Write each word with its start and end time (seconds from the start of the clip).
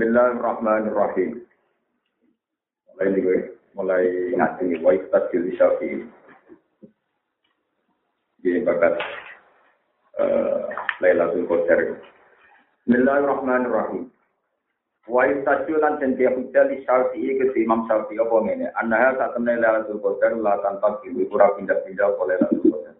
Bismillahirrahmanirrahim. 0.00 1.44
Mulai 2.88 3.04
ini 3.12 3.20
gue, 3.20 3.38
mulai 3.76 4.04
ngaji 4.32 4.80
wa 4.80 4.96
ikhtas 4.96 5.28
jili 5.28 5.52
syafi. 5.60 6.08
Jadi 8.40 8.64
bakat 8.64 8.96
uh, 10.16 10.72
Lailatul 11.04 11.44
Qadar. 11.44 12.00
Bismillahirrahmanirrahim. 12.88 14.08
Wa 15.04 15.28
lan 15.68 16.00
dan 16.00 16.16
dia 16.16 16.32
hujjah 16.32 16.64
li 16.72 16.80
syafi 16.88 17.36
ke 17.36 17.52
Imam 17.60 17.84
Syafi 17.84 18.16
apa 18.16 18.36
ngene. 18.40 18.72
Annaha 18.80 19.20
saat 19.20 19.36
temen 19.36 19.60
Lailatul 19.60 20.00
Qadar 20.00 20.32
la 20.40 20.64
tanpa 20.64 20.96
kiwi 21.04 21.28
pura 21.28 21.52
pindah-pindah 21.60 22.16
oleh 22.16 22.40
Lailatul 22.40 22.72
Qadar. 22.72 22.96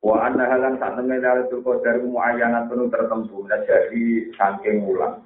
Wa 0.00 0.24
anna 0.24 0.48
halan 0.48 0.80
saat 0.80 0.96
temen 0.96 1.20
Lailatul 1.20 1.60
Qadar 1.60 2.00
penuh 2.00 2.88
tertentu. 2.88 3.44
Nah 3.44 3.60
jadi 3.68 4.32
saking 4.40 4.80
ulang. 4.88 5.20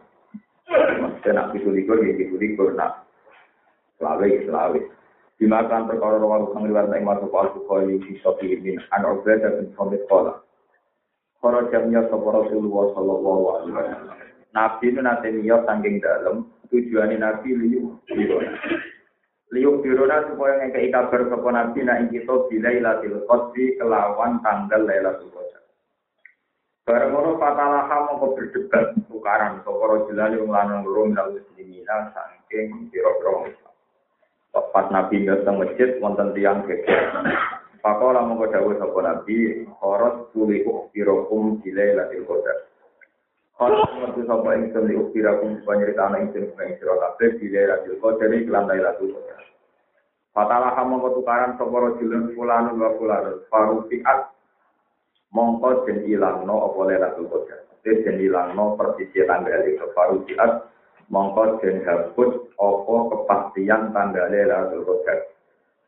Maksudnya 0.71 1.31
nak 1.35 1.49
pitu 1.51 1.75
likur, 1.75 1.99
ya 1.99 2.15
pitu 2.15 2.39
likur, 2.39 2.71
nak 2.79 3.03
selawe, 3.99 4.29
selawe. 4.47 4.81
Dimakan 5.41 5.89
perkara 5.89 6.21
rawa 6.21 6.53
kang 6.53 6.69
liwat 6.69 6.93
ing 6.93 7.09
masuk 7.09 7.33
al 7.33 7.49
bukhari 7.57 7.97
fi 8.05 8.13
sahih 8.21 8.61
min 8.61 8.77
an 8.93 9.09
ubadah 9.09 9.57
bin 9.57 9.73
samit 9.73 10.05
qala. 10.05 10.45
Para 11.41 11.65
jamnya 11.73 12.05
sapa 12.13 12.29
Rasulullah 12.29 12.93
sallallahu 12.93 13.43
alaihi 13.49 13.73
wasallam. 13.73 14.19
Nabi 14.53 14.85
itu 14.93 15.01
nanti 15.01 15.29
niat 15.33 15.65
dalam 16.05 16.45
tujuannya 16.69 17.17
Nabi 17.17 17.49
liu 17.57 17.97
birona. 18.05 18.53
Liu 19.49 19.81
birona 19.81 20.29
supaya 20.29 20.61
ngekei 20.61 20.93
kabar 20.93 21.21
sapa 21.33 21.49
Nabi 21.49 21.89
nak 21.89 22.13
kita 22.13 22.35
bilailatil 22.53 23.25
qadri 23.25 23.81
kelawan 23.81 24.45
tanggal 24.45 24.85
Lailatul 24.85 25.33
Qadar. 25.33 25.60
Barang 26.89 27.13
ngono 27.13 27.37
fatalaha 27.37 27.97
mongko 28.09 28.41
berdebat 28.41 28.97
tukaran 29.05 29.61
sapa 29.61 29.85
rajulan 29.85 30.33
yang 30.33 30.49
lanang 30.49 30.81
loro 30.83 31.13
minal 31.13 31.29
muslimina 31.37 32.09
saking 32.17 32.89
pira-pira. 32.89 33.53
Pas 34.51 34.87
Nabi 34.89 35.29
datang 35.29 35.61
masjid 35.61 36.01
wonten 36.01 36.33
tiyang 36.33 36.65
geger. 36.65 37.13
Pakola 37.85 38.25
mongko 38.25 38.49
dawuh 38.49 38.75
sapa 38.81 38.99
Nabi, 39.07 39.69
"Kharat 39.77 40.33
kuliku 40.33 40.89
pirakum 40.91 41.61
bilailatil 41.61 42.25
qadar." 42.25 42.59
Kharat 43.61 43.91
metu 44.01 44.25
sapa 44.25 44.57
ingsun 44.57 44.89
li 44.89 44.97
ukbirakum 44.97 45.61
panyeritana 45.69 46.17
ingsun 46.25 46.49
ing 46.49 46.71
sira 46.81 46.97
kabeh 46.97 47.37
bilailatil 47.37 48.01
qadar 48.01 48.33
lan 48.33 48.65
lailatul 48.65 49.13
qadar. 49.21 49.45
Fatalaha 50.33 50.81
mongko 50.89 51.21
tukaran 51.21 51.61
sapa 51.61 51.77
rajulan 51.77 52.33
fulanun 52.33 52.81
wa 52.81 52.91
fulanun 52.97 53.37
farufiat 53.53 54.33
mongko 55.31 55.87
den 55.87 56.03
ilangno 56.07 56.71
apa 56.71 56.81
Lailatul 56.91 57.31
Qadar. 57.31 57.61
Te 57.83 58.03
den 58.03 58.19
ilangno 58.19 58.75
tanggal 58.77 59.63
itu 59.67 59.87
farujiat 59.95 60.53
mongko 61.09 61.63
den 61.63 61.87
hapus 61.87 62.33
apa 62.59 62.95
kepastian 63.15 63.95
tanggal 63.95 64.27
Lailatul 64.31 64.85
Qadar. 64.87 65.19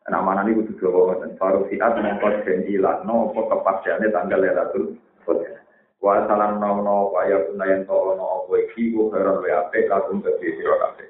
Nah, 0.03 0.19
mana 0.19 0.43
ini 0.43 0.59
kudu 0.59 0.83
Jawa 0.83 1.15
ngoten. 1.15 1.35
Farujiat 1.35 1.93
mongko 1.99 2.27
den 2.47 2.59
ilangno 2.71 3.31
apa 3.31 3.41
kepastiane 3.51 4.07
tanggal 4.15 4.39
Lailatul 4.39 4.95
Qadar. 5.27 5.59
Wa 6.03 6.27
salam 6.27 6.59
nono 6.59 7.15
wa 7.15 7.23
ya 7.27 7.39
kunayen 7.47 7.87
to 7.87 7.95
ono 7.95 8.43
apa 8.43 8.51
iki 8.59 8.91
ku 8.91 9.07
heran 9.11 9.39
wa 9.39 9.51
ape 9.63 9.87
kagum 9.87 10.19
kedhe 10.19 10.59
sira 10.59 10.75
kabeh. 10.87 11.07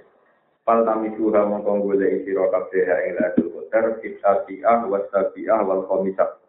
Pal 0.61 0.85
tami 0.85 1.09
suha 1.17 1.49
mongko 1.49 1.81
golek 1.85 2.25
sira 2.25 2.49
kabeh 2.49 2.81
ing 2.81 3.13
Lailatul 3.17 3.49
Qadar 3.69 3.97
kita 4.01 4.45
tiah 4.45 4.85
wa 4.85 5.01
sabiah 5.09 5.65
wal 5.65 5.85
khamisah 5.89 6.42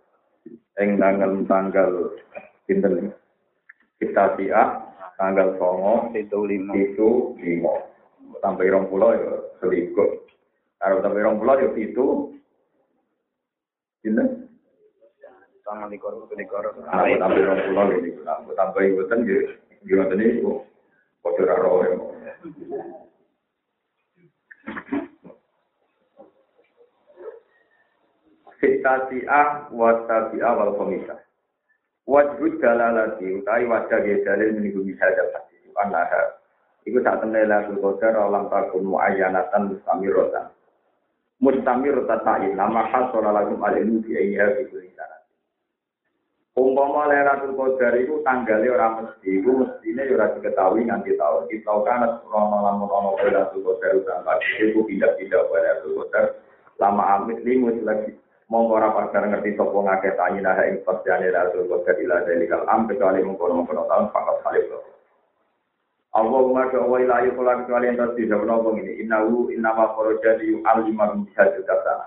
ing 0.80 0.98
tanggal 0.98 1.30
tanggal 1.47 1.91
pinten? 2.67 3.14
Kita 4.00 4.34
sia 4.34 4.62
tanggal 5.14 5.55
songo 5.58 6.11
itu 6.17 6.39
lima. 6.47 6.72
itu 6.75 7.39
lima. 7.39 7.75
Sampai 8.42 8.69
rong 8.69 8.91
pulau 8.91 9.14
ya 9.14 9.41
selikur 9.62 10.25
kalau 10.83 11.00
sampai 11.00 11.25
rong 11.25 11.39
pulau 11.41 11.61
ya 11.61 11.69
itu. 11.77 12.06
Pinten? 14.05 14.50
Sama 15.64 15.89
di 15.89 15.96
korup 15.96 16.29
di 16.29 16.45
korup 16.45 16.77
aku 16.77 17.17
sampai 17.17 17.40
rong 17.40 17.61
pulau 17.73 17.89
ini 17.89 18.20
aku 18.20 18.52
tambah 18.52 18.84
ibutan 18.84 19.24
gitu 19.24 19.48
gimana 19.89 20.13
ini 20.17 20.45
kok 20.45 20.61
kocor 21.24 21.57
roh 21.57 21.80
ya 21.89 21.96
fitasi'ah 28.64 29.69
wa 29.69 30.08
tabi'ah 30.08 30.52
wal 30.57 30.73
khomisah. 30.80 31.20
Wajhud 32.05 32.61
dalalati 32.61 33.41
utai 33.41 33.64
wajah 33.64 33.98
dia 34.05 34.20
dalil 34.25 34.61
minggu 34.61 34.80
bisa 34.85 35.05
dapat 35.05 35.45
itu 35.57 35.73
anaha. 35.77 36.36
Iku 36.85 37.01
saat 37.01 37.25
temen 37.25 37.48
lagu 37.48 37.80
kodar 37.80 38.13
alam 38.13 38.52
takun 38.52 38.85
mu'ayyanatan 38.85 39.73
mustamiratan. 39.73 40.52
Mustamiratan 41.41 42.20
ta'in 42.20 42.52
nama 42.57 42.85
hasora 42.92 43.33
lagu 43.33 43.57
alimu 43.57 44.05
di 44.05 44.13
tulisan. 44.69 45.13
Umpama 46.55 47.11
Lailatul 47.11 47.58
Qadar 47.58 47.98
itu 47.98 48.23
tanggalnya 48.23 48.70
orang 48.79 48.95
mesti, 49.02 49.42
itu 49.42 49.51
mestinya 49.58 50.07
ora 50.07 50.27
diketahui 50.39 50.86
nganti 50.86 51.19
tahun. 51.19 51.51
Kita 51.51 51.67
tahu 51.67 51.81
kan 51.83 52.07
krono 52.23 52.58
lamun 52.63 52.86
ono 52.86 53.11
Lailatul 53.19 53.67
Qadar 53.67 53.98
tanggal 54.07 54.39
itu 54.63 54.79
pindah-pindah 54.86 55.41
Lailatul 55.51 56.05
Qadar. 56.05 56.39
Lama 56.79 57.02
amit 57.19 57.42
limus 57.42 57.75
lagi 57.83 58.14
mongko 58.54 58.78
ora 58.78 58.94
padha 58.94 59.26
ngerti 59.26 59.58
sapa 59.58 59.74
ngakeh 59.74 60.14
tangi 60.14 60.38
nah 60.38 60.62
ing 60.62 60.78
pastiane 60.86 61.26
Rasul 61.34 61.66
Qadar 61.66 61.98
ila 61.98 62.22
delikal 62.22 62.62
am 62.70 62.86
kecuali 62.86 63.26
mengkono-mengkono 63.26 63.82
tahun 63.90 64.14
fakat 64.14 64.36
salib. 64.46 64.70
Allahumma 66.14 66.70
doa 66.70 67.02
ilahi 67.02 67.34
kula 67.34 67.66
kecuali 67.66 67.90
yang 67.90 67.98
terus 67.98 68.14
bisa 68.14 68.38
menopong 68.38 68.78
ini. 68.78 69.02
Innahu 69.02 69.50
innama 69.50 69.98
kharaja 69.98 70.38
li 70.38 70.54
yu'allima 70.54 71.18
min 71.18 71.26
hadzal 71.34 71.66
sana. 71.66 72.06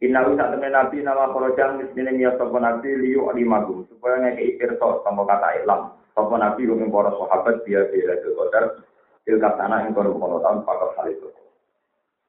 Innahu 0.00 0.32
sak 0.40 0.56
temen 0.56 0.72
nabi 0.72 1.04
nama 1.04 1.28
kharaja 1.36 1.76
mestine 1.76 2.16
niat 2.16 2.40
sapa 2.40 2.56
nabi 2.56 2.88
li 2.88 3.12
yu'allima 3.12 3.68
supaya 3.92 4.24
ngekei 4.24 4.56
pirsa 4.56 5.04
sama 5.04 5.28
kata 5.28 5.60
ilam. 5.60 5.92
Sapa 6.16 6.32
nabi 6.40 6.64
ing 6.64 6.88
para 6.88 7.12
sahabat 7.12 7.60
dia 7.68 7.84
dia 7.92 8.16
Qadar 8.16 8.80
ilka 9.28 9.50
tanah 9.60 9.84
ing 9.84 9.92
kono-kono 9.92 10.40
tahun 10.40 10.64
fakat 10.64 10.90
salib. 10.96 11.37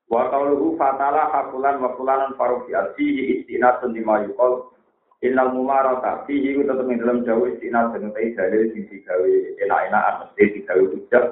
Wa 0.10 0.26
qauluhu 0.34 0.74
fatala 0.74 1.30
hakulan 1.30 1.78
wa 1.78 1.94
fulanan 1.94 2.34
faruqi 2.34 2.74
fihi 2.98 3.46
istinatun 3.46 3.94
lima 3.94 4.26
yuqal. 4.26 4.74
Innal 5.22 5.54
mumarata 5.54 6.26
fihi 6.26 6.58
ku 6.58 6.66
tetep 6.66 6.88
ing 6.90 6.98
dalam 6.98 7.22
jauh 7.28 7.46
istinat 7.46 7.94
dengan 7.94 8.16
tai 8.16 8.34
dalil 8.34 8.72
sing 8.74 8.88
digawe 8.88 9.32
enak-enakan 9.62 10.16
mesti 10.24 10.44
digawe 10.56 10.84
hujah 10.96 11.24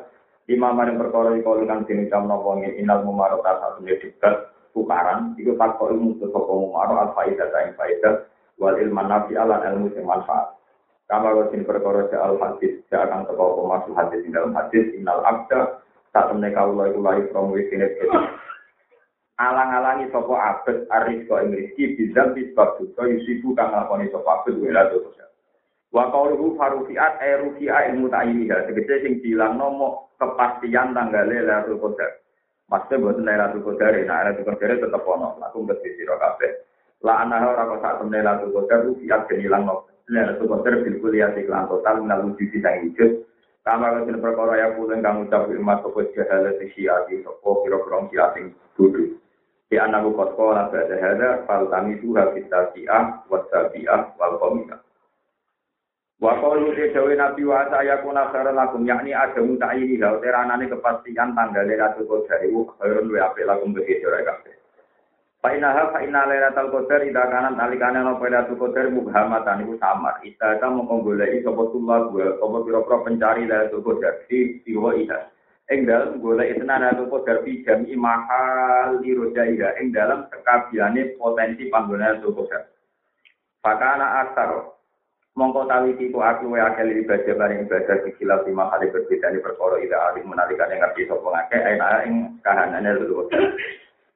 lima 0.51 0.75
maring 0.75 0.99
perkara 0.99 1.39
kan 1.39 1.87
sing 1.87 2.03
jam 2.11 2.27
nopo 2.27 2.59
innal 2.59 3.07
mumarata 3.07 3.63
satu 3.63 3.87
debat 3.87 4.51
tukaran 4.75 5.33
iku 5.39 5.55
faktor 5.55 5.95
ilmu 5.95 6.19
sapa 6.19 6.37
mumaro 6.37 6.99
al 6.99 7.09
faidah 7.15 7.47
ta 7.47 7.63
ing 7.63 7.79
faidah 7.79 8.27
wal 8.59 8.75
ilman 8.75 9.07
nafi 9.07 9.39
alan 9.39 9.63
ilmu 9.73 9.89
sing 9.95 10.03
manfaat. 10.03 10.53
Kama 11.07 11.31
wasin 11.39 11.63
perkara 11.63 12.11
al 12.19 12.35
hadis, 12.43 12.83
ja 12.91 13.07
akan 13.07 13.23
teko 13.23 13.71
masuk 13.71 13.95
hadis 13.95 14.27
dalam 14.27 14.51
hadis 14.51 14.83
innal 14.99 15.23
abda 15.23 15.79
saat 16.11 16.27
temne 16.27 16.51
kawula 16.51 16.91
iku 16.91 17.31
from 17.31 17.55
within 17.55 17.87
alang-alangi 19.37 20.09
sapa 20.09 20.33
abet 20.33 20.89
aris 20.89 21.25
kok 21.29 21.41
ing 21.45 21.53
rezeki 21.53 21.83
bizam 21.93 22.33
sebab 22.33 22.69
dosa 22.81 23.01
yusibu 23.05 23.53
kang 23.53 23.69
nglakoni 23.69 24.09
sapa 24.09 24.41
abet 24.41 24.57
wela 24.57 24.89
dosa. 24.89 25.29
Wa 25.93 26.09
qauluhu 26.09 26.57
farufiat 26.57 27.21
e 27.21 27.31
rufi'a 27.45 27.93
ilmu 27.93 28.09
ta'iniha 28.09 28.67
tegese 28.67 29.05
sing 29.05 29.13
dilangno 29.21 29.67
mo 29.71 29.89
kepastian 30.17 30.91
tanggale 30.91 31.45
Lailatul 31.45 31.79
Qadar. 31.79 32.11
Maksudnya 32.67 32.99
buat 32.99 33.17
Lailatul 33.23 33.63
Qadar, 33.63 33.93
nah 34.03 34.25
Lailatul 34.25 34.45
Qadar 34.51 34.69
tetep 34.75 35.03
ono, 35.07 35.39
laku 35.39 35.63
mesti 35.63 35.89
sira 35.95 36.19
kabeh. 36.19 36.51
La 37.05 37.23
anaha 37.23 37.53
ora 37.53 37.63
kok 37.71 37.79
sak 37.79 37.93
temne 38.03 38.19
Lailatul 38.19 38.51
Qadar 38.57 38.79
rufiat 38.89 39.21
den 39.31 39.39
ilangno. 39.45 39.87
Lailatul 40.11 40.49
Qadar 40.49 40.73
bil 40.83 40.97
kuliah 40.99 41.31
iklan 41.37 41.69
total 41.69 42.03
minal 42.03 42.25
wujud 42.25 42.51
sang 42.59 42.89
wujud. 42.89 43.11
Kamar 43.67 43.99
kene 44.07 44.23
perkara 44.23 44.55
ya 44.55 44.67
pulen 44.79 45.03
kang 45.03 45.27
ucap 45.27 45.51
ilmu 45.51 45.75
sapa 45.83 45.99
jahalah 46.15 46.55
sisiati 46.55 47.19
sapa 47.19 47.49
kira-kira 47.67 48.25
sing 48.31 48.55
bodho. 48.79 49.19
Di 49.67 49.75
anakku 49.75 50.15
kotko 50.15 50.55
lah 50.55 50.71
berada 50.71 50.95
hada 50.95 51.29
fal 51.43 51.67
tami 51.67 51.99
dua 51.99 52.31
kita 52.31 52.71
siah 52.71 53.19
wasabiah 53.27 54.15
wal 54.15 54.39
komika. 54.39 54.79
Wa 56.23 56.39
qalu 56.39 56.71
dawe 56.71 57.13
Nabi 57.13 57.43
wa 57.43 57.67
saya 57.67 57.99
kuna 57.99 58.31
khairan 58.31 58.55
lakum 58.55 58.87
yakni 58.87 59.11
ada 59.11 59.43
muta 59.43 59.75
ini 59.75 59.99
ga 59.99 60.17
teranane 60.23 60.71
kepastian 60.71 61.35
tanggal 61.35 61.67
Lailatul 61.67 62.07
Qadar 62.07 62.47
iku 62.47 62.63
khairun 62.79 63.11
wa 63.11 63.19
apik 63.27 63.43
lakum 63.43 63.75
bagi 63.75 63.99
sira 63.99 64.23
kabeh. 64.23 64.55
Fa 65.43 65.51
innaha 65.51 65.91
fa 65.91 65.99
inna 65.99 66.25
Lailatul 66.25 66.87
ida 66.87 67.23
kanan 67.27 67.59
alikane 67.59 67.99
ana 68.01 68.15
Lailatul 68.15 68.55
Qadar 68.55 68.87
mubhamatan 68.87 69.67
iku 69.67 69.75
samar. 69.83 70.23
Ida 70.23 70.63
ka 70.63 70.71
mongko 70.71 71.11
goleki 71.11 71.43
sapa 71.43 71.63
tullah 71.75 72.07
gua 72.07 72.39
apa 72.39 72.57
pira-pira 72.63 72.97
pencari 73.03 73.43
Lailatul 73.43 73.83
Qadar 73.83 74.15
di 74.31 74.63
siwa 74.63 74.95
ida 74.95 75.27
ing 75.67 75.83
dalam 75.83 76.23
golek 76.23 76.55
tenan 76.55 76.87
atau 76.87 77.11
kodar 77.11 77.43
fi 77.43 77.59
jami 77.67 77.91
mahal 77.99 79.03
di 79.03 79.11
rodaiha 79.11 79.83
ing 79.83 79.91
dalam 79.91 80.23
sekabiane 80.31 81.19
potensi 81.19 81.67
panggonan 81.67 82.23
atau 82.23 82.31
kodar. 82.31 82.71
Fakana 83.59 84.23
asar 84.23 84.77
Mongko 85.37 85.69
tawi 85.69 85.93
tiku 86.01 86.17
aku 86.17 86.57
wa 86.57 86.65
akal 86.65 86.89
ibadah 86.89 87.37
bareng 87.37 87.69
ibadah 87.69 88.01
dikilap 88.01 88.41
lima 88.49 88.73
kali 88.73 88.89
berbeda 88.89 89.29
di 89.29 89.37
perkara 89.37 89.77
ida 89.77 90.09
alim 90.09 90.33
menalikan 90.33 90.65
yang 90.73 90.81
ngerti 90.81 91.05
sapa 91.05 91.29
ngake 91.29 91.57
ana 91.61 92.01
ing 92.09 92.41
kahanane 92.41 93.05
lho. 93.05 93.29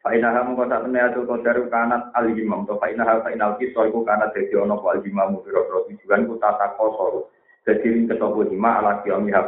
Fa 0.01 0.17
ina 0.17 0.33
ha 0.33 0.41
mongko 0.41 0.65
sak 0.65 0.81
temne 0.81 0.97
atul 0.97 1.29
qadar 1.29 1.61
kanat 1.69 2.09
al 2.17 2.25
imam 2.25 2.65
to 2.65 2.73
fa 2.81 2.89
ina 2.89 3.05
ha 3.05 3.21
fa 3.21 3.29
inal 3.29 3.53
kisah 3.61 3.85
iku 3.85 4.01
kanat 4.01 4.33
dadi 4.33 4.57
ono 4.57 4.81
al 4.81 4.97
imam 5.05 5.37
biro-biro 5.45 5.85
tujuan 5.93 6.25
ku 6.25 6.41
tata 6.41 6.73
kosor. 6.73 7.29
Dadi 7.69 7.85
ing 7.85 8.09
ketopo 8.09 8.41
hima 8.49 8.81
ala 8.81 9.05
kiyomi 9.05 9.29
ha 9.29 9.45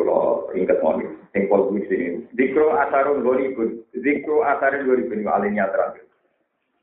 kula 0.00 0.48
ingat 0.56 0.80
moni 0.80 1.04
sing 1.36 1.44
pol 1.52 1.68
sini. 1.76 2.24
Dikro 2.32 2.72
asarun 2.72 3.20
goribun, 3.20 3.84
dikro 3.92 4.40
asarun 4.48 4.88
goribun 4.88 5.28
alinya 5.28 5.68
terakhir. 5.68 6.08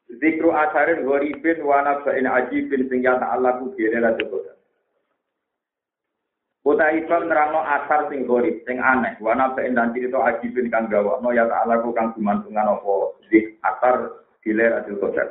Zikru 0.07 0.55
asarin 0.55 1.03
gharibin 1.03 1.59
wa 1.67 1.83
nafsain 1.83 2.23
ajibin 2.23 2.87
sing 2.87 3.03
ya 3.03 3.19
ta'allaku 3.19 3.75
bi 3.75 3.91
lailatul 3.91 4.31
qadar. 4.31 4.55
Kota 6.63 6.87
Ibam 6.95 7.27
nerangno 7.27 7.59
asar 7.59 8.07
sing 8.07 8.23
gharib, 8.23 8.63
sing 8.63 8.79
aneh, 8.79 9.19
wa 9.19 9.35
nafsain 9.35 9.75
dan 9.75 9.91
cerita 9.91 10.23
ajibin 10.31 10.71
kang 10.71 10.87
gawakno 10.87 11.35
ya 11.35 11.43
ta'allaku 11.51 11.91
kang 11.91 12.15
gumantungan 12.15 12.79
apa 12.79 13.19
zik 13.27 13.59
asar 13.67 14.23
di 14.47 14.55
lailatul 14.55 14.95
qadar. 15.03 15.27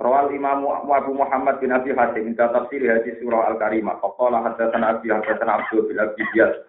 Rawal 0.00 0.32
Imam 0.32 0.64
Abu 0.68 1.12
Muhammad 1.12 1.60
bin 1.60 1.72
Abi 1.72 1.92
Hatim 1.92 2.32
min 2.32 2.34
tafsir 2.38 2.80
hadis 2.84 3.16
surah 3.20 3.52
Al-Karimah. 3.52 4.00
Qala 4.00 4.40
hadatsana 4.40 4.98
Abi 4.98 5.12
hadatsana 5.12 5.62
Abdul 5.62 5.88
bin 5.88 6.00
Abi 6.00 6.22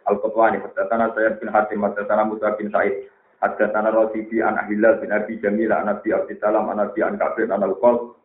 Al-Qutwani 0.08 0.60
hadatsana 0.60 1.14
Sayyid 1.16 1.40
bin 1.40 1.50
Hatim 1.50 1.80
hadatsana 1.82 2.28
Musa 2.28 2.54
bin 2.60 2.70
Sa'id 2.70 3.10
Hadda 3.44 3.76
tanah 3.76 3.92
Rosibi 3.92 4.40
an 4.40 4.56
Ahilal 4.56 5.04
bin 5.04 5.12
Abi 5.12 5.36
Jamil 5.44 5.76
an 5.76 5.92
Nabi 5.92 6.16
Abdi 6.16 6.40
Salam 6.40 6.72
an 6.72 6.80
Nabi 6.80 7.04
an 7.04 7.20
Kabir 7.20 7.52
an 7.52 7.68
Al-Qol 7.68 8.16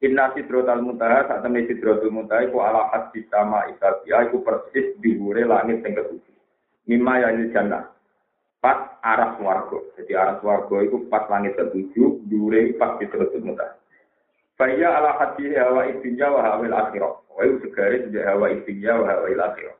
Inna 0.00 0.32
sidrotal 0.32 0.80
muntaha 0.80 1.28
saat 1.28 1.40
temen 1.44 1.68
sidrotul 1.68 2.12
muntaha 2.12 2.44
iku 2.44 2.60
ala 2.64 2.88
hadis 2.92 3.24
sama 3.32 3.64
isabiyah 3.72 4.28
iku 4.28 4.44
persis 4.44 4.92
dihure 5.00 5.40
langit 5.48 5.80
yang 5.80 5.96
ketujuh. 5.96 6.36
Mimma 6.84 7.24
yalil 7.24 7.48
jannah. 7.48 7.96
Pas 8.60 9.00
arah 9.00 9.40
swargo. 9.40 9.88
Jadi 9.96 10.12
arah 10.12 10.36
swargo 10.44 10.84
iku 10.84 11.08
pas 11.08 11.24
langit 11.32 11.56
ketujuh, 11.56 12.28
dihure 12.28 12.76
pas 12.76 13.00
sidrotul 13.00 13.40
muntaha. 13.40 13.72
Faya 14.56 14.88
ala 14.88 15.20
hadis 15.20 15.52
hawa 15.56 15.84
ibinya 15.92 16.32
wa 16.32 16.40
hawil 16.40 16.72
akhirah. 16.72 17.12
Wa 17.28 17.40
itu 17.44 17.60
segaris 17.68 18.08
hawa 18.24 18.52
ibinya 18.52 18.92
wa 18.96 19.04
hawil 19.08 19.40
akhirah. 19.40 19.76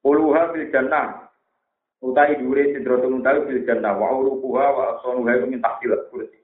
Puluha 0.00 0.42
bil 0.52 0.66
jannah. 0.72 1.28
Utai 2.02 2.34
dure 2.40 2.72
sidrotul 2.72 3.14
muntahi 3.20 3.44
fil 3.46 3.62
jannah. 3.68 3.92
Wa 3.94 4.16
urukuha 4.16 4.64
wa 4.72 4.82
asnuha 4.96 5.44
min 5.44 5.60
tahtil 5.60 5.94
kursi 6.08 6.42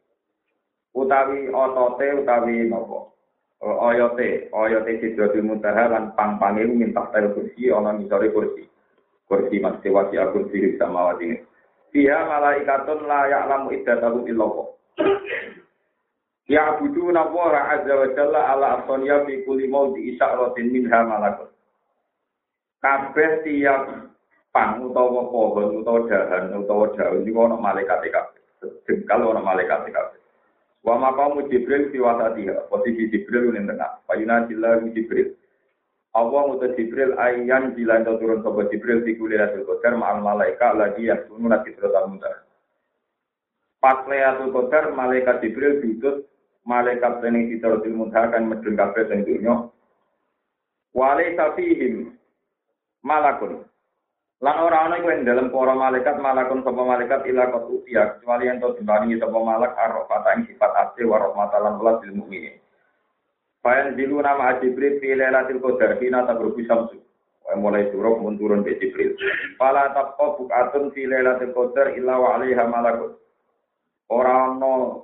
utawi 0.98 1.48
otote 1.54 2.06
utawi 2.12 2.66
nopo? 2.68 3.14
Oyote. 3.60 4.48
Oyote 4.52 5.00
sidrotul 5.00 5.46
muntaha 5.46 5.88
lan 5.88 6.12
pang-pange 6.18 6.66
min 6.66 6.94
tahtil 6.94 7.34
kursi 7.34 7.70
ana 7.70 7.94
ngisore 7.94 8.30
kursi. 8.34 8.66
Kursi 9.28 9.60
mas 9.60 9.78
wasi 9.84 10.16
akun 10.18 10.48
sirip 10.50 10.80
sama 10.80 11.12
wati 11.12 11.36
Fiha 11.88 12.20
malaikatun 12.28 13.08
la 13.08 13.28
ya'lamu 13.32 13.72
iddatahu 13.72 14.28
illallah. 14.28 14.68
Ya 16.48 16.80
budu 16.80 17.12
nawara 17.12 17.76
azza 17.76 17.92
wa 17.92 18.08
jalla 18.16 18.40
ala 18.56 18.66
asoniya 18.80 19.28
fi 19.28 19.44
kulli 19.44 19.68
mawdi 19.68 20.16
isyaratin 20.16 20.72
minha 20.72 21.04
malakun. 21.04 21.52
Kabeh 22.80 23.44
tiap 23.44 24.08
pang 24.48 24.80
utawa 24.80 25.28
pohon 25.28 25.84
utawa 25.84 26.08
dahan 26.08 26.56
utawa 26.56 26.88
daun 26.96 27.28
iku 27.28 27.44
ana 27.44 27.56
malaikat 27.60 28.00
kabeh. 28.08 28.40
Jengkal 28.88 29.28
ana 29.28 29.44
malaikat 29.44 29.92
kabeh. 29.92 30.20
Wa 30.80 30.96
maqamu 30.96 31.52
Jibril 31.52 31.92
fi 31.92 32.00
wasatiha. 32.00 32.72
Posisi 32.72 33.12
Jibril 33.12 33.52
ning 33.52 33.68
tengah. 33.68 34.00
Fayuna 34.08 34.48
jilahu 34.48 34.88
Jibril. 34.96 35.36
Allah 36.16 36.40
ngutus 36.48 36.72
Jibril 36.80 37.12
ayan 37.20 37.76
jilan 37.76 38.08
turun 38.08 38.40
sapa 38.40 38.72
Jibril 38.72 39.04
di 39.04 39.20
kulilatul 39.20 39.68
qadar 39.68 40.00
ma'al 40.00 40.24
malaika 40.24 40.72
lagi 40.72 41.12
yasunu 41.12 41.44
lagi 41.44 41.76
terus 41.76 41.92
muntah. 42.08 42.48
Pas 43.78 44.02
Lailatul 44.10 44.50
Qadar 44.50 44.90
malaikat 44.90 45.38
Jibril 45.38 45.78
diutus 45.78 46.26
malaikat 46.68 47.24
sing 47.24 47.48
sitratul 47.48 47.96
muntaha 47.96 48.28
kan 48.28 48.44
medun 48.44 48.76
kabeh 48.76 49.08
sing 49.08 49.24
dunya. 49.24 49.72
Wale 50.92 51.32
safihim 51.32 52.12
malakun 53.00 53.64
Lan 54.38 54.54
ora 54.62 54.86
ana 54.86 55.02
iku 55.02 55.10
ing 55.10 55.26
dalem 55.26 55.50
para 55.50 55.74
malaikat 55.74 56.22
malakun 56.22 56.62
sapa 56.62 56.78
malaikat 56.78 57.26
ila 57.26 57.50
qad 57.50 57.64
utiya 57.74 58.02
kecuali 58.14 58.46
yen 58.46 58.62
to 58.62 58.70
dibaringi 58.78 59.18
sapa 59.18 59.34
malak 59.34 59.74
arafata 59.74 60.30
ing 60.38 60.46
sifat 60.46 60.70
asli 60.78 61.02
wa 61.10 61.18
rahmatan 61.18 61.58
lan 61.58 61.74
bil 61.82 62.14
mukminin. 62.22 62.54
Fayan 63.66 63.98
dilu 63.98 64.22
nama 64.22 64.54
Jibril 64.62 65.02
fi 65.02 65.18
lailatul 65.18 65.58
qadar 65.58 65.98
tabruku 65.98 66.62
samsu. 66.70 67.02
Wa 67.42 67.58
mulai 67.58 67.90
turun 67.90 68.22
mun 68.22 68.38
turun 68.38 68.62
be 68.62 68.78
Jibril. 68.78 69.18
Fala 69.58 69.90
tabqa 69.90 70.38
bukatun 70.38 70.94
fi 70.94 71.10
lailatul 71.10 71.50
qadar 71.50 71.98
illa 71.98 72.14
wa 72.22 72.38
alaiha 72.38 72.62
malakun. 72.70 73.18
Ora 74.06 74.54
ana 74.54 75.02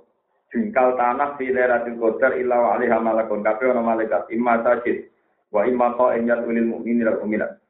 jengkal 0.53 0.99
tanah 0.99 1.39
fi 1.39 1.53
lailatul 1.53 1.97
qadar 2.01 2.37
illa 2.37 2.57
wa 2.61 2.69
alaiha 2.77 2.99
malakun. 3.01 3.41
Kabeh 3.47 3.71
ana 3.71 3.81
malaikat 3.85 4.29
imma 4.33 4.61
sajid 4.67 5.09
wa 5.55 5.63
imma 5.63 5.95
qa'in 5.95 6.27
yatulil 6.27 6.67
mu'minin 6.67 7.07
wal 7.07 7.21
mu'minat. 7.23 7.65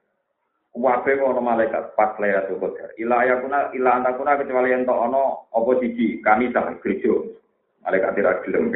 Wabe 0.74 1.22
ono 1.22 1.38
malaikat 1.38 1.94
pas 1.94 2.18
Lailatul 2.18 2.58
Qadar. 2.58 2.90
Ila 2.98 3.22
ayakuna 3.22 3.70
ila 3.78 3.90
antakuna 3.94 4.34
kecuali 4.42 4.74
ento 4.74 4.90
ono 4.90 5.46
apa 5.54 5.70
siji 5.78 6.18
kanisa 6.18 6.66
gereja. 6.82 7.14
Malaikat 7.86 8.18
ora 8.18 8.42
gelem. 8.42 8.74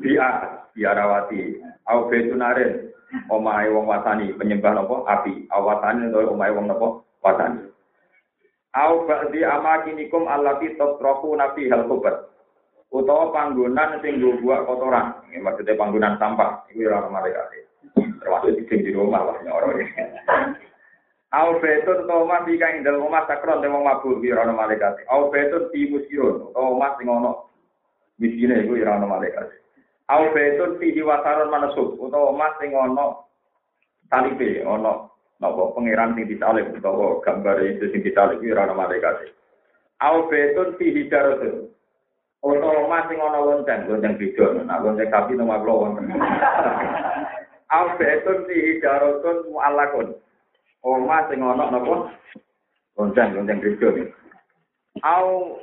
Dia 0.00 0.28
biarawati 0.72 1.60
au 1.84 2.08
betunaren 2.08 2.88
omahe 3.28 3.68
wong 3.68 3.84
watani 3.92 4.32
penyembah 4.40 4.72
napa 4.72 5.04
api. 5.04 5.44
Au 5.52 5.68
watani 5.68 6.08
utawa 6.08 6.32
omahe 6.32 6.52
wong 6.56 6.66
napa 6.72 7.04
watani. 7.20 7.60
Au 8.72 9.04
ba'di 9.04 9.44
amakinikum 9.44 10.24
allati 10.32 10.80
tatrahu 10.80 11.36
nabi 11.36 11.68
hal 11.68 11.84
kubat. 11.92 12.24
Utawa 12.88 13.30
panggonan 13.36 14.00
sing 14.00 14.20
buat 14.20 14.64
kotoran. 14.64 15.20
Ini 15.28 15.44
maksudnya 15.44 15.76
panggonan 15.76 16.16
sampah. 16.16 16.64
Ini 16.72 16.88
orang 16.88 17.12
malaikat. 17.12 17.68
Termasuk 17.96 18.64
di 18.64 18.90
rumah 18.96 19.28
lah 19.28 19.36
orang 19.44 19.80
ini. 19.80 19.86
Au 21.28 21.60
betun 21.60 22.08
to 22.08 22.14
omah 22.24 22.48
di 22.48 22.56
kang 22.56 22.80
dalem 22.80 23.04
omah 23.04 23.28
sakron 23.28 23.60
te 23.60 23.68
wong 23.68 23.84
mabur 23.84 24.16
ki 24.16 24.32
ora 24.32 24.48
ono 24.48 24.56
malaikat. 24.56 25.04
Au 25.12 25.28
betun 25.28 25.68
di 25.68 25.92
muskirun 25.92 26.56
to 26.56 26.56
omah 26.56 26.96
sing 26.96 27.04
ono 27.04 27.52
miskine 28.16 28.64
iku 28.64 28.80
ora 28.80 28.96
ono 28.96 29.12
malaikat. 29.12 29.52
Au 30.08 30.32
betun 30.32 30.80
fi 30.80 30.96
wasaron 30.96 31.52
manasuk 31.52 32.00
utawa 32.00 32.32
omah 32.32 32.56
sing 32.56 32.72
ono 32.72 33.28
talibe 34.08 34.64
ono 34.64 35.20
napa 35.36 35.76
pangeran 35.76 36.16
sing 36.16 36.32
disalib 36.32 36.72
utawa 36.72 37.20
gambar 37.20 37.60
itu 37.60 37.92
sing 37.92 38.00
disalib 38.00 38.40
ora 38.40 38.64
ono 38.64 38.74
malaikat. 38.80 39.28
Au 40.00 40.32
betun 40.32 40.80
fi 40.80 40.96
hidaratun 40.96 41.68
utawa 42.42 42.86
omah 42.86 43.02
sing 43.10 43.18
ono 43.18 43.38
lonceng, 43.42 43.90
lonceng 43.90 44.14
beda, 44.14 44.62
nah 44.62 44.78
lonceng 44.78 45.10
sapi 45.10 45.34
nang 45.34 45.50
kula 45.50 45.74
wonten. 45.74 46.06
Au 47.68 47.84
betun 48.00 48.48
fi 48.48 48.54
hidaratun 48.56 49.52
mu'allakun 49.52 50.08
Oma 50.86 51.26
sing 51.26 51.42
ana? 51.42 51.66
Lonceng, 52.96 53.28
lonceng 53.34 53.58
gereja 53.58 53.88
iki. 53.92 54.04
Au 55.02 55.58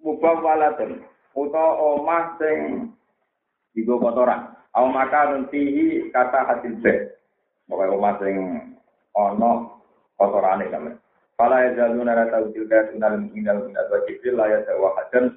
mubah 0.00 0.36
walatun. 0.40 1.04
Uta 1.36 1.64
omah 1.76 2.36
sing 2.40 2.88
iku 3.76 4.00
kotoran. 4.00 4.56
Au 4.72 4.88
maka 4.88 5.32
nuntihi 5.32 6.08
kata 6.12 6.48
hasil 6.48 6.80
bed. 6.80 7.12
Pokoke 7.68 7.92
omah 7.92 8.14
sing 8.20 8.36
ana 9.12 9.50
kotorane 10.16 10.64
sampe. 10.72 10.96
Fala 11.36 11.68
yazaluna 11.68 12.16
la 12.16 12.24
tawjil 12.32 12.64
minal 12.96 13.20
minal 13.32 13.58
minal 13.68 13.86
la 13.88 14.44
yatawahadan 14.48 15.36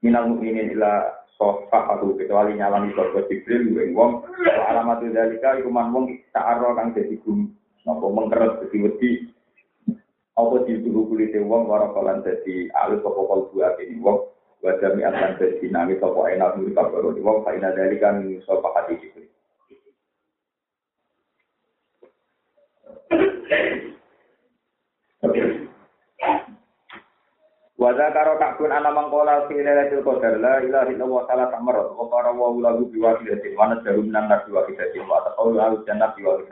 minal 0.00 0.32
mu'minin 0.32 0.72
ila 0.76 1.20
sofa 1.36 1.96
aku 1.96 2.16
kecuali 2.20 2.56
nyalani 2.56 2.92
sofa 2.92 3.24
Jibril 3.28 3.72
ing 3.80 3.96
wong. 3.96 4.24
Alamat 4.44 5.04
dalika 5.08 5.56
iku 5.60 5.72
man 5.72 5.92
wong 5.92 6.12
ta'arro 6.32 6.76
kang 6.76 6.92
dadi 6.92 7.16
gum 7.24 7.52
napa 7.88 8.04
mengkeret 8.08 8.64
dadi 8.64 8.76
wedi. 8.80 9.10
Apa 10.36 10.64
dituduh 10.64 11.04
kulite 11.08 11.40
wong 11.40 11.68
ora 11.68 11.92
kalan 11.92 12.24
dadi 12.24 12.68
alus 12.84 13.04
apa 13.04 13.20
kalbu 13.20 13.56
ati 13.64 13.96
wong. 14.00 14.28
Wa 14.60 14.76
jami 14.80 15.04
akan 15.04 15.40
dadi 15.40 15.66
nami 15.72 15.96
sapa 16.00 16.20
enak 16.32 16.60
nuri 16.60 16.72
kabaro 16.76 17.16
wong. 17.16 17.44
Fa 17.44 17.56
ina 17.56 17.72
dalika 17.72 18.16
min 18.16 18.40
sofa 18.44 18.68
hati 18.76 19.00
Jibril. 19.00 19.28
Okay. 25.20 25.59
Wada 27.80 28.12
karo 28.12 28.36
takun 28.36 28.68
ana 28.68 28.92
mangkola 28.92 29.48
fi 29.48 29.56
lailatul 29.56 30.04
qadar 30.04 30.36
la 30.36 30.60
ilaha 30.60 30.92
illallah 30.92 31.22
taala 31.24 31.48
tamar 31.48 31.76
wa 31.96 32.04
qara 32.12 32.28
wa 32.36 32.52
wa 32.52 32.76
nan 32.76 34.28
wa 34.52 34.60
al. 36.36 36.44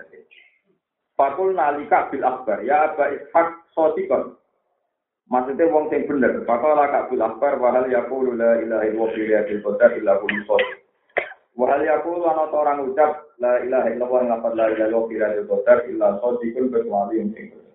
Fakul 1.18 1.52
nalika 1.52 2.08
bil 2.08 2.24
akbar 2.24 2.64
ya 2.64 2.88
aba 2.88 3.12
ishaq 3.12 3.48
sotikon. 3.76 4.40
Maksudnya 5.28 5.68
wong 5.68 5.92
sing 5.92 6.08
bener. 6.08 6.48
Fakul 6.48 6.72
laka 6.72 7.12
bil 7.12 7.20
akbar 7.20 7.60
wa 7.60 7.76
hal 7.76 7.92
yaqulu 7.92 8.32
la 8.32 8.64
ilaha 8.64 8.88
illallah 8.88 9.12
fi 9.12 9.20
lailatul 9.28 9.60
qadar 9.68 9.90
illa 10.00 10.16
sotik. 10.48 10.88
Wahal 11.58 11.82
yakul 11.82 12.22
ana 12.22 12.48
orang 12.54 12.86
ucap 12.86 13.34
la 13.42 13.58
ilaha 13.66 13.90
ngapa 13.92 14.48
la 14.56 14.70
ilaha 14.72 14.88
illallah 14.88 15.04
kira 15.12 15.28
qadar 15.44 15.78
illa 15.90 16.08
yang 17.12 17.34
sing 17.36 17.67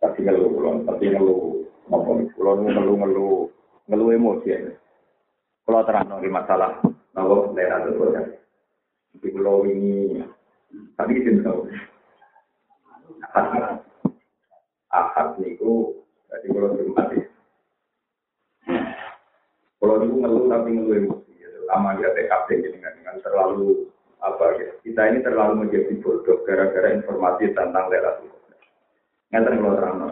tapi 0.00 0.24
kalau 0.24 0.48
kulon, 0.56 0.88
tapi 0.88 1.12
kalau 1.12 1.60
apa 1.92 2.10
kulon 2.32 2.58
ngelu 2.64 2.94
ngelu 3.04 3.28
ngelu 3.92 4.06
emosi 4.16 4.48
ya. 4.48 4.72
Kalau 5.68 5.84
terang 5.84 6.08
di 6.24 6.30
masalah, 6.32 6.80
nopo 7.12 7.52
daerah 7.52 7.84
itu 7.84 8.00
ya. 8.16 8.22
Tapi 9.12 9.26
kalau 9.36 9.68
ini 9.68 10.24
tadi 10.96 11.12
itu 11.20 11.44
tahu. 11.44 11.68
Ahad, 14.90 15.38
niku, 15.38 16.02
jadi 16.26 16.46
kalau 16.50 16.74
di 16.74 16.82
Kalau 19.78 19.94
niku 20.00 20.14
ngeluh 20.18 20.44
tapi 20.50 20.68
ngeluh 20.74 20.96
emosi, 20.96 21.32
ya. 21.38 21.48
lama 21.70 21.94
dia 22.00 22.10
PKP 22.10 22.48
dengan 22.72 22.92
dengan 22.98 23.16
terlalu 23.22 23.86
apa 24.20 24.52
ya 24.60 24.68
kita 24.84 25.02
ini 25.08 25.18
terlalu 25.24 25.64
menjadi 25.64 25.92
bodoh 26.04 26.44
gara-gara 26.44 26.92
informasi 26.92 27.52
tentang 27.56 27.88
daerah 27.88 28.20
itu. 28.20 28.39
Ngeten 29.30 29.62
kula 29.62 29.78
terangno. 29.78 30.08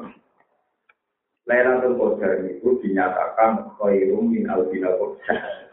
Lailatul 1.50 1.96
Qadar 1.98 2.44
itu 2.46 2.78
dinyatakan 2.84 3.74
khairum 3.80 4.30
min 4.30 4.46
albina 4.46 4.94
qadar. 4.94 5.38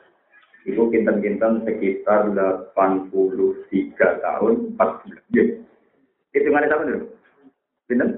Itu 0.66 0.90
kinten-kinten 0.90 1.62
sekitar 1.62 2.34
83 2.34 2.74
tahun 4.02 4.54
4 4.74 4.82
bulan. 4.82 5.22
Ya. 5.30 5.44
Hitungannya 6.34 6.72
sama 6.74 6.84
dulu. 6.90 7.06
Pinten? 7.86 8.10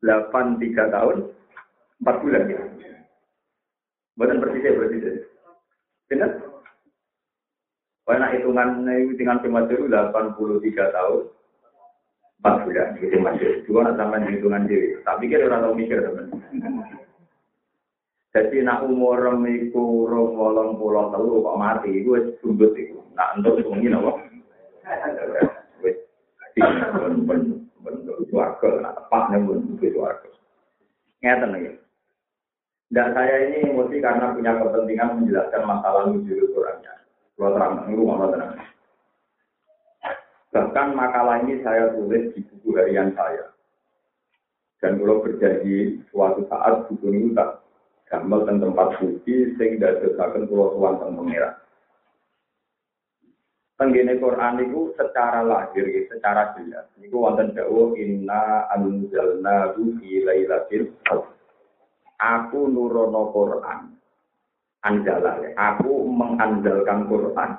83 0.00 0.88
tahun 0.88 1.16
4 2.00 2.22
bulan 2.24 2.42
ya. 2.48 2.62
Bukan 4.16 4.40
persisnya 4.40 4.72
persisnya. 4.72 5.12
Pinten? 6.08 6.30
Karena 8.08 8.26
hitungan 8.32 8.88
hitungan 8.88 9.68
dulu 9.68 9.84
83 9.92 10.96
tahun 10.96 11.20
empat 12.40 12.54
bulan 12.64 12.88
gitu 12.98 13.16
masih. 13.20 13.50
Dua 13.68 13.80
nak 13.86 13.96
sama 14.00 14.22
hitungan 14.24 14.66
diri. 14.66 14.98
Tapi 15.04 15.30
kira 15.30 15.46
orang 15.46 15.62
tahu 15.68 15.74
mikir 15.78 15.98
teman. 16.00 16.26
Jadi 18.34 18.66
nak 18.66 18.82
umur 18.82 19.38
miku 19.38 20.10
rom 20.10 20.34
wolong 20.34 20.74
pulau 20.74 21.14
telu 21.14 21.38
kok 21.38 21.54
mati 21.54 22.02
gue 22.02 22.34
sundut 22.42 22.74
itu 22.74 22.98
nak 23.14 23.38
untuk 23.38 23.62
sungi 23.62 23.86
nopo 23.86 24.18
wes 25.86 25.96
ben 26.58 27.40
nak 28.82 28.94
tepat 28.98 29.22
nih 29.30 29.38
ben 29.38 29.78
suarga. 29.78 30.28
Ngeten 31.22 31.54
lagi 31.54 31.70
dan 32.94 33.10
saya 33.10 33.50
ini 33.50 33.74
mesti 33.74 33.98
karena 33.98 34.34
punya 34.34 34.54
kepentingan 34.60 35.18
menjelaskan 35.18 35.62
masalah 35.66 36.10
nuzul 36.10 36.46
Qurannya. 36.54 36.94
Kalau 37.34 37.50
terang, 37.56 37.90
ngomong 37.90 38.30
tenang. 38.30 38.54
Bahkan 40.54 40.94
makalah 40.94 41.42
ini 41.42 41.58
saya 41.66 41.90
tulis 41.98 42.30
di 42.30 42.40
buku 42.46 42.78
harian 42.78 43.10
saya. 43.18 43.50
Dan 44.78 45.02
kalau 45.02 45.18
berjanji 45.18 45.98
suatu 46.14 46.46
saat 46.46 46.86
buku 46.86 47.10
ini 47.10 47.34
tak 47.34 47.58
gambar 48.06 48.46
dan 48.46 48.62
tempat 48.62 48.94
suci 49.02 49.58
sehingga 49.58 49.98
desakan 49.98 50.46
pulau 50.46 50.78
tuan 50.78 51.02
dan 51.02 51.10
mengira. 51.18 51.50
Tenggine 53.74 54.14
Quran 54.22 54.62
itu 54.62 54.94
secara 54.94 55.42
lahir, 55.42 55.90
secara 56.06 56.54
jelas. 56.54 56.86
Niku 57.02 57.26
wonten 57.26 57.50
dawa 57.58 57.90
inna 57.98 58.70
anzalna 58.70 59.74
fi 59.74 60.10
lailatul 60.22 60.94
Aku 62.14 62.70
nurono 62.70 63.34
Quran. 63.34 63.98
Anjala, 64.86 65.42
aku 65.58 66.06
mengandalkan 66.06 67.10
Quran. 67.10 67.50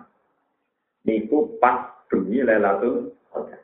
Niku 1.03 1.59
pas 1.59 1.94
demi 2.09 2.41
Lailatul 2.41 3.13
Qadar. 3.31 3.61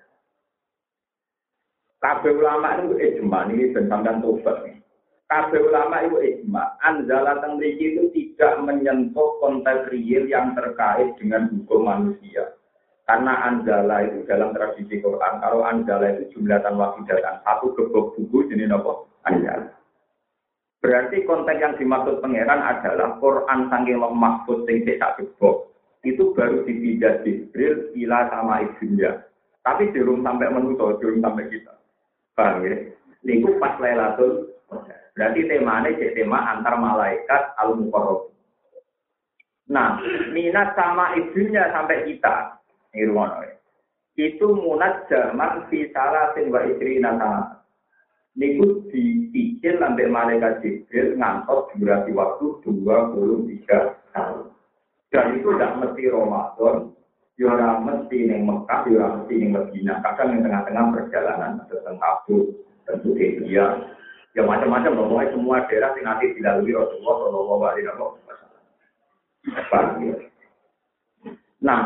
Kabeh 2.01 2.33
ulama 2.33 2.81
itu 2.81 2.97
ijma 2.97 3.39
ini 3.53 3.73
tentang 3.77 4.21
tobat 4.25 4.65
nih. 4.65 4.81
Kabeh 5.29 5.61
ulama 5.61 6.01
itu 6.03 6.17
ijma, 6.17 6.75
anzala 6.81 7.39
teng 7.39 7.61
itu 7.61 8.09
tidak 8.11 8.59
menyentuh 8.65 9.37
konteks 9.39 9.87
real 9.93 10.25
yang 10.25 10.57
terkait 10.57 11.13
dengan 11.21 11.47
hukum 11.53 11.87
manusia. 11.87 12.57
Karena 13.05 13.43
anjala 13.43 14.07
itu 14.07 14.23
dalam 14.23 14.55
tradisi 14.55 15.01
Quran, 15.01 15.41
kalau 15.41 15.65
anjala 15.65 16.15
itu 16.15 16.37
jumlatan 16.37 16.79
wakidatan, 16.79 17.43
satu 17.43 17.73
gebok 17.75 18.15
buku 18.15 18.47
jadi 18.47 18.71
nopo 18.71 19.09
anjala. 19.27 19.73
Berarti 20.81 21.21
konteks 21.27 21.61
yang 21.61 21.73
dimaksud 21.77 22.23
pangeran 22.23 22.61
adalah 22.61 23.19
Quran 23.21 23.69
sanggih 23.69 23.99
mahfud 24.01 24.65
sing 24.65 24.81
tak 24.97 25.21
gebok 25.21 25.70
itu 26.01 26.33
baru 26.33 26.65
dipindah 26.65 27.21
Jibril 27.21 27.93
ila 27.93 28.19
sama 28.33 28.65
ibunya. 28.65 29.21
Tapi 29.61 29.93
belum 29.93 30.25
sampai 30.25 30.49
menutup, 30.49 30.97
belum 30.97 31.21
sampai 31.21 31.45
kita. 31.53 31.73
Paham 32.33 32.65
ya? 32.65 32.89
Ini 33.21 33.45
pas 33.61 33.77
Lailatul 33.77 34.49
Berarti 35.11 35.43
temanya 35.43 35.91
jadi 35.91 36.23
tema 36.23 36.39
antar 36.55 36.79
malaikat 36.79 37.51
al 37.59 37.75
muqarrab. 37.75 38.31
Nah, 39.67 39.99
minat 40.31 40.71
sama 40.75 41.15
ibunya 41.19 41.67
sampai 41.71 42.07
kita. 42.07 42.59
Ini 42.95 43.07
rumah 43.11 43.43
Itu 44.19 44.55
munat 44.55 45.07
zaman 45.07 45.67
fi 45.71 45.87
salatin 45.91 46.51
wa 46.51 46.63
isrina 46.67 47.15
sana. 47.15 47.43
Niku 48.35 48.87
dipikir 48.87 49.79
sampai 49.79 50.07
malaikat 50.07 50.63
Jibril 50.63 51.19
ngantos 51.19 51.71
durasi 51.75 52.11
waktu 52.15 52.63
23 52.63 54.15
tahun. 54.15 54.47
Dan 55.11 55.35
itu 55.35 55.51
tidak 55.51 55.75
mesti 55.75 56.07
Ramadan, 56.07 56.95
ya 57.35 57.51
mesti 57.83 58.17
neng 58.31 58.47
Mekah, 58.47 58.81
ya 58.87 59.05
mesti 59.19 59.33
neng 59.43 59.51
Medina. 59.51 59.99
Kadang 59.99 60.39
yang 60.39 60.41
tengah-tengah 60.47 60.83
perjalanan 60.95 61.59
ada 61.59 61.91
Abu, 61.99 62.55
tentu 62.87 63.11
dia, 63.19 63.75
ya 64.31 64.41
macam-macam. 64.47 64.95
Pokoknya 64.95 65.35
semua 65.35 65.67
daerah 65.67 65.91
yang 65.99 66.05
nanti 66.07 66.31
dilalui 66.31 66.71
Rasulullah 66.71 67.15
Shallallahu 67.27 67.63
Alaihi 67.67 67.87
Wasallam. 67.91 68.13
Nah, 71.61 71.81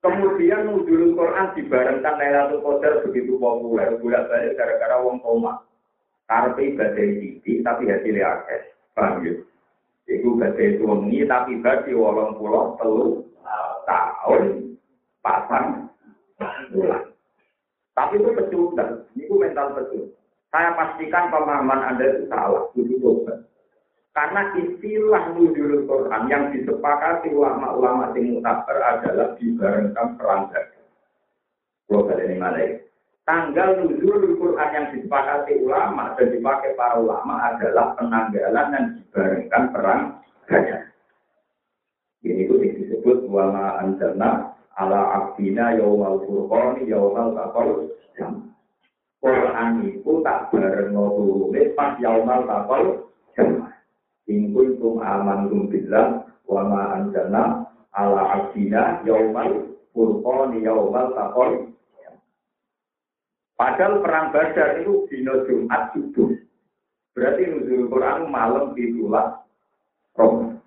kemudian 0.00 0.70
nuzul 0.70 1.18
Quran 1.18 1.46
dibarengkan 1.58 2.14
Lailatul 2.14 2.62
Qadar 2.62 3.02
begitu 3.02 3.42
populer, 3.42 3.98
bolak 3.98 4.30
balik 4.30 4.54
gara-gara 4.54 5.02
wong 5.02 5.18
koma. 5.18 5.66
Karena 6.26 6.58
ibadah 6.58 6.94
titik, 6.94 7.62
tapi 7.62 7.86
hasilnya 7.86 8.26
akeh. 8.26 8.62
Paham 8.98 9.22
ya? 9.22 9.34
Iku 10.06 10.38
badai 10.38 10.78
suami 10.78 11.26
tapi 11.26 11.58
bagi 11.58 11.90
wolong 11.90 12.38
pulau 12.38 12.78
telu 12.78 13.26
tahun 13.86 14.74
pasang 15.18 15.90
bulan. 16.70 17.02
Tapi 17.96 18.20
itu 18.20 18.30
pecundang, 18.36 19.02
itu 19.16 19.34
mental 19.34 19.72
betul. 19.72 20.12
Saya 20.52 20.76
pastikan 20.76 21.32
pemahaman 21.32 21.80
Anda 21.90 22.04
itu 22.12 22.22
salah, 22.28 22.68
itu 22.76 22.94
tobat. 23.00 23.48
Karena 24.12 24.52
istilah 24.56 25.36
nuzul 25.36 25.84
Quran 25.84 26.22
yang 26.28 26.48
disepakati 26.52 27.32
ulama-ulama 27.32 28.16
yang 28.16 28.40
mutabar 28.40 28.78
adalah 28.96 29.36
dibarengkan 29.36 30.16
perang 30.16 30.48
dagang. 30.48 30.88
Kalau 31.84 32.08
kalian 32.08 32.40
ini 32.40 32.85
Tanggal 33.26 33.82
nuzul 33.82 34.38
Quran 34.38 34.70
yang 34.70 34.86
disepakati 34.94 35.58
ulama 35.66 36.14
dan 36.14 36.30
dipakai 36.30 36.78
para 36.78 37.02
ulama 37.02 37.50
adalah 37.50 37.98
penanggalan 37.98 38.70
yang 38.70 38.86
dibarengkan 39.02 39.64
perang 39.74 40.02
gajah. 40.46 40.86
Ini 42.22 42.46
itu 42.46 42.54
disebut 42.54 43.26
wama 43.26 43.82
anjana 43.82 44.54
ala 44.78 45.10
abdina 45.10 45.74
yaumal 45.74 46.22
furqani 46.22 46.86
yaumal 46.86 47.34
takol 47.34 47.90
jam. 48.14 48.54
Quran 49.18 49.90
itu 49.90 50.22
tak 50.22 50.54
bareng 50.54 50.94
turune 50.94 51.74
pas 51.74 51.98
yaumal 51.98 52.46
takol 52.46 53.10
jam. 53.34 53.74
Ingkun 54.30 54.78
tum 54.78 55.02
aman 55.02 55.50
tum 55.50 55.66
billah 55.66 56.30
wama 56.46 56.94
anjana 56.94 57.66
ala 57.90 58.22
abdina 58.38 59.02
yaumal 59.02 59.74
furqani 59.90 60.62
yaumal 60.62 61.10
takol 61.10 61.74
Padahal 63.56 64.04
perang 64.04 64.36
Badar 64.36 64.84
itu 64.84 65.08
dino 65.08 65.48
Jumat 65.48 65.96
subuh. 65.96 66.28
Berarti 67.16 67.48
nuzul 67.48 67.88
Quran 67.88 68.28
malam 68.28 68.76
itulah 68.76 69.40
Ramadan. 70.12 70.60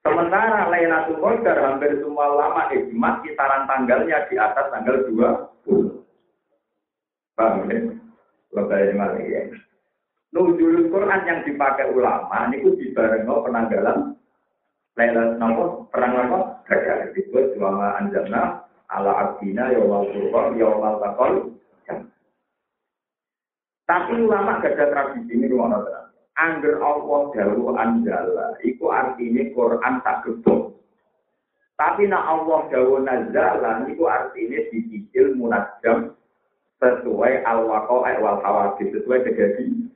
Sementara 0.00 0.72
Lailatul 0.72 1.20
Qadar 1.20 1.60
hampir 1.60 2.00
semua 2.00 2.32
lama 2.32 2.72
ijma 2.72 3.20
kisaran 3.20 3.68
tanggalnya 3.68 4.24
di 4.32 4.40
atas 4.40 4.72
tanggal 4.72 5.04
20. 5.04 6.00
Paham 7.36 7.68
ya? 7.68 7.80
Lebih 8.56 8.96
lagi 8.96 9.24
ya. 9.28 9.42
Nuzul 10.32 10.88
Quran 10.88 11.20
yang 11.28 11.44
dipakai 11.44 11.92
ulama 11.92 12.48
ini 12.48 12.72
dibarengno 12.72 13.44
penanggalan 13.44 14.16
Lailatul 14.96 15.36
nopo 15.36 15.64
perang 15.92 16.16
apa? 16.16 16.64
Badar 16.64 17.12
itu 17.12 17.36
cuma 17.52 18.00
anjana 18.00 18.64
ala 18.88 19.12
abdina 19.28 19.76
yawmal 19.76 20.08
furqan 20.08 20.56
yawmal 20.56 20.96
taqal 21.04 21.57
tapi 23.88 24.20
ulama 24.20 24.60
gak 24.60 24.76
ada 24.76 24.92
tradisi 24.92 25.32
ini 25.32 25.48
tenang. 25.48 26.12
Angger 26.36 26.76
Allah 26.84 27.20
dawu 27.32 27.72
anjala, 27.72 28.52
iku 28.60 28.92
artinya 28.92 29.42
Quran 29.56 29.94
tak 30.04 30.28
gebok. 30.28 30.76
Tapi 31.80 32.04
nak 32.04 32.28
Allah 32.28 32.68
dawu 32.68 33.00
nazala, 33.00 33.88
iku 33.88 34.04
artinya 34.06 34.60
dicicil 34.68 35.34
munajam 35.40 36.12
sesuai 36.84 37.42
al-waqa'i 37.48 38.20
wal 38.20 38.38
hawadis, 38.44 38.92
sesuai 38.92 39.24
kejadian. 39.24 39.88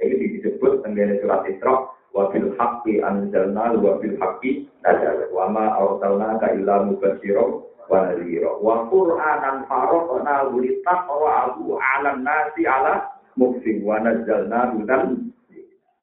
Ini 0.00 0.38
disebut 0.38 0.86
tenggene 0.86 1.18
surat 1.18 1.44
Isra 1.50 1.92
wa 2.14 2.30
bil 2.30 2.54
haqqi 2.54 3.02
anzalna 3.02 3.74
wa 3.74 3.98
bil 3.98 4.14
haqqi 4.22 4.70
nazala 4.86 5.26
wa 5.34 5.50
ma 5.50 5.66
arsalnaka 5.82 6.52
illa 6.56 6.84
mubasysira 6.84 7.42
wa 7.88 7.96
nadhira 8.06 8.60
wa 8.60 8.86
qur'anan 8.92 9.64
faraqna 9.68 10.52
litaqra 10.52 11.30
abu 11.48 11.80
'ala 11.80 12.20
nasi 12.20 12.68
'ala 12.68 13.15
muksin 13.36 13.84
wa 13.84 14.00
nazzalna 14.00 14.74
hudan 14.74 15.32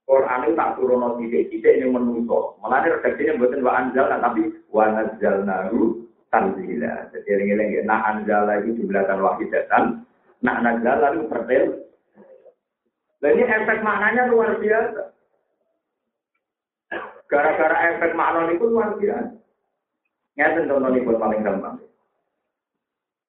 Quran 0.03 0.43
itu 0.45 0.53
tak 0.59 0.71
turun 0.75 1.15
titik-titik 1.15 1.79
ini 1.79 1.87
menungso. 1.87 2.59
Malah 2.59 2.83
redaksinya 2.85 3.39
buatan 3.39 3.63
wa 3.63 3.73
anzalna 3.79 4.15
tapi 4.19 4.41
wa 4.69 4.85
nazzalna 4.91 5.57
tanzila. 6.27 6.93
Jadi 7.13 7.27
eling-eling 7.29 7.87
nak 7.87 8.03
anzala 8.09 8.59
itu 8.61 8.83
jumlahkan 8.83 9.21
wahidatan, 9.23 10.03
nak 10.43 10.57
nazzala 10.59 11.15
itu 11.15 11.25
pertel 11.31 11.83
dan 13.23 13.39
ini 13.39 13.47
efek 13.47 13.79
maknanya 13.79 14.27
luar 14.27 14.59
biasa. 14.59 15.15
Gara-gara 17.31 17.77
efek 17.95 18.11
makna 18.19 18.51
itu 18.51 18.67
luar 18.67 18.99
biasa. 18.99 19.39
Ngeten 20.35 20.67
contoh 20.67 20.91
pun 20.91 21.15
paling 21.15 21.39
gampang. 21.39 21.79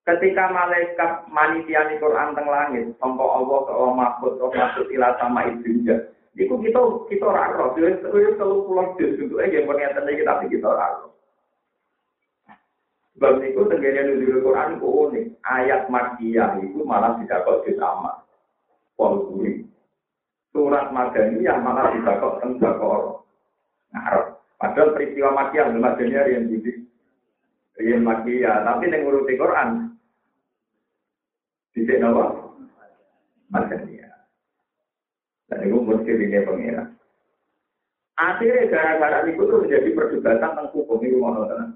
Ketika 0.04 0.52
malaikat 0.52 1.24
manitiani 1.32 1.96
Quran 1.96 2.36
teng 2.36 2.44
langit, 2.44 2.92
sangka 3.00 3.24
Allah 3.24 3.58
ke 3.64 3.72
Allah 3.72 3.92
Mahfud, 3.96 4.36
ke 4.36 4.46
Mahfud 4.52 4.86
ila 4.92 5.16
sama 5.16 5.48
ibunda. 5.48 5.96
Iku 6.36 6.60
kita 6.60 6.76
kita 7.08 7.24
ora 7.24 7.56
roh, 7.56 7.72
itu 7.72 8.36
kalau 8.36 8.68
pulang 8.68 8.92
jus 9.00 9.16
itu 9.16 9.32
aja 9.40 9.54
yang 9.54 9.70
ternyata 9.70 10.04
kita 10.04 10.28
tapi 10.28 10.52
kita 10.52 10.66
ora 10.66 10.86
roh. 11.00 11.14
Sebab 13.14 13.46
itu 13.46 13.60
tengganya 13.70 14.10
nuzul 14.10 14.42
Quran 14.42 14.74
itu 14.76 14.86
unik. 14.90 15.26
Ayat 15.46 15.86
makiyah 15.86 16.58
itu 16.60 16.82
malah 16.82 17.14
tidak 17.22 17.46
kok 17.46 17.64
sama. 17.78 18.26
Walburi 18.98 19.64
surat 20.50 20.90
Madaniyah 20.90 21.58
malah 21.62 21.94
bisa 21.94 22.18
kok 22.18 22.42
tengkor 22.42 23.24
ngarep. 23.94 24.26
Padahal 24.58 24.94
peristiwa 24.94 25.30
Makkiyah 25.34 25.66
Madaniyah 25.70 26.24
yang 26.30 26.44
jadi 26.50 26.72
yang 27.82 28.02
Makkiyah, 28.06 28.62
tapi 28.66 28.90
yang 28.90 29.02
nguruti 29.02 29.34
Quran 29.34 29.93
di 31.94 32.02
apa? 32.02 32.24
Madaniyah. 33.54 34.14
Dan 35.46 35.62
itu 35.62 35.78
mesti 35.78 36.10
ini 36.10 36.42
pengira. 36.42 36.84
Akhirnya 38.14 38.70
gara-gara 38.70 39.26
itu 39.26 39.42
tuh 39.42 39.66
menjadi 39.66 39.90
perdebatan 39.90 40.54
tentang 40.54 40.70
hukum 40.70 41.02
ini 41.02 41.18
rumah 41.18 41.66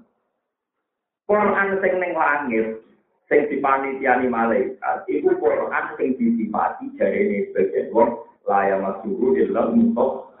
Quran 1.29 1.77
sing 1.83 1.93
ning 2.01 2.17
langit, 2.17 2.81
sing 3.29 3.45
dipanitiani 3.53 4.25
malaikat, 4.31 5.05
itu 5.11 5.29
Quran 5.37 5.85
sing 5.99 6.17
disifati 6.17 6.89
jarene 6.97 7.53
bagian 7.53 7.93
wong 7.93 8.25
laya 8.49 8.81
masuk 8.81 9.37
di 9.37 9.45
dalam 9.51 9.77
untuk 9.77 10.33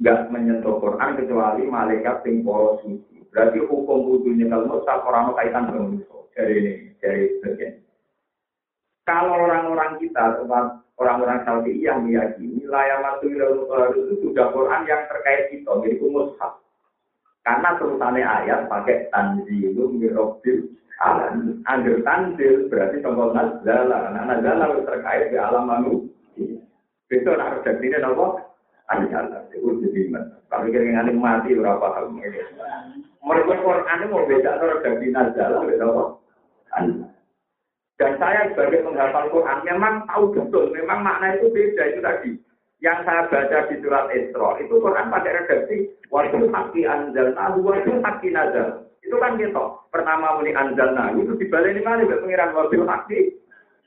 nggak 0.00 0.32
menyentuh 0.32 0.80
Quran 0.80 1.20
kecuali 1.20 1.68
malaikat 1.68 2.24
sing 2.24 2.40
polos 2.40 2.80
suci. 2.80 3.20
Berarti 3.28 3.60
hukum 3.60 4.08
wudhunya 4.08 4.48
kalau 4.48 4.80
tak 4.88 5.04
orang 5.04 5.36
kaitan 5.36 5.68
dengan 5.68 5.84
musuh 5.92 6.22
dari 6.32 6.54
ini 6.56 6.72
dari 7.04 7.24
bagian. 7.44 7.74
Kalau 9.10 9.42
orang-orang 9.42 9.98
kita, 9.98 10.38
orang-orang 10.94 11.42
Saudi 11.42 11.82
yang 11.82 12.06
meyakini 12.06 12.62
laya 12.70 13.02
masuk 13.02 13.34
dalam 13.34 13.90
itu 13.98 14.22
sudah 14.22 14.54
Quran 14.54 14.86
yang 14.86 15.02
terkait 15.10 15.50
kita, 15.50 15.66
jadi 15.82 15.98
mushaf. 15.98 16.62
Karena 17.42 17.74
terusannya 17.74 18.22
ayat 18.22 18.70
pakai 18.70 19.10
tanzilum 19.10 19.98
mirobil 19.98 20.70
alam. 21.02 21.58
Agar 21.66 21.96
tanzil 22.06 22.70
berarti 22.70 23.02
tombol 23.02 23.34
nazala. 23.34 24.14
Nah 24.14 24.22
nazala 24.30 24.78
terkait 24.78 25.34
di 25.34 25.36
alam 25.42 25.66
manusia. 25.66 26.62
Besok 27.10 27.34
nak 27.34 27.66
redaksi 27.66 27.90
ini 27.90 27.98
apa? 27.98 28.26
Anjala, 28.94 29.42
itu 29.50 29.86
jadi 29.86 30.14
Kalau 30.46 30.66
kira 30.70 30.86
kira 30.86 31.10
mati 31.14 31.58
berapa 31.58 31.86
hal? 31.98 32.14
Mereka 33.26 33.54
Quran 33.58 34.06
mau 34.06 34.22
beda 34.22 34.62
redaksi 34.62 35.06
nazala, 35.10 35.66
beda 35.66 35.86
apa? 35.90 36.04
Dan 38.00 38.16
saya 38.16 38.48
sebagai 38.48 38.80
penghafal 38.80 39.28
Quran 39.28 39.60
memang 39.68 40.08
tahu 40.08 40.32
betul, 40.32 40.72
memang 40.72 41.04
makna 41.04 41.36
itu 41.36 41.52
beda 41.52 41.84
itu 41.84 42.00
tadi. 42.00 42.32
Yang 42.80 43.04
saya 43.04 43.28
baca 43.28 43.68
di 43.68 43.76
surat 43.84 44.08
Isra 44.08 44.56
itu 44.56 44.72
Quran 44.80 45.12
pakai 45.12 45.36
redaksi 45.36 45.76
wajib 46.08 46.48
haki 46.48 46.88
anzalna, 46.88 47.52
wajib 47.60 48.00
haki 48.00 48.32
nazal. 48.32 48.88
Itu 49.04 49.20
kan 49.20 49.36
gitu. 49.36 49.84
Pertama 49.92 50.40
muni 50.40 50.56
anzalna 50.56 51.12
itu 51.12 51.36
dibalik 51.36 51.76
ini 51.76 51.84
mana 51.84 52.08
pengiran 52.08 52.56
wajib 52.56 52.88
haki 52.88 53.36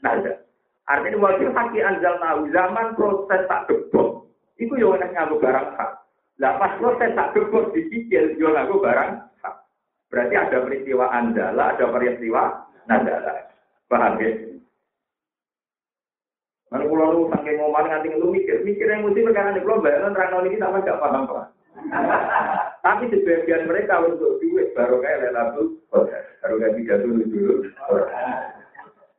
nazal. 0.06 0.38
Artinya 0.86 1.18
wajib 1.18 1.50
haki 1.58 1.80
anjal 1.82 2.14
tahu 2.22 2.54
zaman 2.54 2.94
proses 2.94 3.42
tak 3.50 3.66
gebok. 3.66 4.30
Itu 4.62 4.78
yang 4.78 5.02
enak 5.02 5.10
ngaku 5.18 5.42
barang 5.42 5.68
hak. 5.74 5.92
Lah 6.38 6.54
pas 6.62 6.78
proses 6.78 7.18
tak 7.18 7.34
gebok 7.34 7.74
dicicil, 7.74 8.38
yo 8.38 8.54
ngaku 8.54 8.78
barang 8.78 9.26
hak. 9.42 9.56
Berarti 10.14 10.36
ada 10.38 10.62
peristiwa 10.62 11.10
anjala, 11.10 11.74
ada 11.74 11.86
peristiwa 11.90 12.68
nadala. 12.86 13.53
Paham 13.94 14.18
ya? 14.18 14.32
Mana 16.74 16.90
pulau 16.90 17.14
lu 17.14 17.30
saking 17.30 17.62
ngomong 17.62 17.86
nganti 17.86 18.18
lu 18.18 18.34
mikir, 18.34 18.66
mikir 18.66 18.90
yang 18.90 19.06
mesti 19.06 19.22
perkara 19.22 19.54
ini 19.54 19.62
pulau 19.62 19.86
bayangan 19.86 20.18
terang 20.18 20.50
ini 20.50 20.58
sama 20.58 20.82
gak 20.82 20.98
paham 20.98 21.30
pak. 21.30 21.46
Tapi 22.82 23.14
sebagian 23.14 23.70
mereka 23.70 24.02
untuk 24.02 24.42
duit 24.42 24.74
baru 24.74 24.98
kayak 24.98 25.30
lelabu, 25.30 25.78
baru 25.94 26.56
kayak 26.58 26.74
tiga 26.82 26.96
dulu 27.06 27.22
dulu. 27.30 27.56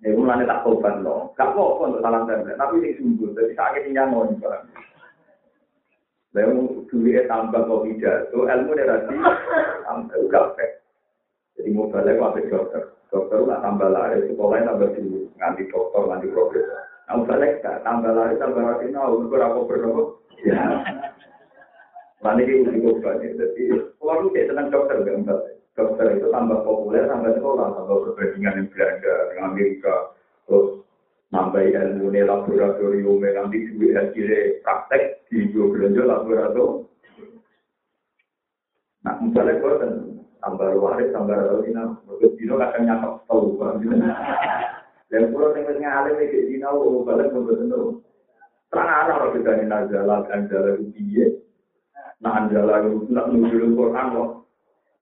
Ya 0.02 0.10
mulane 0.10 0.42
tak 0.42 0.66
tobat 0.66 0.98
loh. 1.06 1.30
Gak 1.38 1.54
apa 1.54 1.62
untuk 1.86 2.02
salam 2.02 2.26
template, 2.26 2.58
tapi 2.58 2.74
ini 2.82 2.98
sungguh. 2.98 3.30
Jadi 3.38 3.54
sakit 3.54 3.94
nyamun. 3.94 4.42
Lalu 6.34 6.82
duit 6.90 7.30
tambah 7.30 7.62
kok 7.62 7.82
pidato, 7.86 8.38
ilmu 8.50 8.74
nerasi 8.74 9.14
tambah 9.86 10.18
gape. 10.26 10.83
Jadi 11.54 11.70
mau 11.70 11.90
balik 11.90 12.18
waktu 12.18 12.50
dokter. 12.50 12.82
Dokter 13.14 13.46
lah 13.46 13.62
tambah 13.62 13.88
lari, 13.94 14.26
sekolahnya 14.26 14.74
tambah 14.74 14.88
dulu. 14.98 15.20
Nganti 15.38 15.62
dokter, 15.70 16.02
nganti 16.02 16.26
profesor. 16.34 16.80
Nah, 17.04 17.20
balik 17.22 17.52
gak 17.62 17.80
tambah 17.86 18.12
lari, 18.12 18.34
tambah 18.42 18.62
lari. 18.62 18.86
Nah, 18.90 19.12
berapa 19.30 19.58
berapa? 19.62 20.02
Ya. 20.42 20.64
Mana 22.24 22.40
ini 22.42 22.64
uji 22.64 22.78
obat. 22.88 23.20
Jadi, 23.20 23.62
kalau 24.00 24.26
lu 24.26 24.28
kayak 24.32 24.48
senang 24.50 24.72
dokter, 24.72 24.96
gak 25.04 25.40
dokter 25.78 26.06
itu 26.16 26.26
tambah 26.30 26.58
populer, 26.66 27.06
tambah 27.06 27.34
sekolah, 27.38 27.68
tambah 27.76 27.96
perbandingan 28.08 28.58
yang 28.58 28.68
Belanda, 28.70 29.14
dengan 29.30 29.44
Amerika, 29.52 29.94
terus 30.46 30.66
nambah 31.34 31.62
ilmu 31.66 32.14
laboratorium, 32.14 33.18
nanti 33.26 33.58
duit 33.74 33.98
hasilnya 33.98 34.62
praktek 34.62 35.26
di 35.28 35.50
belanja 35.50 36.02
laboratorium. 36.06 36.86
Nah, 39.04 39.20
misalnya 39.20 39.60
kan 39.60 40.13
tambah 40.44 40.68
luar 40.76 41.00
tambah 41.08 41.32
luar 41.40 41.64
ini 41.64 41.72
nanti 41.72 42.26
dino 42.36 42.60
akan 42.60 42.82
nyakap 42.84 43.12
tahu 43.24 43.56
bang 43.56 43.80
dan 45.08 45.22
pulau 45.32 45.56
tengah 45.56 45.72
tengah 45.72 45.92
alim 46.04 46.20
dino 46.20 46.68
mau 46.68 47.00
balik 47.08 47.32
mau 47.32 47.48
bertemu 47.48 47.80
terang 48.68 48.90
arah 48.92 49.16
kalau 49.16 49.32
kita 49.32 49.50
ini 49.56 49.64
najalah 49.64 50.18
dan 50.28 50.40
jalan 50.52 50.84
ubiye 50.84 51.26
nah 52.20 52.44
anjala 52.44 52.84
itu 52.84 53.08
nak 53.08 53.32
nuju 53.32 53.56
ke 53.56 53.68
Quran 53.72 54.06
loh 54.12 54.28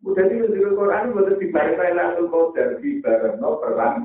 bukan 0.07 0.31
itu 0.31 0.47
nuju 0.47 0.59
ke 0.63 0.71
Quran 0.79 1.11
bukan 1.11 1.41
di 1.43 1.47
barat 1.51 1.75
lelah 1.75 2.09
tuh 2.15 2.27
kau 2.31 2.51
dari 2.55 2.91
no 3.39 3.51
perang. 3.63 3.97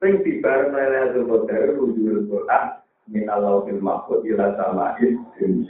Sing 0.00 0.12
di 0.24 0.40
barat 0.40 0.72
lelah 0.72 1.12
tuh 1.12 1.22
kau 1.28 1.44
Quran, 1.46 2.64
min 3.10 3.26
Allahil 3.28 3.80
Makhluk 3.82 4.24
ilah 4.24 4.54
sama 4.56 4.96
ini 5.00 5.66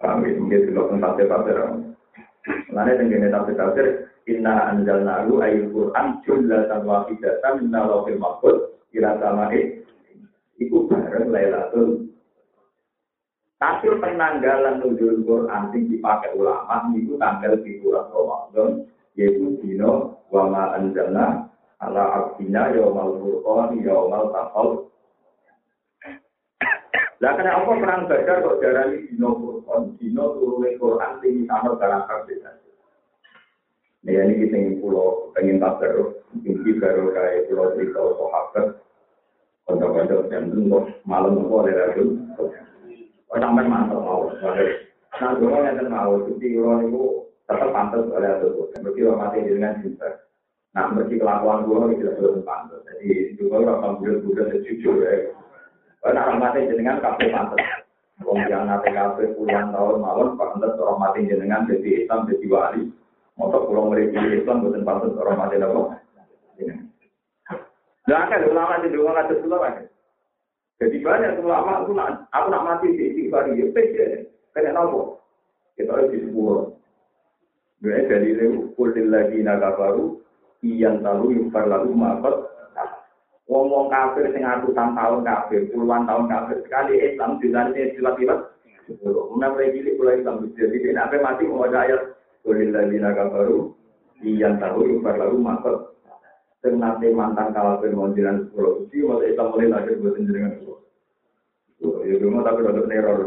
amin 0.00 0.34
mungkin 0.40 0.72
kalau 0.72 0.88
tempatnya 0.96 1.28
pasti 1.28 1.50
ramai 1.52 1.89
tafsir. 2.40 2.72
Lainnya 2.72 2.94
tenggine 2.96 3.28
tafsir 3.28 3.54
tafsir 3.56 3.86
inna 4.28 4.72
anzalnahu 4.72 5.40
ayat 5.44 5.68
Quran 5.72 6.06
jumlatan 6.24 6.80
wahidatan 6.86 7.52
min 7.64 7.74
Allah 7.74 8.00
fil 8.06 8.20
mahfud 8.20 8.56
ila 8.96 9.10
sama'id. 9.20 9.84
Iku 10.60 10.92
bareng 10.92 11.32
Lailatul 11.32 12.12
Tapi 13.60 13.92
penanggalan 14.00 14.80
nuzul 14.80 15.20
Quran 15.24 15.72
yang 15.72 15.84
dipakai 15.88 16.32
ulama 16.32 16.88
itu 16.96 17.16
tanggal 17.20 17.60
di 17.60 17.76
bulan 17.84 18.08
Ramadan 18.08 18.68
yaitu 19.20 19.60
dino 19.60 20.16
wa 20.32 20.48
ma 20.48 20.64
anzalna 20.80 21.44
ala 21.80 22.04
abdina 22.24 22.72
yaumal 22.72 23.20
furqan 23.20 23.84
yaumal 23.84 24.32
taqal. 24.32 24.88
Lah 27.20 27.36
kena 27.36 27.52
apa 27.52 27.76
perang 27.76 28.08
Badar 28.08 28.40
kok 28.40 28.58
darani 28.64 29.04
dino 29.12 29.36
Furqan, 29.36 29.92
dino 30.00 30.24
turune 30.40 30.80
Quran 30.80 31.12
sing 31.20 31.44
ana 31.52 31.76
barang 31.76 32.04
kabeh. 32.08 32.36
Nah, 34.00 34.16
ini 34.16 34.48
kita 34.48 34.56
ingin 34.56 34.80
pulau, 34.80 35.28
pengen 35.36 35.60
tak 35.60 35.76
baru, 35.76 36.16
mungkin 36.32 36.80
baru 36.80 37.12
kayak 37.12 37.52
pulau 37.52 37.76
cerita 37.76 38.00
sahabat, 38.00 38.66
kontak-kontak 39.68 40.32
yang 40.32 40.48
malam 41.04 41.44
oleh 41.44 41.76
Rasul, 41.76 42.16
Kok 43.28 43.38
sampai 43.38 43.68
mantap 43.68 44.00
mau. 44.00 44.32
Nah, 44.32 45.30
dulu 45.36 45.52
yang 45.52 45.92
mau, 45.92 46.16
jadi 46.24 46.46
kalau 46.56 46.80
itu 46.80 47.04
tetap 47.44 47.68
pantas 47.76 48.08
oleh 48.08 48.30
itu. 48.40 48.48
Berarti 48.80 49.00
orang 49.04 49.20
mati 49.20 49.38
dengan 49.44 49.78
cinta. 49.84 50.10
Nah, 50.72 50.90
berarti 50.96 51.14
kelakuan 51.20 51.68
gue 51.68 52.00
tidak 52.00 52.14
belum 52.18 52.42
pantas. 52.42 52.80
Jadi 52.88 53.36
dulu 53.36 53.54
orang 53.60 54.00
bulan-bulan 54.00 54.64
jujur 54.64 54.96
ya. 55.04 55.39
Orang 56.00 56.40
mati 56.40 56.64
dengan 56.64 57.00
kafe 57.04 57.28
pantas. 57.28 57.84
Wong 58.24 58.40
yang 58.48 58.68
nate 58.68 58.88
kafe 58.92 59.32
puluhan 59.36 59.72
tahun 59.72 60.00
mawon, 60.00 60.36
orang 60.36 61.00
mati 61.00 61.28
dengan 61.28 61.68
jadi 61.68 62.04
Islam, 62.04 62.28
jadi 62.28 62.46
wali. 62.48 62.82
Motor 63.36 63.68
pulau 63.68 63.88
mereka 63.88 64.20
Islam, 64.20 64.64
bukan 64.64 64.84
pantas 64.84 65.16
orang 65.16 65.38
mati 65.40 65.56
apa. 65.60 65.82
Nah, 68.10 68.26
kan 68.26 68.42
ulama 68.48 68.82
di 68.82 68.90
rumah 68.90 69.22
nggak 69.22 69.44
ulama. 69.44 69.86
Jadi 70.80 70.96
banyak 71.04 71.44
ulama 71.44 71.84
aku 71.84 71.92
nak 71.92 72.26
aku 72.32 72.46
nak 72.48 72.64
mati 72.64 72.96
di 72.96 73.12
istighfar 73.12 73.52
ya, 73.52 73.68
pede. 73.70 74.32
Kena 74.56 74.72
nopo? 74.72 75.20
Kita 75.76 75.92
harus 75.92 76.10
disebut. 76.10 76.74
Dua 77.80 78.00
dari 78.08 78.36
lewu 78.36 78.72
kulil 78.76 79.08
lagi 79.08 79.40
naga 79.40 79.76
baru, 79.76 80.20
iyan 80.64 81.04
talu 81.04 81.36
yufar 81.36 81.68
lalu 81.68 81.92
makot. 81.92 82.48
Wong-wong 83.50 83.90
kafir 83.90 84.30
sing 84.30 84.46
ratusan 84.46 84.94
tahun 84.94 85.26
kafir, 85.26 85.66
puluhan 85.74 86.06
tahun 86.06 86.30
kafir 86.30 86.62
sekali 86.62 87.02
Islam 87.02 87.42
istilah-istilah. 87.42 88.46
Mana 89.34 89.50
mulai 89.50 89.74
cilik 89.74 89.98
mulai 89.98 90.22
Islam 90.22 90.46
jadi 90.54 90.94
sampai 90.94 91.18
mati 91.18 91.50
mau 91.50 91.66
ada 91.66 91.82
ayat 91.82 92.14
kulil 92.46 92.70
lagi 92.70 93.02
naga 93.02 93.26
baru, 93.26 93.74
iyan 94.22 94.62
talu 94.62 94.94
yufar 94.94 95.18
lalu. 95.18 95.42
Sing 96.62 96.78
nanti 96.78 97.10
mantan 97.10 97.50
kafir 97.50 97.90
mau 97.90 98.14
jalan 98.14 98.46
sepuluh 98.46 98.86
uji, 98.86 99.02
masa 99.02 99.24
Islam 99.26 99.46
mulai 99.50 99.66
lahir 99.66 99.98
buat 99.98 100.14
jenengan 100.14 100.54
sepuluh. 100.54 100.78
Ya 102.06 102.14
cuma 102.22 102.46
tapi 102.46 102.60
untuk 102.62 102.86
neror 102.86 103.18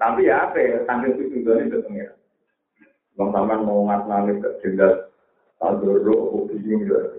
Tapi 0.00 0.20
ya 0.26 0.48
apa 0.50 0.58
ya, 0.58 0.82
itu 1.06 1.22
juga 1.30 1.60
itu 1.62 1.78
pengira. 1.86 2.18
Bang 3.14 3.30
Taman 3.30 3.62
mau 3.62 3.84
ngat 3.86 4.08
nangis 4.08 4.40
ke 4.40 4.50
jendas, 4.64 5.12
tandoro, 5.60 6.48
ini 6.50 6.82
juga. 6.82 7.12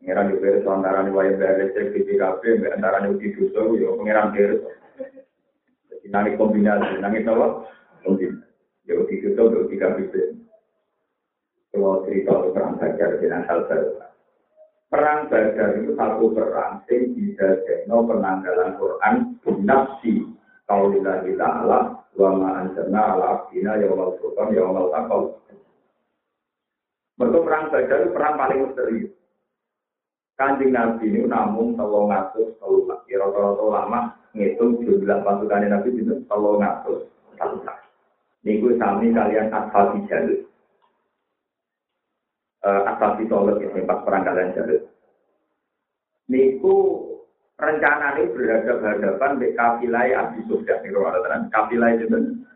Pengiran 0.00 0.32
di 0.32 0.40
beres 0.40 0.64
antara 0.64 1.04
nih 1.04 1.12
wayang 1.12 1.36
beres 1.36 1.76
cek 1.76 1.92
di 1.92 2.00
TKP, 2.08 2.64
antara 2.72 3.04
nih 3.04 3.12
uji 3.12 3.36
dosa, 3.36 3.68
ya 3.76 3.92
pengiran 4.00 4.32
beres. 4.32 4.60
Nangis 6.08 6.40
kombinasi, 6.40 7.04
nangis 7.04 7.28
apa? 7.28 7.68
Kombinasi. 8.00 8.48
Ya 8.88 8.96
uji 8.96 9.20
dosa, 9.20 9.60
ya 9.68 9.76
KPP. 9.76 10.14
Kalau 11.70 12.02
cerita 12.08 12.32
perang 12.50 12.80
Badar 12.80 13.10
dengan 13.20 13.44
hal 13.44 13.68
baru. 13.68 13.92
Perang 14.90 15.20
Badar 15.30 15.68
itu 15.78 15.92
satu 15.94 16.26
perang 16.34 16.82
yang 16.90 17.02
bisa 17.14 17.46
jadi 17.62 17.86
penanggalan 17.86 18.74
Quran 18.80 19.14
nafsi 19.62 20.26
kaulillahi 20.66 21.30
ta'ala 21.38 21.78
wa 22.18 22.30
ma 22.34 22.48
anzalna 22.64 23.00
ala 23.14 23.24
abdina 23.38 23.78
yawmal 23.78 24.18
furqan 24.18 24.50
yawmal 24.50 24.90
taqal. 24.90 25.38
Mereka 27.22 27.38
perang 27.44 27.64
Badar 27.70 27.98
itu 28.02 28.10
perang 28.16 28.34
paling 28.34 28.58
misterius. 28.66 29.19
Kanjeng 30.40 30.72
Nabi 30.72 31.12
ini 31.12 31.28
namun 31.28 31.76
tolong 31.76 32.08
ngatus 32.08 32.56
tolong 32.56 32.88
kira-kira 33.04 33.60
lama 33.60 34.16
ngitung 34.32 34.80
jumlah 34.80 35.20
pasukan 35.20 35.68
Nabi 35.68 35.92
itu 35.92 36.16
tolong 36.24 36.64
ngatus 36.64 37.04
tolong 37.36 37.68
Niku 38.40 38.72
sami 38.80 39.12
kalian 39.12 39.52
asal 39.52 40.00
jalur 40.08 40.48
uh, 42.64 42.88
asal 42.88 43.20
ditolak 43.20 43.60
ya, 43.60 43.84
pas 43.84 44.00
perang 44.00 44.24
kalian 44.24 44.56
jalur. 44.56 44.80
Niku 46.32 46.76
rencana 47.60 48.16
ini 48.16 48.32
berhadapan-hadapan 48.32 49.32
di 49.44 49.48
kafilah 49.52 50.04
Abi 50.24 50.40
Sufyan. 50.48 50.80
Niku 50.80 51.04
kafilah 51.52 51.90
itu 52.00 52.06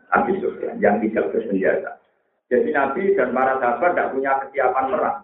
Abi 0.09 0.33
Sufyan 0.41 0.81
yang 0.81 0.97
tidak 1.05 1.29
bersenjata. 1.29 2.01
Jadi 2.49 2.69
Nabi 2.73 3.13
dan 3.17 3.33
para 3.33 3.57
sahabat 3.57 3.93
tidak 3.93 4.11
punya 4.13 4.31
kesiapan 4.41 4.85
perang. 4.93 5.19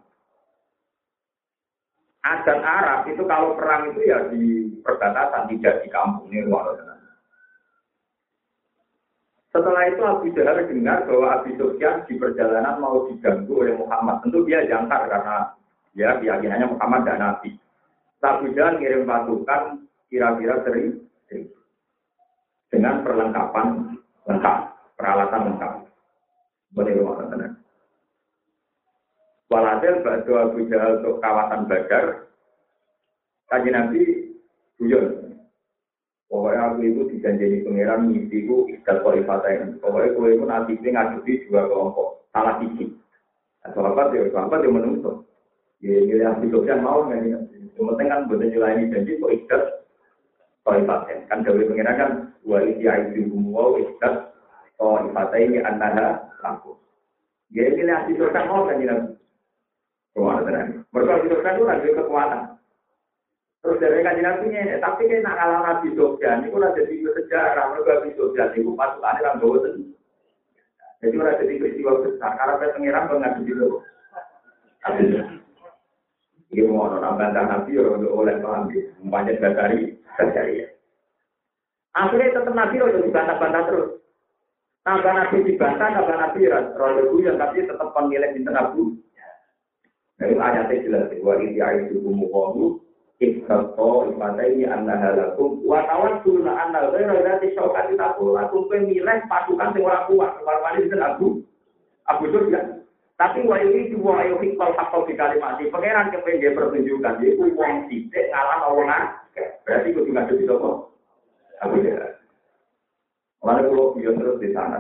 Adat 2.22 2.62
Arab 2.62 3.10
itu 3.10 3.26
kalau 3.26 3.58
perang 3.58 3.90
itu 3.94 4.06
ya 4.06 4.30
di 4.30 4.70
perbatasan 4.86 5.50
tidak 5.50 5.82
di 5.82 5.88
kampung 5.90 6.30
ini 6.30 6.46
luar 6.46 6.78
setelah 9.52 9.84
itu 9.92 10.02
Abu 10.08 10.32
Jahal 10.32 10.64
dengar 10.64 11.04
bahwa 11.04 11.28
Abu 11.36 11.52
Sufyan 11.60 12.08
di 12.08 12.16
perjalanan 12.16 12.80
mau 12.80 13.04
diganggu 13.12 13.52
oleh 13.52 13.76
Muhammad. 13.76 14.24
Tentu 14.24 14.48
dia 14.48 14.64
jangkar 14.64 15.12
karena 15.12 15.52
ya 15.92 16.16
keyakinannya 16.24 16.72
Muhammad 16.72 17.02
dan 17.04 17.20
Nabi. 17.20 17.60
Abu 18.24 18.56
Jahal 18.56 18.80
kirim 18.80 19.04
pasukan 19.04 19.84
kira-kira 20.08 20.64
sering 20.64 21.04
dengan 22.72 23.04
perlengkapan 23.04 24.00
lengkap, 24.24 24.58
peralatan 24.96 25.42
lengkap. 25.52 25.74
Boleh 26.72 26.94
rumah 26.96 27.28
tenang. 27.28 27.61
Walhasil 29.52 30.00
bantu 30.00 30.32
Abu 30.40 30.64
Jahal 30.72 31.04
untuk 31.04 31.20
kawasan 31.20 31.68
Badar, 31.68 32.32
kaji 33.52 33.70
Nabi 33.76 34.02
guyon 34.80 35.36
Pokoknya 36.32 36.72
aku 36.72 36.88
itu 36.88 37.02
dijanjini 37.12 37.68
pangeran 37.68 38.08
mimpiku 38.08 38.64
ikat 38.72 39.04
kualifatain. 39.04 39.76
Pokoknya 39.84 40.16
aku 40.16 40.20
itu 40.32 40.46
nanti 40.48 40.72
ini 40.80 40.96
ngadepi 40.96 41.52
dua 41.52 41.68
kelompok. 41.68 42.24
Salah 42.32 42.56
sisi. 42.64 42.88
Nah, 43.68 43.76
apa 43.76 44.16
ya, 44.16 44.32
sahabat 44.32 44.64
yang 44.64 44.80
menunggu. 44.80 45.28
Ya, 45.84 46.00
ini 46.00 46.24
ahli 46.24 46.48
sosial 46.48 46.80
mau 46.80 47.04
nggak 47.04 47.20
ya? 47.28 47.38
Cuma 47.76 48.00
kan 48.00 48.32
buat 48.32 48.40
ini 48.48 48.88
janji 48.96 49.20
kok 49.20 49.34
ikat 49.44 49.64
kualifatain. 50.64 51.28
Kan 51.28 51.44
dari 51.44 51.68
pangeran 51.68 52.00
kan 52.00 52.12
dua 52.48 52.64
isi 52.64 52.88
aitu 52.88 53.28
semua 53.28 53.76
ikat 53.84 54.32
kualifatain 54.80 55.60
antara 55.68 56.32
lampu. 56.40 56.80
Ya, 57.52 57.68
ini 57.68 57.92
ahli 57.92 58.16
sosial 58.16 58.48
mau 58.48 58.72
kan 58.72 58.80
ya? 58.80 58.96
Kekuatan. 60.12 60.84
Mereka 60.92 61.12
ahli 61.16 61.28
sosial 61.32 61.56
itu 61.56 61.64
lagi 61.64 61.90
kekuatan. 61.96 62.42
Terus 63.62 63.78
dari 63.78 64.02
kajian 64.02 64.26
nabi 64.26 64.46
ini, 64.50 64.82
tapi 64.82 65.06
kan 65.06 65.22
nak 65.22 65.38
kalah 65.38 65.62
nabi 65.62 65.94
Sofyan, 65.94 66.42
itu 66.42 66.58
udah 66.58 66.74
jadi 66.74 66.94
sejarah. 67.14 67.66
Mereka 67.70 67.92
nabi 67.94 68.10
Sofyan 68.18 68.58
itu 68.58 68.74
pasukan 68.74 69.22
yang 69.22 69.38
bawa 69.38 69.70
Jadi 71.02 71.16
udah 71.18 71.34
jadi 71.38 71.54
peristiwa 71.62 71.92
besar. 72.02 72.32
Karena 72.42 72.74
pengiran 72.74 73.06
mengaku 73.10 73.42
gitu. 73.46 73.68
Ini 76.52 76.68
mau 76.68 76.90
nambah 76.90 77.30
nabi 77.32 77.72
orang 77.78 78.06
oleh 78.10 78.36
paham. 78.42 78.70
Banyak 79.08 79.38
dari 79.40 79.94
dari 80.18 80.62
ya. 80.66 80.68
Akhirnya 81.94 82.34
tetap 82.34 82.54
nabi 82.58 82.82
udah 82.82 82.98
dibantah-bantah 82.98 83.64
terus. 83.70 83.90
Nambah 84.90 85.14
nabi 85.14 85.38
dibantah, 85.46 85.88
nambah 85.94 86.18
nabi 86.18 86.40
rodo 86.50 87.14
yang 87.22 87.38
tapi 87.38 87.62
tetap 87.62 87.94
di 87.94 88.42
tengah 88.42 88.74
bu. 88.74 88.98
Nah, 90.22 90.30
ayatnya 90.30 90.86
jelas. 90.86 91.10
Wa 91.26 91.34
ayat 91.42 91.90
itu 91.90 92.06
mukamu 92.06 92.78
Ibtato 93.22 94.18
ini 94.18 94.66
anna 94.66 94.98
halakum 94.98 95.62
wa 95.62 95.86
tawassuna 95.86 96.58
anna 96.58 96.90
ghaira 96.90 97.22
dzati 97.22 97.54
syaukat 97.54 97.94
takul 97.94 98.34
lakum 98.34 98.66
pemilih 98.66 99.06
pasukan 99.30 99.78
sing 99.78 99.86
ora 99.86 100.10
kuat 100.10 100.42
kemarin 100.42 100.90
itu 100.90 100.98
Abu 100.98 101.28
Abu 102.10 102.34
Sufyan 102.34 102.82
tapi 103.22 103.46
wa 103.46 103.62
ini 103.62 103.94
dua 103.94 104.26
ayo 104.26 104.42
hikmah 104.42 104.74
hakau 104.74 105.06
di 105.06 105.14
kalimat 105.14 105.62
pangeran 105.70 106.10
kepengen 106.10 106.42
dia 106.42 106.58
pertunjukan 106.58 107.22
dia 107.22 107.38
uang 107.38 107.74
sithik 107.94 108.26
ngalah 108.34 108.74
wong 108.74 108.90
berarti 109.70 109.94
kudu 109.94 110.10
ngadu 110.10 110.34
di 110.42 110.50
sapa 110.50 110.70
Abu 111.62 111.76
Jahal 111.86 112.18
Lalu 113.42 113.74
kalau 113.74 113.94
biar 113.98 114.14
terus 114.22 114.38
di 114.38 114.50
sana. 114.54 114.80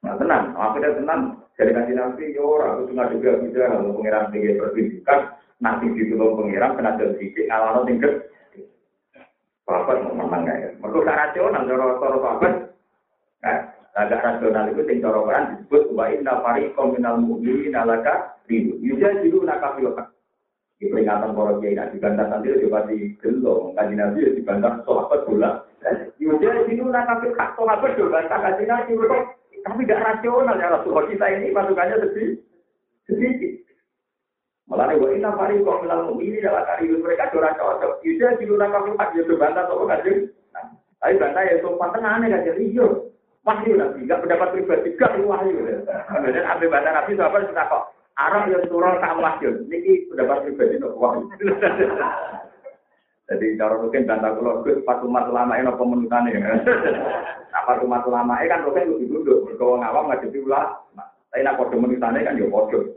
Nah 0.00 0.16
tenang, 0.16 0.56
akhirnya 0.56 0.96
tenang. 0.96 1.22
Jadi 1.58 1.74
nanti, 1.74 2.38
ya 2.38 2.42
orang, 2.46 2.86
aku 2.86 2.94
cuma 2.94 3.10
juga 3.10 3.42
bisa, 3.42 3.66
kalau 3.66 3.98
pengiran 3.98 4.30
tinggi 4.30 4.54
pertunjukan, 4.54 5.20
nanti 5.58 5.90
ditolong 5.90 6.38
pengiram 6.38 6.78
kena 6.78 6.94
jadi 6.94 7.26
ngalano 7.50 7.82
tingkat 7.82 8.30
bapak 9.66 10.00
mau 10.14 10.30
menang 10.30 10.46
ya 10.46 10.70
mereka 10.78 10.98
gak 11.04 11.18
rasional 11.18 11.62
cara 11.66 11.86
cara 11.98 12.16
bapak 12.16 12.52
nah 13.42 13.58
agak 13.98 14.22
rasional 14.22 14.70
itu 14.70 14.82
sing 14.86 15.02
cara 15.02 15.18
Quran 15.18 15.48
disebut 15.58 15.82
wa 15.92 16.04
inna 16.08 16.34
fariqam 16.46 16.94
minal 16.94 17.18
mu'minin 17.18 17.74
alaka 17.74 18.38
ridu 18.46 18.78
yuja 18.78 19.18
jiru 19.20 19.42
nakafil 19.42 19.92
di 20.78 20.86
peringatan 20.86 21.34
para 21.34 21.58
kiai 21.58 21.74
nak 21.74 21.90
dibantah 21.90 22.26
nanti 22.30 22.54
coba 22.54 22.86
di 22.86 23.18
gelo 23.18 23.74
kaji 23.74 23.94
nabi 23.98 24.22
ya 24.22 24.30
dibantah 24.30 24.78
sahabat 24.86 25.26
bola. 25.26 25.66
Yuja 26.22 26.70
jiru 26.70 26.86
nakafil 26.86 27.34
hak 27.34 27.58
sahabat 27.58 27.98
dibantah 27.98 28.38
kaji 28.38 28.62
nabi 28.62 28.94
tapi 29.66 29.88
gak 29.88 30.02
rasional 30.02 30.56
ya 30.58 30.74
Rasulullah 30.74 31.06
kita 31.10 31.26
ini 31.38 31.54
pasukannya 31.54 31.96
sedikit 32.02 32.38
sedikit 33.08 33.58
Malah 34.68 34.92
nih, 34.92 35.00
ini 35.00 35.24
nafari 35.24 35.64
kok 35.64 35.80
bilang 35.80 36.12
ini 36.20 36.44
adalah 36.44 36.68
kari 36.68 36.92
mereka 36.92 37.32
curah 37.32 37.56
cocok. 37.56 38.04
Yuda 38.04 38.36
di 38.36 38.44
luar 38.44 38.68
kafir 38.68 38.94
hak 39.00 39.16
itu 39.16 39.34
bantah 39.40 39.64
atau 39.64 39.88
kajian. 39.88 40.28
Tapi 41.00 41.16
bantah 41.16 41.40
ya 41.48 41.56
sopan 41.64 41.88
tengah 41.96 42.20
nih 42.20 42.28
kajian 42.36 42.58
iyo. 42.60 42.88
Wahyu 43.48 43.80
nabi, 43.80 44.04
nggak 44.04 44.20
pendapat 44.28 44.48
pribadi, 44.52 44.92
gak 45.00 45.16
wahyu. 45.24 45.56
Kemudian 45.88 46.44
ambil 46.44 46.68
bantah 46.68 46.92
nabi 47.00 47.16
sahabat 47.16 47.48
kita 47.48 47.64
kok. 47.64 47.84
Arab 48.20 48.44
yang 48.52 48.64
turun 48.68 49.00
tak 49.00 49.16
wahyu. 49.16 49.50
Ini 49.72 49.92
pendapat 50.12 50.36
pribadi 50.44 50.74
untuk 50.76 51.00
wahyu. 51.00 51.24
Jadi 53.28 53.60
cara 53.60 53.76
rukin 53.76 54.08
bantah 54.08 54.32
kulo 54.40 54.64
Gus 54.64 54.80
pas 54.88 55.04
umat 55.04 55.28
ulama 55.28 55.60
ini 55.60 55.68
apa 55.68 55.84
menutane. 55.84 56.32
Nah 57.52 57.62
pas 57.68 57.76
umat 57.84 58.08
ini 58.08 58.48
kan 58.48 58.64
rukin 58.64 58.88
lebih 58.88 59.20
duduk. 59.20 59.52
Kalau 59.60 59.76
ngawam 59.76 60.08
ngadepi 60.08 60.40
ulama. 60.40 61.04
Tapi 61.28 61.44
nak 61.44 61.60
kode 61.60 61.76
menutane 61.76 62.24
kan 62.24 62.40
ya 62.40 62.48
kode. 62.48 62.96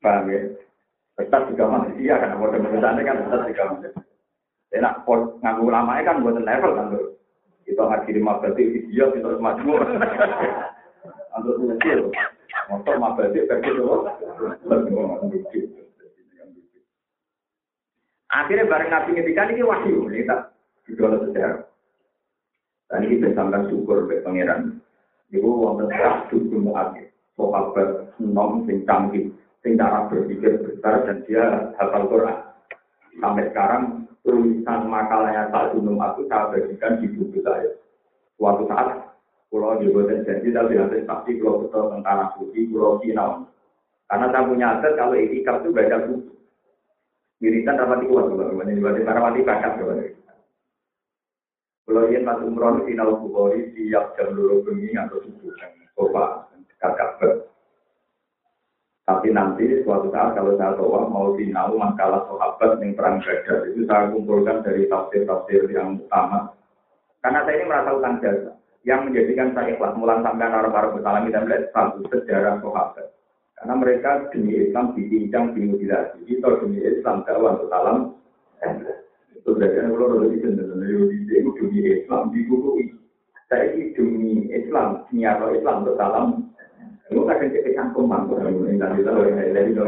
Paham 0.00 0.32
ya? 0.32 0.40
Tetap 1.20 1.52
juga 1.52 1.64
manusia 1.68 2.16
kan 2.16 2.40
kode 2.40 2.56
menutane 2.64 3.00
kan 3.04 3.28
tetap 3.28 3.44
juga 3.44 3.62
manusia. 3.76 3.92
Jadi 4.72 4.80
nak 4.80 5.04
nganggu 5.44 5.62
ulama 5.68 6.00
kan 6.00 6.24
buatan 6.24 6.48
level 6.48 6.72
kan 6.72 6.92
tuh. 6.96 7.06
Kita 7.68 7.84
ngaji 7.84 8.10
lima 8.16 8.40
berarti 8.40 8.62
video 8.72 9.12
kita 9.12 9.28
harus 9.28 9.44
maju. 9.44 9.72
Untuk 11.36 11.54
mengecil. 11.60 12.08
Motor 12.72 12.96
mabadi 12.96 13.44
pergi 13.44 13.70
tuh. 13.76 14.08
Akhirnya 18.28 18.68
bareng 18.68 18.92
Nabi 18.92 19.08
ngendikan 19.16 19.52
ini 19.56 19.62
wahyu, 19.64 20.04
ini 20.12 20.28
tak 20.28 20.52
itu 20.84 21.00
sejarah. 21.00 21.64
Dan 22.88 23.04
ini 23.04 23.20
bersama 23.20 23.64
syukur 23.68 24.08
be 24.08 24.20
pangeran. 24.24 24.80
Ibu 25.28 25.48
wonten 25.60 25.92
satu 25.92 26.36
akhir. 26.72 27.12
Sahabat 27.36 28.16
nom 28.18 28.64
sing 28.66 28.82
canggih, 28.88 29.30
sing 29.62 29.78
cara 29.78 30.08
berpikir 30.10 30.58
besar 30.64 31.06
dan 31.06 31.22
dia 31.28 31.70
hafal 31.76 32.08
Quran. 32.08 32.38
Sampai 33.20 33.46
sekarang 33.52 34.08
tulisan 34.24 34.88
makalahnya 34.88 35.52
tak 35.52 35.76
gunung 35.76 36.00
aku 36.00 36.26
saya 36.26 36.50
bagikan 36.50 36.98
di 36.98 37.06
buku 37.12 37.38
saya. 37.44 37.76
Suatu 38.40 38.66
saat 38.66 39.04
pulau 39.52 39.78
di 39.78 39.92
Boten 39.92 40.24
Janji 40.26 40.50
tapi 40.50 40.80
hasil 40.80 41.04
saksi 41.06 41.38
pulau 41.38 41.62
betul 41.66 41.92
tentang 41.94 42.34
suci 42.40 42.60
pulau 42.72 42.98
Cina. 43.04 43.44
Karena 44.08 44.26
saya 44.32 44.48
punya 44.48 44.66
aset 44.80 44.92
kalau 44.96 45.14
itikaf 45.14 45.60
itu 45.62 45.70
baca 45.70 45.96
buku. 46.08 46.37
Wiritan 47.38 47.78
rapati 47.78 48.10
kuat, 48.10 48.26
teman-teman. 48.26 48.70
Ini 48.74 48.82
berarti 48.82 49.02
rapati 49.06 49.40
bakat, 49.46 49.72
teman 49.78 49.98
Kalau 51.88 52.04
ingin 52.04 52.28
pas 52.28 52.42
umroh 52.44 52.76
di 52.76 52.92
Final 52.92 53.16
Bukhari 53.16 53.72
siap 53.72 54.12
jam 54.20 54.36
dulu 54.36 54.60
bengi 54.60 54.92
atau 54.92 55.24
subuh 55.24 55.56
sofa 55.96 56.44
dekat 56.52 56.92
kabar. 57.00 57.32
Tapi 59.08 59.32
nanti 59.32 59.64
suatu 59.88 60.12
saat 60.12 60.36
kalau 60.36 60.52
saya 60.60 60.76
tahu 60.76 60.92
mau 61.08 61.32
sinau 61.40 61.80
makalah 61.80 62.28
sahabat 62.28 62.76
yang 62.84 62.92
perang 62.92 63.24
Badar 63.24 63.64
itu 63.72 63.88
saya 63.88 64.12
kumpulkan 64.12 64.60
dari 64.60 64.84
tafsir-tafsir 64.84 65.64
yang 65.72 65.96
utama. 65.96 66.52
Karena 67.24 67.40
saya 67.48 67.56
ini 67.56 67.64
merasa 67.64 67.96
utang 67.96 68.20
jasa 68.20 68.52
yang 68.84 69.08
menjadikan 69.08 69.56
saya 69.56 69.72
ikhlas 69.72 69.96
mulan 69.96 70.20
sampai 70.20 70.44
arah-arah 70.44 70.92
bersalami 70.92 71.32
dan 71.32 71.48
melihat 71.48 71.72
sejarah 72.12 72.60
sahabat. 72.60 73.06
Karena 73.58 73.74
mereka 73.74 74.10
demi 74.30 74.54
Islam 74.54 74.94
dibincang, 74.94 75.50
dimutilasi. 75.52 76.22
Kita 76.22 76.62
demi 76.62 76.78
Islam 76.78 77.26
dakwah 77.26 77.58
salam. 77.66 78.14
Itu 79.34 79.54
berarti 79.54 79.82
kalau 79.82 80.22
lebih 80.22 80.46
cenderung 80.46 81.10
itu 81.10 81.50
demi 81.58 81.80
Islam 81.82 82.30
digurui. 82.30 82.94
Saya 83.50 83.74
ini 83.74 83.96
demi 83.96 84.46
Islam, 84.52 85.02
nyata 85.10 85.56
Islam 85.56 85.82
untuk 85.82 85.98
salam. 85.98 86.26
Lu 87.08 87.24
ini 87.24 88.76
tadi 88.76 89.00
tahu 89.00 89.24
yang 89.24 89.40
dari 89.40 89.72
itu. 89.72 89.84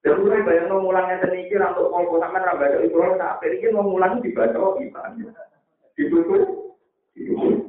Dan 0.00 0.16
mulai 0.24 0.40
bayang 0.48 0.72
mau 0.72 0.80
mulangnya 0.80 1.20
seniki 1.20 1.60
untuk 1.60 1.92
mau 1.92 2.08
sampai 2.16 2.40
rabadah 2.40 2.80
itu 2.80 2.96
orang 2.96 3.20
tak 3.20 3.36
pikir 3.44 3.68
mau 3.68 3.84
mulang 3.84 4.24
dibaca 4.24 4.80
gimana? 4.80 5.12
Dibuku, 5.92 6.36
dibuku. 7.12 7.59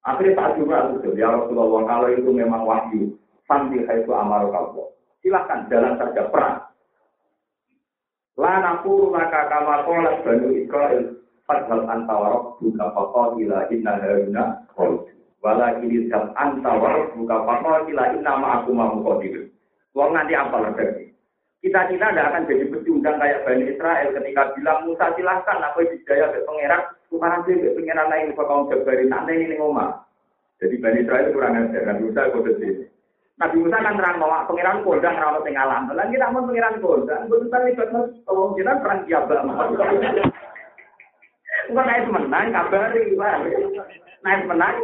Akhirnya 0.00 0.32
saat 0.32 0.52
juga 0.56 0.96
itu, 0.96 1.12
ya 1.12 1.28
Rasulullah, 1.28 1.84
kalau 1.84 2.08
itu 2.08 2.30
memang 2.32 2.64
wahyu, 2.64 3.12
sambil 3.44 3.84
itu 3.84 4.10
amar 4.16 4.48
kalau 4.48 4.96
silahkan 5.20 5.68
jalan 5.68 5.98
saja 6.00 6.22
perang. 6.32 6.64
Lana 8.40 8.80
puru 8.80 9.12
maka 9.12 9.52
kama 9.52 9.84
kolat 9.84 10.24
banu 10.24 10.48
Israel, 10.56 11.20
fadhal 11.44 11.84
antawarok 11.84 12.56
buka 12.62 12.86
pokok 12.96 13.36
ila 13.36 13.68
inna 13.68 14.00
haruna 14.00 14.44
Wala 15.40 15.80
kiri 15.80 16.08
zat 16.08 16.32
antawarok 16.36 17.12
buka 17.20 17.36
pokok 17.44 17.92
ila 17.92 18.04
inna 18.16 18.32
ma'aku 18.40 18.70
mamu 18.72 19.04
kodir. 19.04 19.52
Wong 19.92 20.16
nanti 20.16 20.32
apa 20.32 20.56
lagi? 20.56 21.09
Kita-kita 21.60 22.16
tidak 22.16 22.28
akan 22.32 22.48
jadi 22.48 22.64
pecundang 22.72 23.20
kayak 23.20 23.44
Bani 23.44 23.64
Israel 23.68 24.08
ketika 24.16 24.42
bilang 24.56 24.88
Musa 24.88 25.12
silahkan 25.12 25.60
apa 25.60 25.84
dijaya 25.84 26.32
ke 26.32 26.40
pangeran 26.48 26.82
Tukaran 27.10 27.42
sih 27.42 27.58
pengiran 27.74 28.06
lain 28.06 28.38
kok 28.38 28.46
kaum 28.46 28.70
jabarin 28.70 29.10
nanti 29.10 29.34
ini 29.34 29.58
ngomong. 29.58 29.98
Jadi 30.62 30.78
Bani 30.78 31.02
Israel 31.02 31.26
itu 31.26 31.34
kurang 31.34 31.58
ajar. 31.58 31.82
Nabi 31.90 32.02
Musa 32.06 32.30
kode 32.30 32.52
sini. 32.62 32.86
Nabi 33.42 33.56
Musa 33.58 33.82
kan 33.82 33.98
terang 33.98 34.22
bahwa 34.22 34.46
pengiran 34.46 34.86
kodang 34.86 35.18
rawat 35.18 35.42
tinggalan. 35.42 35.90
Lalu 35.90 36.14
kita 36.14 36.30
mau 36.30 36.46
pengiran 36.46 36.78
kodang. 36.78 37.22
Betul 37.26 37.50
tadi 37.50 37.74
kita 37.74 38.00
kalau 38.22 38.54
kita 38.54 38.72
perang 38.78 39.00
kiabah. 39.10 39.38
Enggak 41.66 41.86
naik 41.86 42.06
menang, 42.14 42.46
kabari. 42.54 43.04
Naik 44.22 44.42
menang. 44.46 44.76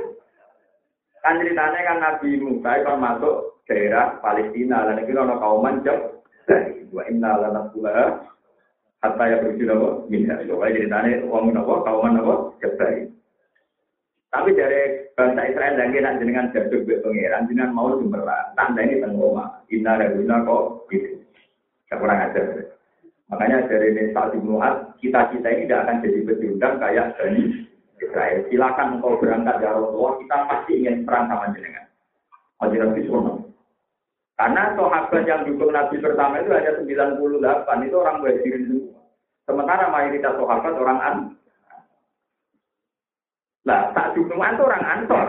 Kan 1.23 1.39
ceritanya 1.39 1.81
kan 1.87 1.99
Nabi 2.03 2.29
Musa 2.43 2.71
itu 2.75 2.95
masuk 2.99 3.37
daerah 3.71 4.19
Palestina. 4.19 4.83
Lalu 4.83 5.07
kita 5.07 5.21
ada 5.23 5.39
kaum 5.39 5.62
manjab. 5.62 6.15
Wa 6.95 7.03
inna 7.11 7.31
lana 7.43 7.71
hatta 9.03 9.25
ya 9.29 9.37
berjuna 9.43 9.75
apa 9.77 9.89
minha. 10.09 10.35
Coba 10.47 10.73
ceritanya 10.73 11.23
uang 11.27 11.53
nopo 11.53 11.85
kauman 11.85 12.17
nopo 12.17 12.57
jebari 12.63 13.13
tapi 14.37 14.53
dari 14.53 15.09
bangsa 15.17 15.49
Israel 15.49 15.81
dan 15.81 15.97
kita 15.97 16.21
jenengan 16.21 16.53
jaduk 16.53 16.85
be 16.85 17.01
pangeran 17.01 17.49
mau 17.73 17.97
jumlah 17.97 18.53
tanda 18.53 18.85
ini 18.85 19.01
tengoma 19.01 19.65
inna 19.73 19.97
guna 20.13 20.45
kok 20.45 20.85
gitu. 20.93 21.25
Saya 21.89 21.97
kurang 21.97 22.21
ajar. 22.21 22.45
Makanya 23.33 23.65
dari 23.65 23.97
ini 23.97 24.13
saat 24.13 24.37
Mu'ad 24.37 25.01
kita 25.01 25.33
kita 25.33 25.49
ini 25.49 25.65
tidak 25.65 25.89
akan 25.89 26.05
jadi 26.05 26.19
pecundang 26.29 26.75
kayak 26.77 27.17
Bani 27.17 27.43
Israel. 27.97 28.39
Silakan 28.53 29.01
engkau 29.01 29.17
berangkat 29.17 29.57
ya 29.65 29.73
Rasulullah. 29.73 30.15
Kita 30.21 30.37
pasti 30.53 30.73
ingin 30.85 31.09
perang 31.09 31.33
sama 31.33 31.57
jenengan. 31.57 31.87
Haji 32.61 32.77
Nabi 32.77 33.01
karena 34.37 34.77
sahabat 34.77 35.25
yang 35.25 35.49
dukung 35.49 35.72
Nabi 35.72 35.96
pertama 35.96 36.44
itu 36.44 36.53
hanya 36.53 36.77
98, 36.77 37.88
itu 37.88 37.96
orang 37.96 38.16
muhajirin 38.20 38.64
semua. 38.68 39.01
Sementara 39.49 39.88
mayoritas 39.88 40.37
sahabat 40.37 40.75
orang 40.77 41.01
an. 41.01 41.16
Nah, 43.64 43.96
tak 43.96 44.12
dukungan 44.12 44.61
itu 44.61 44.62
orang 44.68 44.85
ansor. 44.85 45.27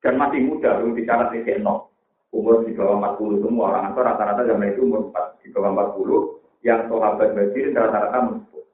Dan 0.00 0.16
masih 0.16 0.40
muda, 0.40 0.80
belum 0.80 0.96
bicara 0.96 1.28
di 1.28 1.44
no. 1.60 1.92
Umur 2.32 2.64
di 2.64 2.76
bawah 2.76 3.16
40 3.16 3.44
semua 3.44 3.76
orang 3.76 3.92
ansor 3.92 4.04
rata-rata 4.08 4.42
zaman 4.48 4.72
itu 4.72 4.88
umur 4.88 5.12
4, 5.12 5.44
di 5.44 5.48
bawah 5.52 5.92
40. 5.92 6.64
Yang 6.64 6.80
sahabat 6.88 7.28
muhajirin 7.36 7.76
rata-rata 7.76 8.18
mensupport. 8.24 8.66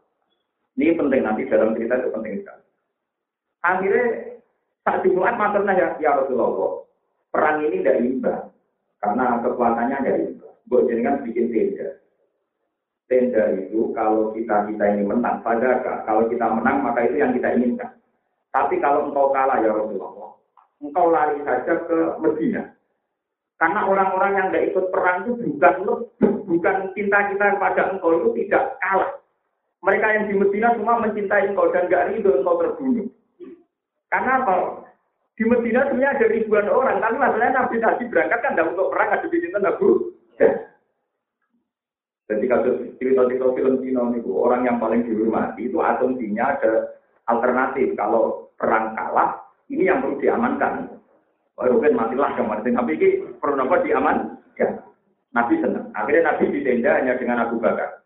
Ini 0.79 0.95
penting 0.95 1.21
nanti 1.27 1.43
dalam 1.51 1.75
cerita 1.75 1.99
itu 1.99 2.09
penting 2.15 2.35
sekali. 2.39 2.65
Akhirnya 3.67 4.07
tak 4.87 5.03
dukungan 5.03 5.35
maternya 5.35 5.75
ya, 5.75 5.89
ya 5.99 6.11
Rasulullah. 6.23 6.87
Perang 7.35 7.67
ini 7.67 7.83
tidak 7.83 7.99
imbang 7.99 8.54
karena 9.05 9.45
kekuatannya 9.45 9.99
dari. 10.01 10.25
Buat 10.65 10.89
jenengan 10.89 11.21
bikin 11.29 11.53
tenda. 11.53 12.01
Tenda 13.05 13.45
itu 13.61 13.93
kalau 13.93 14.33
kita 14.33 14.65
kita 14.73 14.85
ini 14.97 15.05
menang, 15.05 15.45
pada 15.45 15.85
kalau 16.09 16.25
kita 16.33 16.49
menang 16.49 16.81
maka 16.81 17.05
itu 17.05 17.21
yang 17.21 17.37
kita 17.37 17.53
inginkan. 17.53 18.01
Tapi 18.49 18.81
kalau 18.81 19.13
engkau 19.13 19.29
kalah 19.29 19.61
ya 19.61 19.69
Rasulullah, 19.77 20.41
engkau 20.81 21.13
lari 21.13 21.37
saja 21.45 21.85
ke 21.85 21.99
Medina. 22.25 22.73
Karena 23.61 23.85
orang-orang 23.85 24.33
yang 24.41 24.47
tidak 24.49 24.67
ikut 24.73 24.87
perang 24.89 25.19
itu 25.29 25.33
bukan 25.53 25.75
bukan 26.49 26.77
cinta 26.97 27.19
kita 27.29 27.47
kepada 27.61 27.83
engkau 27.93 28.17
itu 28.17 28.29
tidak 28.41 28.81
kalah. 28.81 29.21
Mereka 29.85 30.07
yang 30.17 30.25
di 30.33 30.35
Medina 30.41 30.73
semua 30.73 30.97
mencintai 31.05 31.53
engkau 31.53 31.69
dan 31.77 31.93
gak 31.93 32.09
ridho 32.09 32.41
engkau 32.41 32.57
terbunuh. 32.57 33.05
Karena 34.09 34.41
apa? 34.41 34.84
Di 35.35 35.43
Medina 35.43 35.83
sebenarnya 35.91 36.15
ada 36.15 36.27
ribuan 36.31 36.71
orang, 36.71 37.03
tapi 37.03 37.17
masalahnya 37.19 37.59
Nabi 37.59 37.83
tadi 37.83 38.07
berangkat 38.07 38.39
kan 38.39 38.55
tidak 38.55 38.71
untuk 38.71 38.95
perang, 38.95 39.11
ada 39.11 39.27
di 39.27 39.39
sini 39.43 39.59
Nabi. 39.59 39.89
Jadi 42.25 42.45
kalau 42.49 42.65
cerita-cerita 42.97 43.47
film 43.53 43.75
Cina 43.85 44.03
itu 44.17 44.31
orang 44.33 44.65
yang 44.65 44.81
paling 44.81 45.05
dihormati 45.05 45.69
itu 45.69 45.77
asumsinya 45.77 46.57
ada 46.57 46.73
alternatif. 47.29 47.93
Kalau 47.99 48.49
perang 48.57 48.97
kalah, 48.97 49.45
ini 49.69 49.91
yang 49.91 50.01
perlu 50.01 50.23
diamankan. 50.23 50.89
Kan 51.55 51.93
matilah 51.95 52.31
kemarin. 52.39 52.75
Tapi 52.75 52.93
ini 52.97 53.09
perlu 53.37 53.61
apa 53.61 53.77
diaman? 53.85 54.17
Ya. 54.57 54.73
Nabi 55.35 55.59
senang. 55.61 55.91
Akhirnya 55.93 56.31
Nabi 56.31 56.55
di 56.55 56.61
tenda 56.63 56.95
hanya 56.95 57.19
dengan 57.19 57.43
Abu 57.45 57.59
Bakar. 57.59 58.04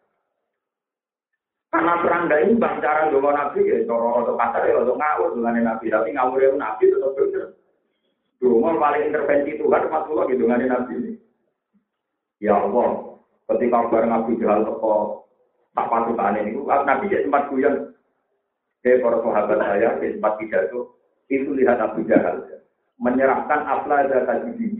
Karena 1.68 2.00
perang 2.00 2.32
gak 2.32 2.48
imbang 2.48 2.80
cara 2.80 3.12
dongo 3.12 3.28
nabi 3.28 3.68
ya, 3.68 3.84
cara 3.84 4.24
untuk 4.24 4.40
kasar 4.40 4.62
ya, 4.64 4.80
untuk 4.80 4.96
ngawur 4.96 5.36
dengan 5.36 5.60
nabi. 5.68 5.92
Tapi 5.92 6.16
ngawur 6.16 6.40
yang 6.40 6.56
nabi 6.56 6.84
tetap 6.88 7.12
bener. 7.12 7.44
Dongo 8.40 8.70
paling 8.80 9.04
intervensi 9.12 9.60
Tuhan, 9.60 9.92
pas 9.92 10.04
pulau 10.08 10.24
gitu 10.32 10.48
dengan 10.48 10.64
nabi 10.64 10.92
ini. 10.96 11.12
Ya 12.38 12.54
Allah, 12.54 13.18
ketika 13.50 13.90
bareng 13.90 14.14
Abu 14.14 14.38
Jahal 14.38 14.62
toko 14.62 15.26
tak 15.74 15.90
pasukan 15.90 16.38
ini, 16.38 16.54
nabi 16.62 17.10
ya 17.10 17.18
sempat 17.26 17.50
guyon. 17.50 17.92
Hei 18.86 19.02
para 19.02 19.18
sahabat 19.18 19.58
saya, 19.58 19.98
ya 19.98 20.08
sempat 20.14 20.38
pidato, 20.38 21.02
itu 21.26 21.50
lihat 21.50 21.82
Abu 21.82 22.06
Jahal. 22.06 22.46
Menyerahkan 23.02 23.66
afla 23.66 24.06
tadi 24.06 24.54
dia. 24.54 24.77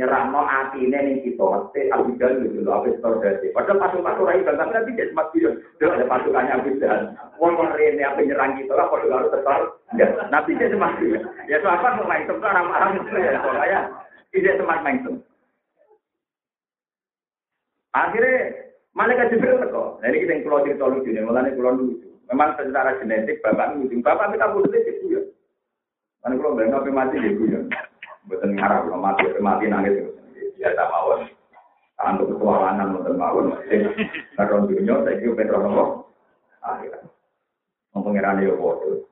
Nyerahno 0.00 0.40
atine 0.48 0.96
ning 0.96 1.20
kita. 1.20 1.44
Mesti 1.44 1.92
Abu 1.92 2.16
Jahal 2.16 2.40
itu 2.40 2.64
lho 2.64 2.72
apa 2.72 2.88
tordasi 3.04 3.52
padahal 3.52 3.84
pasukan 3.84 4.16
ora 4.16 4.32
tapi 4.40 4.72
nanti 4.72 4.96
jadi 4.96 5.12
sempat 5.12 5.28
dia 5.36 5.86
ada 5.92 6.08
pasukannya 6.08 6.56
Abu 6.56 6.70
Jahal 6.80 7.12
wong 7.36 7.60
rene 7.76 8.00
apa 8.00 8.20
nyerang 8.24 8.56
kita 8.56 8.72
lah 8.72 8.88
padha 8.88 9.12
harus 9.12 9.32
tetap 9.36 9.60
ya 10.00 10.06
nabi 10.32 10.56
dia 10.56 10.72
sempat 10.72 10.96
ya 11.44 11.56
apa 11.60 12.00
kok 12.00 12.08
main 12.08 12.24
tempat 12.24 12.48
orang 12.48 12.72
orang 12.72 12.92
ya 13.20 13.36
saya 13.44 13.80
tidak 14.32 14.56
sempat 14.56 14.80
main 14.80 15.20
akhirnya 17.92 18.36
malaikat 18.94 19.30
Jibril 19.34 19.60
teko. 19.60 19.98
Nah 20.00 20.06
ini 20.08 20.22
kita 20.24 20.32
yang 20.32 20.42
keluar 20.46 20.62
cerita 20.64 20.84
lucu 20.86 21.10
nih 21.10 21.22
mulanya 21.22 21.54
keluar 21.54 21.74
lucu. 21.76 22.08
Memang 22.30 22.54
secara 22.54 22.98
genetik 23.02 23.42
bapak 23.42 23.74
lucu. 23.76 23.98
Bapak 24.02 24.30
kita 24.34 24.46
butuh 24.54 24.70
itu 24.70 25.06
ya. 25.10 25.22
Kan 26.22 26.38
kalau 26.38 26.54
bangga 26.54 26.86
mati 26.90 27.18
ya 27.18 27.60
Bukan 28.30 28.54
ngarap, 28.54 28.86
kalau 28.86 29.02
mati, 29.02 29.26
mati 29.42 29.64
nangis. 29.66 30.06
Biasa 30.54 30.82
mawon. 30.86 31.20
Untuk 32.00 32.38
petualangan, 32.38 32.94
bukan 32.94 33.14
mawon. 33.18 33.46
Karena 34.38 34.64
dunia, 34.64 34.94
saya 35.02 35.18
kira 35.18 35.34
pengen 35.34 35.74
roh 35.74 35.90
Akhirat. 36.62 37.02
Pengiran 37.90 38.40
ya 38.40 38.54
bodoh. 38.54 39.04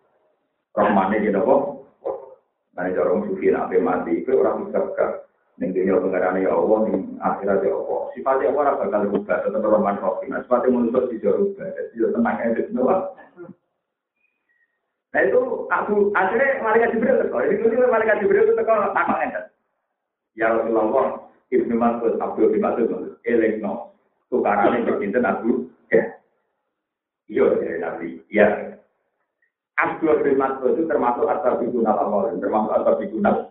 Rahmane 0.72 1.18
di 1.18 1.34
nopo. 1.34 1.84
Nah, 2.78 2.86
orang 2.86 3.26
sufi 3.26 3.50
nabi 3.50 3.82
mati, 3.82 4.22
itu 4.22 4.38
orang 4.38 4.70
bisa 4.70 4.78
ke 4.94 5.06
Ning 5.58 5.74
dunia 5.74 5.98
pengiran 5.98 6.38
ya 6.38 6.54
Allah, 6.54 6.78
ning 6.86 7.18
akhirat 7.18 7.66
ya 7.66 7.74
Allah. 7.74 8.00
Sifatnya 8.14 8.54
Allah 8.54 8.78
bakal 8.78 9.10
rubah, 9.10 9.42
tetap 9.42 9.58
Rahman 9.58 9.98
Rahim. 9.98 10.30
Sifatnya 10.38 10.70
manusia 10.70 11.10
bisa 11.10 11.28
rubah. 11.34 11.66
Jadi 11.74 11.98
tenang 12.14 12.36
aja, 12.38 12.62
semua. 12.70 12.96
Nah 15.08 15.20
itu 15.24 15.40
aku 15.72 16.12
akhirnya 16.12 16.60
malaikat 16.60 16.92
Jibril 16.92 17.16
teko. 17.24 17.38
Ini 17.40 17.64
itu 17.64 17.86
malaikat 17.88 18.20
Jibril 18.20 18.52
teko 18.52 18.92
takon 18.92 19.24
enten. 19.24 19.44
Ya 20.36 20.52
Rasulullah, 20.52 21.24
Ibnu 21.48 21.74
Mas'ud, 21.74 22.14
Abdul 22.20 22.52
bin 22.52 22.62
Mas'ud, 22.62 23.16
elekno. 23.24 23.96
Tukarane 24.28 24.84
bercinta 24.84 25.24
aku. 25.24 25.66
Ya. 25.88 26.04
Iya, 27.26 27.44
dari 27.56 27.78
Nabi. 27.80 28.08
Ya. 28.28 28.76
Abdul 29.80 30.20
bin 30.20 30.36
Mas'ud 30.36 30.76
itu 30.76 30.84
termasuk 30.84 31.24
asal 31.24 31.56
bikuna 31.58 31.96
Allah, 31.96 32.36
termasuk 32.36 32.72
asal 32.76 32.94
bikuna. 33.00 33.48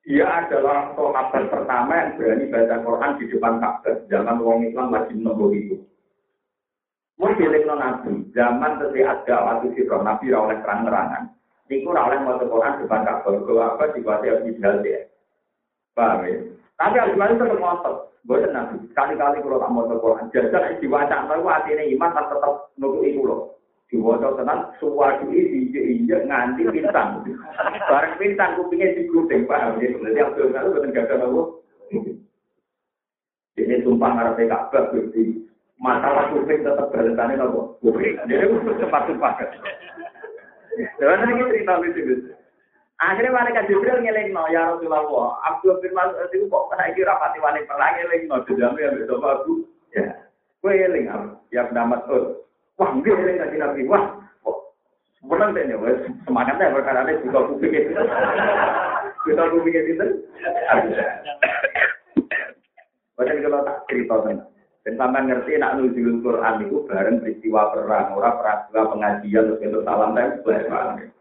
Dia 0.00 0.26
adalah 0.26 0.96
sahabat 0.96 1.52
pertama 1.52 1.92
yang 1.92 2.16
berani 2.18 2.44
baca 2.50 2.76
Quran 2.82 3.10
di 3.20 3.24
depan 3.30 3.60
Ka'bah 3.60 3.94
zaman 4.08 4.40
wong 4.40 4.66
Islam 4.66 4.90
masih 4.90 5.14
nunggu 5.20 5.46
itu. 5.54 5.76
Mun 7.20 7.36
dilekno 7.36 7.76
nabi, 7.76 8.32
zaman 8.32 8.80
tesi 8.80 9.04
ada 9.04 9.36
waktu 9.44 9.76
sira 9.76 10.00
nabi 10.00 10.32
ora 10.32 10.48
oleh 10.48 10.58
terang-terangan. 10.64 11.28
Niku 11.68 11.92
ora 11.92 12.08
oleh 12.08 12.18
maca 12.24 12.48
Quran 12.48 12.80
depan 12.80 13.04
Ka'bah, 13.04 13.36
kok 13.44 13.60
apa 13.60 13.84
dikuati 13.92 14.26
Abu 14.32 14.48
Jahal 14.56 14.80
ya. 14.80 15.04
Paham 15.92 16.24
ya? 16.24 16.40
Tapi 16.80 16.96
Abu 16.96 17.20
Jahal 17.20 17.36
tetap 17.36 17.60
ngotot. 17.60 17.96
Boten 18.24 18.56
nabi, 18.56 18.88
kali-kali 18.96 19.44
kalau 19.44 19.60
tak 19.60 19.72
maca 19.72 19.96
Quran, 20.00 20.28
jajan 20.32 20.76
diwaca 20.80 21.24
tahu 21.28 21.44
atine 21.44 21.88
iman 21.92 22.12
tetap 22.16 22.54
nunggu 22.80 23.04
iku 23.04 23.20
lho. 23.28 23.36
Diwaca 23.92 24.40
tenan 24.40 24.60
suwadu 24.80 25.28
iki 25.28 25.76
injek 25.76 26.24
nganti 26.24 26.72
pintang. 26.72 27.20
Bareng 27.92 28.16
pintang 28.16 28.56
kupingnya 28.56 28.96
digudeng, 28.96 29.44
paham 29.44 29.76
ya? 29.76 29.92
Jadi 29.92 30.20
Abdul 30.24 30.52
Jahal 30.56 30.72
boten 30.72 30.96
gagal 30.96 31.20
apa. 31.20 31.42
Ini 33.60 33.84
sumpah 33.84 34.08
ngarepe 34.16 34.48
Ka'bah 34.48 34.88
Gusti 34.88 35.49
masalah 35.80 36.28
kuping 36.28 36.60
tetap 36.60 36.92
balasannya 36.92 37.40
nopo 37.40 37.80
kuping 37.80 38.20
jadi 38.28 38.44
cepat 38.84 39.02
cepat 39.08 39.34
Jangan 41.00 41.28
ini 41.34 41.50
cerita 41.50 41.76
lucu 41.82 42.30
Akhirnya 43.00 43.32
mereka 43.32 43.64
Jibril 43.64 44.04
ngeling 44.04 44.36
no 44.36 44.44
ya 44.52 44.76
Rasulullah. 44.76 45.40
Abdul 45.48 45.80
bin 45.80 45.96
Mas'ud 45.96 46.28
itu 46.36 46.44
kok 46.52 46.68
saya 46.76 46.92
kira 46.92 47.16
pati 47.16 47.40
wani 47.40 47.64
perang 47.64 47.96
ngeling 47.96 48.28
no 48.28 48.44
jadi 48.44 48.76
ya 48.76 48.92
besok 48.92 49.24
aku 49.24 49.64
ya. 49.96 50.04
Gue 50.60 50.76
ngeling 50.76 51.08
ya 51.48 51.64
nama 51.72 51.96
tuh. 52.04 52.44
Wah 52.76 52.92
gue 52.92 53.08
ngeling 53.08 53.40
lagi 53.40 53.56
nabi 53.56 53.88
wah. 53.88 54.20
Bukan 55.24 55.56
deh 55.56 55.76
wes 55.80 56.00
semangatnya 56.28 56.76
perkara 56.76 57.08
ini 57.08 57.24
juga 57.24 57.48
kuping 57.48 57.72
itu. 57.72 57.92
Kita 59.24 59.42
kuping 59.48 59.76
itu. 59.80 60.06
Bahkan 63.16 63.36
kalau 63.44 63.64
tak 63.64 63.76
cerita 63.88 64.16
tentang 64.28 64.59
dan 64.80 64.94
sampai 64.96 65.28
ngerti 65.28 65.60
nak 65.60 65.76
nuzulul 65.76 66.24
Quran 66.24 66.64
itu 66.64 66.76
bareng 66.88 67.20
peristiwa 67.20 67.68
perang, 67.68 68.16
orang 68.16 68.36
peristiwa 68.40 68.82
pengajian 68.96 69.44
terus 69.52 69.60
itu 69.60 69.78
salam 69.84 70.16
dan 70.16 70.40
sebagainya. 70.40 71.12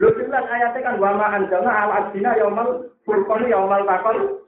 Lu 0.00 0.08
jelas 0.16 0.44
ayatnya 0.48 0.80
kan 0.80 0.96
wama 0.98 1.26
anjana 1.28 1.70
al 1.70 1.90
adina 1.92 2.32
yaumal 2.40 2.88
furqan 3.04 3.44
yaumal 3.46 3.84
takon 3.84 4.40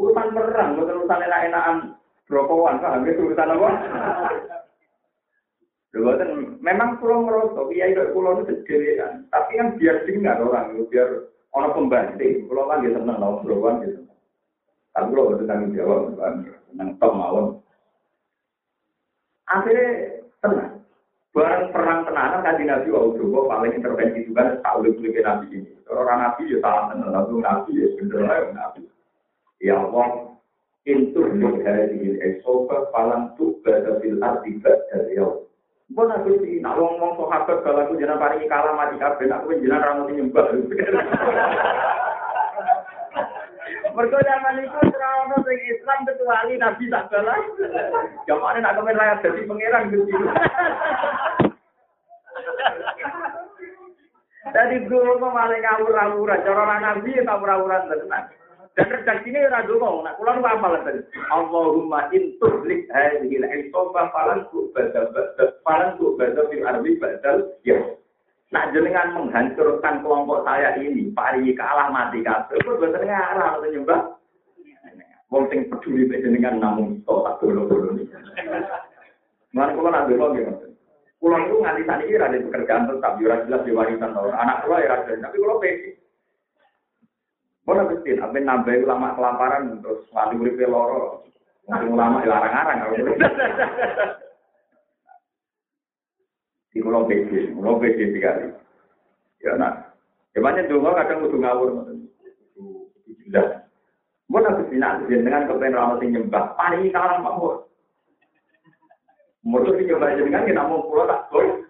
urusan 0.00 0.32
perang, 0.32 0.80
bukan 0.80 0.98
urusan 1.04 1.24
enak-enakan 1.28 1.76
brokowan, 2.26 2.80
paham 2.80 3.04
itu 3.04 3.20
urusan 3.28 3.54
apa? 3.54 3.70
Bukan, 5.92 6.56
memang 6.64 6.96
pulau 6.96 7.20
merosot, 7.20 7.68
iya 7.68 7.92
itu 7.92 8.16
pulau 8.16 8.40
itu 8.40 8.64
sendiri 8.64 8.96
kan. 8.96 9.28
Tapi 9.28 9.60
kan 9.60 9.76
biar 9.76 10.08
dengar 10.08 10.40
orang, 10.40 10.80
biar 10.88 11.28
orang 11.52 11.76
pembanting. 11.76 12.48
Pulau 12.48 12.64
kan 12.64 12.80
dia 12.80 12.96
senang, 12.96 13.20
lawan 13.20 13.44
brokowan 13.44 13.84
gitu. 13.84 14.00
Tapi 14.96 15.12
pulau 15.12 15.36
itu 15.36 15.44
tanggung 15.44 15.76
jawab, 15.76 16.16
senang 16.72 16.96
top 16.96 17.12
mawon. 17.12 17.46
Akhirnya 19.52 19.88
tenang. 20.40 20.72
Barang 21.32 21.72
perang 21.72 22.00
tenanan 22.04 22.44
kan 22.44 22.60
di 22.60 22.64
Nabi 22.68 22.88
Wau 22.92 23.16
Jowo 23.16 23.48
paling 23.48 23.72
intervensi 23.72 24.28
juga 24.28 24.60
tak 24.60 24.80
boleh 24.80 24.92
boleh 24.96 25.20
Nabi 25.24 25.46
ini. 25.52 25.72
Orang 25.88 26.20
Nabi 26.20 26.52
ya 26.52 26.58
salah 26.60 26.92
tenang, 26.92 27.12
Nabi 27.12 27.32
Nabi 27.40 27.70
ya 27.76 27.86
bener 28.00 28.20
lah 28.24 28.38
Nabi. 28.52 28.80
Ya 29.62 29.80
Allah, 29.80 30.36
intur 30.84 31.32
dari 31.36 32.18
esofa 32.20 32.90
palang 32.90 33.32
tuh 33.38 33.56
pada 33.64 33.96
fil 34.00 34.20
arti 34.20 34.60
dari 34.60 35.16
ya. 35.16 35.28
Mbok 35.92 36.04
nak 36.08 36.24
sih, 36.24 36.56
nak 36.64 36.80
wong 36.80 36.96
wong 36.96 37.20
sahabat 37.20 37.60
kalau 37.60 37.84
aku 37.84 38.00
jenah 38.00 38.16
paringi 38.16 38.48
kalah 38.48 38.72
mati 38.72 38.96
kabeh, 38.96 39.28
aku 39.28 39.60
jenah 39.60 39.76
ra 39.76 40.00
mesti 40.00 40.16
nyembah. 40.16 40.46
Mergo 43.92 44.16
zaman 44.24 44.64
itu 44.64 44.80
ono 45.32 45.48
sing 45.48 45.58
Islam 45.64 45.98
kecuali 46.04 46.60
Nabi 46.60 46.84
tak 46.92 47.08
balas. 47.08 47.44
Jamane 48.28 48.60
nak 48.60 48.76
kemen 48.76 49.00
rakyat 49.00 49.18
dadi 49.24 49.48
pangeran 49.48 49.88
gitu. 49.88 50.12
Jadi 54.52 54.76
dulu 54.84 55.16
mau 55.16 55.32
malah 55.32 55.56
ngawur-ngawuran, 55.56 56.44
cara 56.44 56.76
Nabi 56.76 57.16
ya 57.16 57.22
ngawur-ngawuran 57.24 57.88
tenan. 57.88 58.24
Dan 58.72 58.88
redaksinya 58.88 59.52
ora 59.52 59.60
donga, 59.68 59.90
nak 60.00 60.16
kula 60.16 60.32
nu 60.32 60.48
apal 60.48 60.76
ten. 60.84 61.04
Allahumma 61.28 62.08
in 62.16 62.32
tuhlik 62.40 62.88
hadhihi 62.88 63.44
al-isoba 63.44 64.08
falan 64.16 64.48
badal 64.72 65.12
falan 65.60 66.00
tu 66.00 66.16
badal 66.16 66.48
fil 66.48 66.64
ardi 66.64 66.96
badal 66.96 67.52
ya. 67.68 67.76
Nah 68.48 68.72
jenengan 68.72 69.12
menghancurkan 69.12 70.00
kelompok 70.00 70.44
saya 70.48 70.72
ini, 70.80 71.12
pari 71.12 71.52
kalah 71.52 71.92
mati 71.92 72.24
kabeh. 72.24 72.56
Kok 72.64 72.80
ngarah 72.80 73.60
atau 73.60 73.68
nyembah. 73.68 74.21
Wong 75.32 75.48
sing 75.48 75.64
peduli 75.72 76.04
mek 76.04 76.20
jenengan 76.20 76.60
namung 76.60 77.00
tok 77.08 77.24
tak 77.24 77.34
dolo-dolo 77.40 77.96
niki. 77.96 78.12
Mana 79.56 79.72
kula 79.72 79.88
nak 79.88 80.12
dolo 80.12 80.36
nggih. 80.36 80.44
Kula 81.16 81.36
itu 81.48 81.56
nganti 81.56 81.82
saat 81.88 82.04
ini 82.04 82.20
ada 82.20 82.36
pekerjaan 82.36 82.84
tetap, 82.92 83.16
ya 83.16 83.40
jelas 83.48 83.64
di 83.64 83.72
warisan 83.72 84.12
tau. 84.12 84.28
Anak 84.28 84.68
kula 84.68 84.84
ya 84.84 85.00
ada, 85.00 85.12
tapi 85.16 85.40
kula 85.40 85.56
pede. 85.56 85.96
Mana 87.64 87.88
betul, 87.88 88.20
apa 88.20 88.36
nambah 88.36 88.74
ulama 88.84 89.16
kelaparan 89.16 89.80
terus 89.80 90.04
wali 90.12 90.36
urip 90.36 90.60
loro. 90.68 91.24
Ulama 91.64 92.26
larang-larang 92.26 92.78
kalau 92.84 92.96
di 96.72 96.80
pulau 96.80 97.04
PD, 97.04 97.52
pulau 97.52 97.76
PD 97.78 98.16
tiga 98.16 98.32
kali. 98.32 98.48
Ya 99.44 99.52
nak, 99.60 99.92
Emangnya 100.32 100.64
dulu 100.64 100.96
kadang 100.96 101.28
udah 101.28 101.38
ngawur, 101.44 101.68
udah 101.76 101.96
jelas. 103.28 103.48
Mau 104.32 104.40
nanti 104.40 104.64
sinak 104.72 105.04
dengan 105.12 105.44
kepengen 105.44 105.76
ramah 105.76 106.00
nyembah, 106.00 106.56
paling 106.56 106.88
kalah 106.88 107.20
mau. 107.20 107.68
Musuh 109.44 109.76
sih 109.76 109.84
coba 109.92 110.16
dengan 110.16 110.48
kita 110.48 110.62
mau 110.64 110.88
pulau 110.88 111.04
tak 111.04 111.28
gol. 111.28 111.60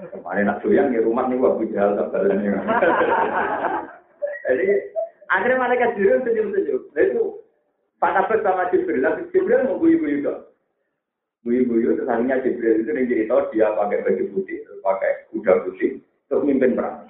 Kemarin 0.00 0.48
nak 0.50 0.58
doyan 0.64 0.90
di 0.90 0.98
rumah 0.98 1.28
nih 1.30 1.38
gua 1.38 1.54
bujal 1.54 1.94
kabarnya. 1.94 2.56
Jadi 4.48 4.68
akhirnya 5.28 5.60
malaikat 5.60 5.94
Jibril 5.94 6.24
senyum-senyum. 6.24 6.82
Nah 6.96 7.02
itu 7.04 7.22
Pak 8.00 8.10
Nafas 8.16 8.40
sama 8.40 8.72
Jibril, 8.72 9.04
Jibril 9.30 9.68
mau 9.68 9.76
guyu-guyu 9.76 10.24
dong. 10.24 10.48
Buyu-buyu 11.44 12.00
sesungguhnya 12.00 12.40
Jibril 12.40 12.80
itu 12.80 12.90
yang 12.90 13.06
cerita 13.06 13.36
dia 13.52 13.68
pakai 13.76 14.02
baju 14.02 14.24
putih, 14.32 14.58
pakai 14.80 15.12
kuda 15.30 15.52
putih, 15.68 16.00
terus 16.26 16.42
mimpin 16.48 16.74
perang. 16.74 17.09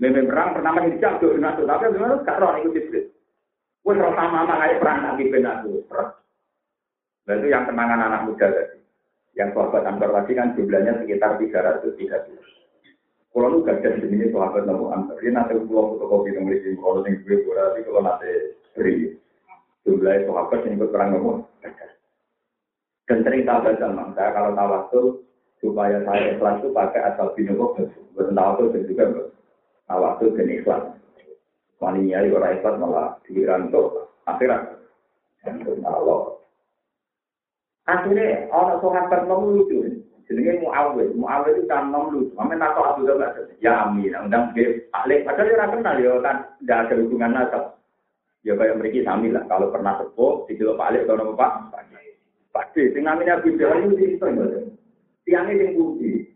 Mimpin 0.00 0.24
perang 0.24 0.56
pertama 0.56 0.88
hijab 0.88 1.20
tuh 1.20 1.36
nato, 1.36 1.68
tapi 1.68 1.92
gimana 1.92 2.24
gak 2.24 2.40
roh 2.40 2.56
itu 2.56 2.72
Jibril. 2.72 3.12
Gue 3.84 3.92
terus 3.96 4.16
sama 4.16 4.48
sama 4.48 4.60
kayak 4.64 4.80
perang 4.80 4.98
lagi. 5.04 5.24
Dan 7.28 7.36
itu 7.36 7.46
yang 7.52 7.68
kenangan 7.68 8.08
anak 8.08 8.24
muda 8.24 8.48
tadi. 8.48 8.80
Yang 9.36 9.48
sahabat 9.52 9.84
Ansar 9.84 10.10
tadi 10.10 10.32
kan 10.32 10.56
jumlahnya 10.56 11.04
sekitar 11.04 11.36
330. 11.36 12.00
Kalau 13.30 13.46
nu 13.52 13.60
gak 13.60 13.84
ada 13.84 14.00
jenis 14.00 14.32
sahabat 14.32 14.64
namu 14.64 14.88
antar. 14.88 15.20
Ini 15.20 15.36
nanti 15.36 15.60
pulau 15.68 15.94
fotokopi 15.94 16.32
yang 16.32 16.48
memiliki 16.48 16.80
kalau 16.80 17.04
yang 17.04 17.20
gue 17.20 17.36
berarti 17.44 17.80
kalau 17.84 18.00
nanti 18.00 18.30
beri 18.72 18.94
jumlah 19.84 20.16
sahabat 20.24 20.60
yang 20.64 20.72
ikut 20.80 20.90
perang 20.96 21.10
namu. 21.12 21.44
Dan 23.04 23.18
sering 23.26 23.42
tak 23.44 23.68
baca 23.68 23.86
saya 24.16 24.30
kalau 24.32 24.50
tawasul 24.56 25.04
supaya 25.60 25.98
saya 26.08 26.38
itu 26.38 26.68
pakai 26.72 27.00
asal 27.10 27.34
binomo 27.36 27.74
betul 27.76 28.32
tawasul 28.32 28.70
dan 28.70 28.86
juga 28.86 29.04
tawasul 29.90 30.38
dan 30.38 30.46
ikhlas. 30.54 30.82
Wanita 31.82 32.30
orang 32.30 32.54
ikhlas 32.62 32.74
malah 32.78 33.08
dirantuk 33.26 34.14
akhirat. 34.30 34.78
Dan 35.42 35.82
Allah. 35.82 36.38
Akhirnya 37.90 38.46
orang 38.54 38.78
sahabat 38.78 39.26
namu 39.26 39.58
lucu. 39.58 40.06
Jenenge 40.30 40.62
Muawiyah, 40.62 41.10
Muawiyah 41.18 41.58
itu 41.58 41.66
kan 41.66 41.90
nom 41.90 42.14
lu. 42.14 42.30
Mame 42.38 42.54
nak 42.54 42.78
kok 42.78 42.94
Abu 42.94 43.02
Dhabi 43.02 43.58
ya 43.58 43.90
amin. 43.90 44.14
Undang 44.14 44.54
ke 44.54 44.86
ahli 44.94 45.26
padahal 45.26 45.50
dia 45.50 45.66
kenal 45.66 45.96
ya 45.98 46.12
kan 46.22 46.36
tidak 46.62 46.78
ada 46.86 46.94
hubungan 47.02 47.34
nasab. 47.34 47.64
Ya 48.46 48.54
kayak 48.54 48.78
mereka 48.78 49.02
sami 49.02 49.34
lah. 49.34 49.42
Kalau 49.50 49.74
pernah 49.74 49.98
sepuh, 49.98 50.46
di 50.46 50.54
Pak 50.54 50.86
Alif 50.86 51.02
atau 51.10 51.18
nama 51.18 51.34
Pak. 51.34 51.52
D, 52.70 52.94
sing 52.94 53.02
namanya 53.02 53.42
Abu 53.42 53.58
Dhabi 53.58 53.90
itu 53.90 54.22
itu 54.22 54.26
Tiangnya 55.26 55.58
yang 55.58 55.74
putih. 55.74 56.30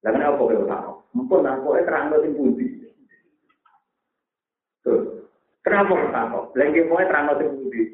Kok 0.00 0.40
ora 0.40 0.64
tahu? 0.64 0.95
Mumpun 1.16 1.48
lah 1.48 1.56
kok 1.64 1.80
terang 1.88 2.12
sing 2.20 2.36
putih. 2.36 2.92
Terus, 4.84 5.24
kenapa 5.64 5.96
kok 5.96 6.12
tahu? 6.12 6.40
Lagi 6.60 6.80
mau 6.84 7.00
terang 7.00 7.32
sing 7.40 7.48
putih. 7.56 7.86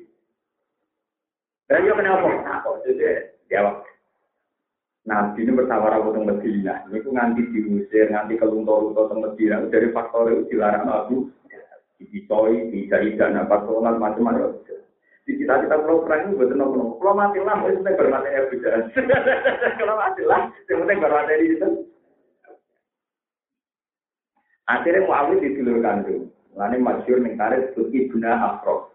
Dan 1.71 1.87
yo 1.87 1.95
kenapa 1.95 2.27
kok 2.27 2.43
tahu? 2.43 2.71
Jadi 2.83 3.07
jawab. 3.47 3.87
Nabi 5.03 5.43
ini 5.43 5.55
bersawara 5.55 5.99
untuk 6.03 6.27
Medina. 6.27 6.83
Ini 6.87 7.03
ku 7.03 7.11
nganti 7.11 7.43
diusir, 7.51 8.11
nganti 8.11 8.39
keluntor-luntor 8.39 9.11
ke 9.11 9.17
Medina. 9.19 9.63
Dari 9.67 9.91
faktor 9.91 10.31
itu 10.31 10.59
dilarang 10.59 10.87
Abu. 10.87 11.27
Dikitoi, 11.99 12.71
tidak-tidak, 12.75 13.31
nah 13.31 13.47
personal, 13.47 13.95
macam-macam. 13.99 14.59
Di 15.23 15.39
cita-cita 15.39 15.79
kalau 15.79 16.03
perang 16.03 16.35
itu 16.35 16.35
betul 16.35 16.59
nopo 16.59 16.99
Kalau 16.99 17.15
mati 17.15 17.39
lah, 17.39 17.63
itu 17.71 17.79
penting 17.79 17.95
bermati 17.95 18.27
ya 18.35 18.43
bicara. 18.51 18.79
Kalau 19.79 19.95
mati 19.95 20.23
lah, 20.27 20.51
yang 20.67 20.83
penting 20.83 20.99
bermati 20.99 21.33
di 21.39 21.47
situ. 21.55 21.69
Akhirnya 24.73 25.05
Muawiyah 25.05 25.43
didulur 25.45 25.85
kandung. 25.85 26.33
Lalu 26.57 26.81
masyur 26.81 27.21
ning 27.21 27.37
karet 27.37 27.77
Ibnu 27.77 28.25
Afro. 28.25 28.89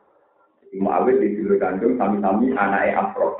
Jadi 0.65 0.81
Muawiyah 0.81 1.21
didulur 1.21 1.57
kandung 1.61 1.93
sami-sami 2.01 2.57
anaknya 2.57 2.97
Afro. 2.97 3.37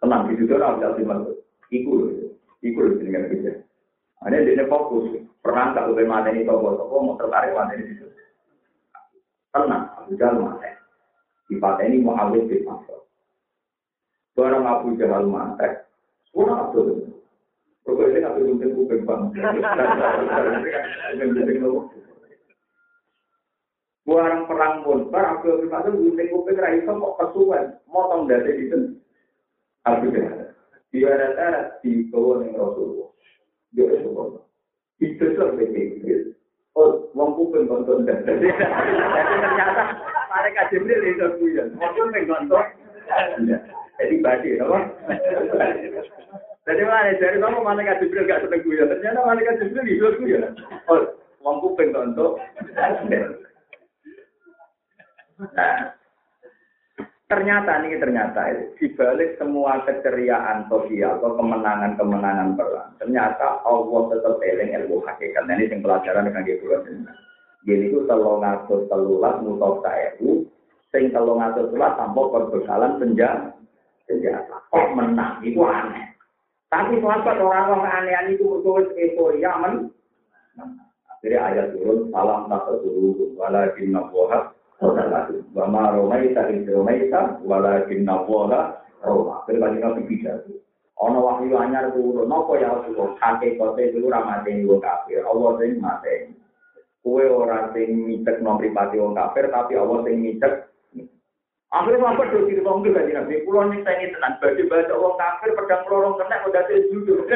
Tenang, 0.00 0.32
di 0.32 0.40
situ 0.40 0.56
orang 0.56 0.80
bisa 0.80 1.04
masuk. 1.04 1.36
Iku 1.68 1.90
loh, 1.92 2.08
iku 2.64 2.78
loh 2.88 2.96
dengan 2.96 3.28
kerja. 3.28 3.52
Hanya 4.24 4.48
dia 4.48 4.64
fokus, 4.64 5.12
pernah 5.44 5.76
tak 5.76 5.92
boleh 5.92 6.08
mati 6.08 6.32
ini 6.32 6.48
toko 6.48 6.76
toko 6.76 6.94
mau 7.04 7.20
tertarik 7.20 7.52
mati 7.52 7.84
di 7.84 7.84
situ. 7.92 8.08
Tenang, 9.52 9.92
Abu 10.00 10.16
Jahal 10.16 10.40
mati. 10.40 10.72
Di 11.52 11.60
partai 11.60 11.92
ini 11.92 12.00
awet 12.00 12.48
di 12.48 12.64
pasar. 12.64 13.00
Barang 14.32 14.64
Abu 14.64 14.96
Jahal 14.96 15.28
mati, 15.28 15.68
semua 16.32 16.64
Abdul. 16.64 17.19
Pokoknya 17.84 18.18
nggak 18.20 18.34
perlu 18.36 18.54
kuping 18.76 19.02
bang. 19.08 19.22
Barang 24.10 24.42
perang 24.50 24.74
pun, 24.82 25.06
barang 25.06 25.38
Abdul 25.38 25.62
bin 25.62 25.70
Mas'ud 25.70 25.94
gunting 25.94 26.28
kuping 26.34 26.58
raiso 26.58 26.92
kok 26.98 27.16
kesuwen, 27.22 27.78
motong 27.86 28.26
dari 28.26 28.66
itu. 28.66 28.98
Abu 29.86 30.10
Jahal. 30.10 30.50
Diwarat-arat 30.90 31.78
di 31.86 32.10
bawah 32.10 32.42
yang 32.42 32.58
Rasulullah. 32.58 33.10
Dia 33.70 33.86
Rasulullah. 33.86 34.42
Itu 34.98 35.24
sampai. 35.38 35.70
Oh, 36.74 37.10
wong 37.14 37.34
kuping 37.38 37.66
konton 37.66 38.06
dan 38.06 38.22
jadi 38.26 38.46
ternyata 38.46 39.82
mereka 40.30 40.70
Jibril 40.70 41.02
itu 41.02 41.26
punya. 41.38 41.64
Wong 41.78 41.92
kuping 41.94 42.26
konton. 42.30 42.66
Jadi 44.00 44.14
badi, 44.24 44.56
apa? 44.56 44.78
Jadi 46.64 46.82
mana 46.86 47.12
dari 47.18 47.36
kamu 47.40 47.58
malaikat 47.60 47.98
Jibril 48.04 48.28
gak 48.30 48.46
seneng 48.46 48.62
gue 48.62 48.78
Ternyata 48.78 49.26
malaikat 49.26 49.58
Jibril 49.60 49.84
itu 49.90 50.06
gue 50.22 50.38
Oh, 50.86 51.02
wong 51.42 51.56
kuping. 51.64 51.90
Nah, 55.50 55.96
Ternyata 57.30 57.86
ini 57.86 57.94
ternyata 58.02 58.42
di 58.74 58.90
balik 58.98 59.38
semua 59.38 59.86
keceriaan 59.86 60.66
sosial 60.66 61.22
atau 61.22 61.38
kemenangan-kemenangan 61.38 62.58
perang, 62.58 62.90
ternyata 62.98 63.62
Allah 63.62 64.02
tetap 64.10 64.42
eling 64.42 64.74
ilmu 64.74 64.98
hakikat. 65.06 65.46
Nah, 65.46 65.54
ini 65.54 65.70
yang 65.70 65.78
pelajaran 65.78 66.26
dengan 66.26 66.42
gitu 66.42 66.66
Jadi 67.70 67.86
itu 67.86 68.02
telung 68.10 68.42
atus 68.42 68.82
telulas 68.90 69.38
sing 70.90 71.14
telung 71.14 71.42
atus 71.42 71.70
telulas 71.70 71.94
tanpa 71.98 72.22
perbekalan 72.30 72.98
senjata. 72.98 73.50
Senjata. 74.10 74.56
Kok 74.70 74.88
menang? 74.98 75.42
Itu 75.46 75.62
aneh. 75.66 76.14
Tapi 76.70 77.02
sahabat 77.02 77.38
orang-orang 77.38 77.86
aneh 77.86 78.38
itu 78.38 78.46
berkuat 78.46 78.94
euforia 78.94 79.52
men. 79.58 79.90
Akhirnya 81.10 81.52
ayat 81.52 81.66
turun, 81.76 82.08
salam 82.08 82.48
tak 82.48 82.64
tersuruh, 82.64 83.36
walakin 83.36 83.92
nabuhat, 83.92 84.56
Wa 84.80 85.68
ma 85.68 85.92
romaita 85.92 86.48
in 86.48 86.64
romaita 86.64 87.44
walakin 87.44 88.08
nawola 88.08 88.80
roma. 89.04 89.44
Berbagi 89.44 89.76
nabi 89.76 90.08
bisa. 90.08 90.40
Ono 91.04 91.20
wahyu 91.20 91.52
anyar 91.60 91.92
turun. 91.92 92.24
Nopo 92.24 92.56
ya 92.56 92.72
Rasulullah. 92.72 93.12
Kake 93.20 93.60
kote 93.60 93.92
itu 93.92 94.08
ramadhan 94.08 94.64
wong 94.64 94.80
kafir. 94.80 95.20
Allah 95.20 95.50
sing 95.60 95.84
mateni. 95.84 96.32
Kue 97.04 97.28
ora 97.28 97.68
sing 97.76 98.08
mitek 98.08 98.40
nom 98.40 98.56
pribadi 98.56 98.96
wong 98.96 99.12
kafir. 99.12 99.52
Tapi 99.52 99.76
Allah 99.76 100.00
sing 100.08 100.16
mitek. 100.16 100.72
Akhirnya 101.70 102.02
apa 102.02 102.26
do 102.34 102.50
diri 102.50 102.66
wong 102.66 102.82
iki 102.82 102.90
kanjeng 102.90 103.14
Nabi. 103.14 103.46
Kula 103.46 103.70
nyekeni 103.70 104.10
tenan 104.10 104.42
badhe 104.42 104.62
baca 104.66 104.94
wong 104.98 105.14
kafir 105.14 105.54
pedang 105.54 105.86
lorong 105.86 106.18
kena 106.18 106.42
udah 106.42 106.62
jujur. 106.66 107.22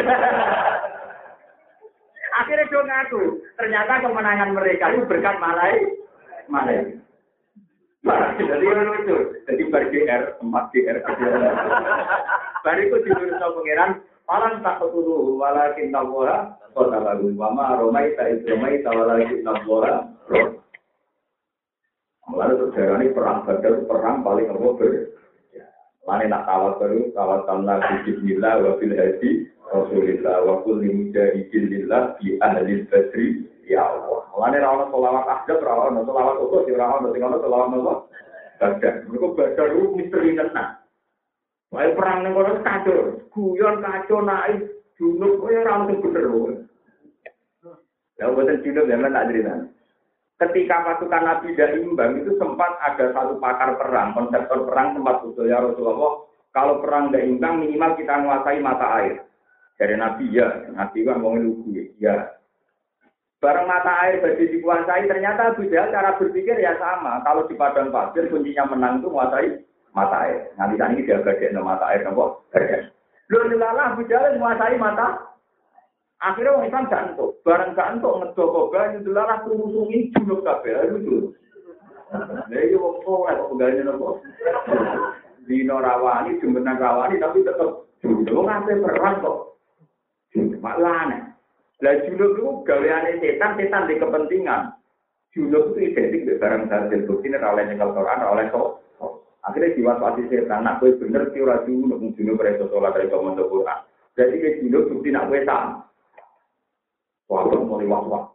Akhirnya 2.42 2.66
do 2.66 2.80
ngaku. 2.82 3.22
Ternyata 3.54 4.02
kemenangan 4.02 4.50
mereka 4.58 4.90
itu 4.90 5.06
berkat 5.06 5.38
malai. 5.38 5.78
Malai. 6.50 6.98
Jadi 8.42 8.66
lucu. 8.66 9.16
Jadi 9.46 9.62
bar 9.70 9.86
GR, 9.88 10.22
emas 10.42 10.66
GR. 10.74 10.98
Bar 12.66 12.76
itu 12.82 12.96
diurus 13.06 13.38
sama 13.38 13.54
pangeran. 13.54 13.90
Malam 14.24 14.64
tak 14.64 14.80
ketulu, 14.80 15.36
walakin 15.36 15.92
nabuha, 15.92 16.56
kota 16.72 16.96
lagu. 16.96 17.28
Wama 17.36 17.76
romai 17.76 18.16
tak 18.16 18.40
itu 18.40 18.56
romai, 18.56 18.80
walakin 18.82 19.44
nabuha. 19.44 20.00
Lalu 22.32 22.54
sejarah 22.72 22.96
ini 23.04 23.12
perang 23.12 23.44
badal, 23.44 23.84
perang 23.84 24.24
paling 24.24 24.48
ngobrol. 24.48 25.12
Lain 26.04 26.28
nak 26.28 26.44
tawat 26.44 26.80
baru, 26.80 27.08
tawat 27.16 27.48
tanah 27.48 27.80
bismillah 28.04 28.60
wa 28.60 28.76
bil 28.76 28.92
hadi 28.92 29.48
Rasulillah 29.64 30.44
wa 30.44 30.60
kulli 30.60 30.92
mujahidin 30.92 31.64
lillah 31.72 32.20
bi 32.20 32.36
ahli 32.44 32.84
badri 32.92 33.48
Ya 33.64 33.80
Allah. 33.80 34.28
Mulane 34.36 34.60
ra 34.60 34.68
ono 34.76 34.84
selawat 34.92 35.24
ahdab, 35.24 35.64
ra 35.64 35.88
ono 35.88 36.04
selawat 36.04 36.36
utuh, 36.36 36.68
ya 36.68 36.76
ra 36.76 37.00
ono 37.00 37.08
sing 37.16 37.24
selawat 37.24 37.68
nopo? 37.72 37.92
Badar. 38.60 38.94
Mergo 39.08 39.28
badar 39.32 39.66
itu 39.72 39.96
misteri 39.96 40.36
tenan. 40.36 40.68
Wae 41.72 41.96
perang 41.96 42.22
ning 42.22 42.36
kono 42.36 42.60
kacau, 42.60 43.18
guyon 43.32 43.80
kacau 43.80 44.20
naik 44.20 44.68
junub 45.00 45.40
kowe 45.40 45.50
ora 45.50 45.80
ono 45.80 45.96
bener 45.96 46.24
lho. 46.28 46.42
Ya 48.20 48.28
boten 48.30 48.60
junub 48.60 48.84
zaman 48.84 49.16
tak 49.16 49.26
cerita. 49.32 49.54
Ketika 50.34 50.82
pasukan 50.82 51.22
Nabi 51.22 51.54
tidak 51.54 51.78
imbang 51.78 52.18
itu 52.18 52.34
sempat 52.42 52.74
ada 52.82 53.14
satu 53.14 53.38
pakar 53.38 53.78
perang, 53.78 54.18
konseptor 54.18 54.66
perang 54.66 54.98
sempat 54.98 55.22
usul 55.22 55.46
ya 55.46 55.62
Rasulullah, 55.62 56.26
kalau 56.50 56.82
perang 56.82 57.14
tidak 57.14 57.30
imbang 57.30 57.62
minimal 57.62 57.94
kita 57.94 58.18
menguasai 58.18 58.58
mata 58.58 58.86
air. 58.98 59.22
Dari 59.78 59.94
Nabi 59.94 60.34
ya, 60.34 60.70
Nabi 60.74 61.06
kan 61.06 61.22
mau 61.22 61.38
lugu 61.38 61.70
ya. 61.98 62.34
Barang 63.38 63.68
mata 63.68 63.92
air 64.06 64.24
bagi 64.24 64.58
dikuasai, 64.58 65.04
ternyata 65.06 65.52
Abu 65.52 65.68
Jahal 65.68 65.92
cara 65.92 66.16
berpikir 66.16 66.56
ya 66.58 66.78
sama. 66.82 67.20
Kalau 67.22 67.44
di 67.44 67.54
padang 67.54 67.92
pasir 67.92 68.30
kuncinya 68.32 68.70
menang 68.70 69.02
itu 69.02 69.10
menguasai 69.12 69.48
mata 69.94 70.16
air. 70.24 70.50
Nanti 70.56 70.74
tadi 70.80 71.04
dia 71.04 71.20
gede 71.20 71.52
mata 71.60 71.92
air, 71.92 72.02
nopo 72.02 72.42
gede. 72.50 72.90
Lu 73.28 73.44
nilalah 73.46 73.94
Abu 73.94 74.02
Jahal 74.10 74.34
menguasai 74.34 74.80
mata. 74.80 75.33
Akhirnya 76.24 76.56
orang 76.56 76.68
Islam 76.72 76.88
jantung. 76.88 77.36
Barang 77.44 77.76
jantung 77.76 78.24
ngedoko 78.24 78.72
banyu 78.72 79.04
dilalah 79.04 79.44
kerusungi 79.44 80.08
junub 80.16 80.40
kabeh. 80.40 80.72
Lucu. 80.96 81.36
Nah 82.48 82.60
itu 82.64 82.80
wong 82.80 83.04
soleh 83.04 83.36
kok 83.36 83.48
pegawainya 83.52 83.82
nopo. 83.84 84.24
Dino 85.44 85.76
rawani, 85.76 86.40
jembenan 86.40 86.80
rawani, 86.80 87.20
tapi 87.20 87.44
tetap 87.44 87.84
junub. 88.00 88.48
Ngasih 88.48 88.80
perang 88.80 89.20
kok. 89.20 89.38
Malah. 90.64 91.28
Lah 91.84 91.94
junub 92.08 92.30
itu 92.32 92.44
gaweane 92.64 93.20
setan, 93.20 93.60
setan 93.60 93.84
di 93.84 94.00
kepentingan. 94.00 94.72
Junub 95.36 95.76
itu 95.76 95.92
identik 95.92 96.24
dengan 96.24 96.40
barang 96.40 96.62
hasil 96.72 97.00
bukti 97.04 97.28
ini 97.28 97.36
oleh 97.36 97.68
nyekel 97.68 97.92
Quran, 97.92 98.24
oleh 98.24 98.48
kok. 98.48 98.80
Akhirnya 99.44 99.76
diwaswasi 99.76 100.32
setan, 100.32 100.64
nak 100.64 100.80
gue 100.80 100.96
bener 100.96 101.28
sih 101.36 101.44
ora 101.44 101.60
junub, 101.68 102.00
junub 102.16 102.40
reso 102.40 102.64
sholat 102.72 102.96
dari 102.96 103.12
kamu 103.12 103.36
Quran. 103.36 103.78
Jadi 104.16 104.40
ke 104.40 104.48
junub 104.64 104.88
bukti 104.88 105.12
nak 105.12 105.28
gue 105.28 105.44
sama. 105.44 105.84
Wabah 107.28 107.60
mulai 107.64 107.88
was-was. 107.88 108.34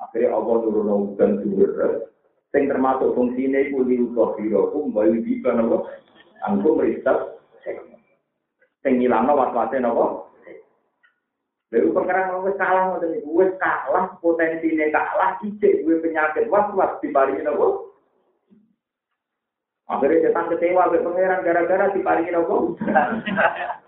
Akhirnya 0.00 0.36
Allah 0.36 0.54
turun 0.64 0.88
hujan 0.88 1.30
dhuwur. 1.40 1.70
Sing 2.52 2.68
termasuk 2.68 3.12
fungsine 3.12 3.68
iku 3.68 3.84
liutoh 3.84 4.36
biro 4.36 4.72
bayu 4.92 5.20
bisa 5.20 5.52
napa? 5.52 5.84
Angko 6.44 6.80
merisat 6.80 7.36
sing 8.80 9.02
ngilangno 9.02 9.36
was-wase 9.36 9.76
napa? 9.82 10.24
Lalu 11.74 11.90
perkara 11.90 12.38
wis 12.46 12.54
kalah 12.56 12.94
ngoten 12.94 13.10
niku, 13.10 13.42
wis 13.42 13.52
kalah 13.58 14.14
potensine 14.22 14.86
kalah 14.94 15.34
ijek 15.42 15.82
duwe 15.82 15.98
penyakit 15.98 16.46
was-was 16.46 16.96
diparingi 17.02 17.42
napa? 17.42 17.66
Akhirnya 19.86 20.30
setan 20.30 20.50
kecewa 20.50 20.90
ke 20.90 21.02
pangeran 21.02 21.44
gara-gara 21.44 21.92
diparingi 21.92 22.32
napa? 22.32 22.54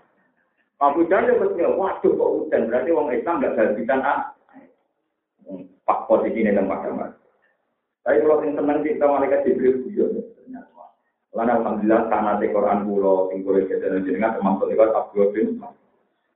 Abu 0.79 1.03
Jahal 1.11 1.27
ya 1.27 1.35
pasti, 1.35 1.59
waduh 1.59 2.11
kok 2.15 2.31
hujan, 2.39 2.71
berarti 2.71 2.89
orang 2.95 3.11
Islam 3.11 3.35
nggak 3.43 3.55
kehabisan 3.59 3.99
ah. 3.99 4.31
Pak 5.83 6.05
posisi 6.07 6.39
ini 6.39 6.55
tempat 6.55 6.85
kamar. 6.85 7.09
Tapi 8.05 8.21
kalau 8.23 8.45
yang 8.45 8.55
senang 8.55 8.79
kita 8.85 9.05
mereka 9.09 9.43
diberi 9.43 9.75
beliau, 9.75 10.07
Lalu 11.29 11.51
alhamdulillah 11.61 12.09
tanah 12.09 12.41
Quran 12.41 12.79
pulau, 12.89 13.29
yang 13.29 13.45
boleh 13.45 13.63
kita 13.69 13.85
jenengan 14.01 14.33
termasuk 14.33 14.65
lewat 14.65 14.89
Abdul 14.97 15.29
bin 15.29 15.61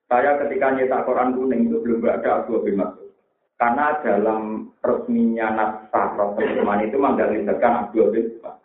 Saya 0.05 0.37
ketika 0.45 0.69
nyetak 0.69 1.09
Quran 1.09 1.33
kuning 1.33 1.61
itu 1.65 1.81
belum 1.81 2.05
ada 2.05 2.45
Abdul 2.45 2.61
bin 2.61 2.77
Masud. 2.77 3.09
Karena 3.57 3.97
dalam 4.05 4.69
resminya 4.85 5.47
naskah 5.55 6.13
Rasul 6.13 6.61
itu 6.85 6.97
menggambarkan 7.01 7.73
Abdul 7.89 8.13
bin 8.13 8.25
Masud. 8.45 8.62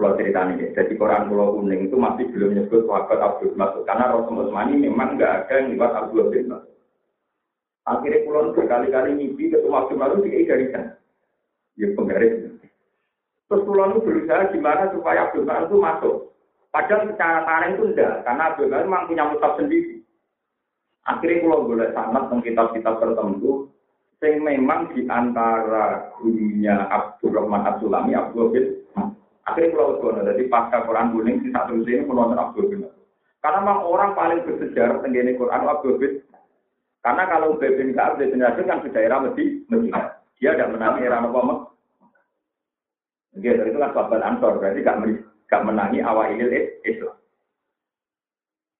Kalau 0.00 0.16
cerita 0.16 0.48
ini, 0.48 0.72
jadi 0.72 0.96
Quran 0.96 1.28
Pulau 1.28 1.60
Kuning 1.60 1.92
itu 1.92 1.96
masih 2.00 2.24
belum 2.32 2.56
menyebut 2.56 2.88
sahabat 2.88 3.20
Abdul 3.20 3.52
Masud 3.52 3.84
karena 3.84 4.08
Rasul 4.08 4.48
Utsmani 4.48 4.80
memang 4.80 5.20
nggak 5.20 5.44
ada 5.44 5.60
yang 5.60 5.76
lewat 5.76 5.92
Abdul 5.92 6.32
Masud. 6.48 6.72
Akhirnya 7.84 8.24
Pulau 8.24 8.56
berkali-kali 8.56 9.12
mimpi 9.12 9.52
ketemu 9.52 9.76
Abdul 9.76 10.00
Masud 10.00 10.24
di 10.24 10.48
garisan, 10.48 10.96
ya 11.76 11.92
penggaris. 11.92 12.48
Terus 13.44 13.60
Pulau 13.68 13.92
itu 13.92 14.00
berusaha 14.00 14.48
gimana 14.48 14.88
supaya 14.88 15.28
Abdul 15.28 15.44
Masud 15.44 15.68
itu 15.68 15.76
masuk. 15.76 16.16
Padahal 16.72 17.04
secara 17.04 17.38
tarik 17.44 17.70
itu 17.76 17.84
enggak, 17.92 18.12
karena 18.24 18.42
Abdul 18.48 18.68
Masud 18.72 18.86
memang 18.88 19.04
punya 19.04 19.24
mutab 19.28 19.52
sendiri. 19.60 20.00
Akhirnya 21.04 21.44
Pulau 21.44 21.68
boleh 21.68 21.92
sangat 21.92 22.24
tentang 22.24 22.40
kitab-kitab 22.48 22.94
tertentu, 23.04 23.68
yang 24.24 24.48
memang 24.48 24.96
di 24.96 25.04
antara 25.12 26.08
gurunya 26.16 26.88
Abdul 26.88 27.36
Rahman 27.36 27.68
Abdul 27.68 28.48
bin 28.48 28.79
Akhirnya 29.50 29.74
pulau 29.74 29.98
Bono, 29.98 30.22
jadi 30.22 30.46
pasca 30.46 30.86
Quran 30.86 31.10
kuning 31.10 31.42
di 31.42 31.50
satu 31.50 31.82
sini 31.82 32.06
menonton 32.06 32.38
Abdul 32.38 32.70
bin 32.70 32.86
Karena 33.42 33.58
memang 33.66 33.82
orang 33.82 34.14
paling 34.14 34.46
bersejarah 34.46 35.02
tenggine 35.02 35.34
Quran 35.34 35.66
Abdul 35.66 35.98
bin 35.98 36.22
Karena 37.02 37.26
kalau 37.26 37.58
bin 37.58 37.96
Kaab 37.96 38.22
generasi 38.22 38.62
kan 38.62 38.84
di 38.84 38.94
daerah 38.94 39.18
Medi, 39.24 39.66
Medina. 39.66 40.20
Dia 40.38 40.54
tidak 40.54 40.72
menangi 40.76 41.04
era 41.04 41.18
apa 41.18 41.40
Dia 43.40 43.56
dari 43.56 43.72
itu 43.72 43.78
kan 43.80 43.92
sahabat 43.92 44.20
Ansor, 44.22 44.58
berarti 44.60 44.84
gak, 45.48 45.64
menangi 45.64 46.00
awal 46.04 46.34
ini 46.34 46.46
Islam. 46.84 47.16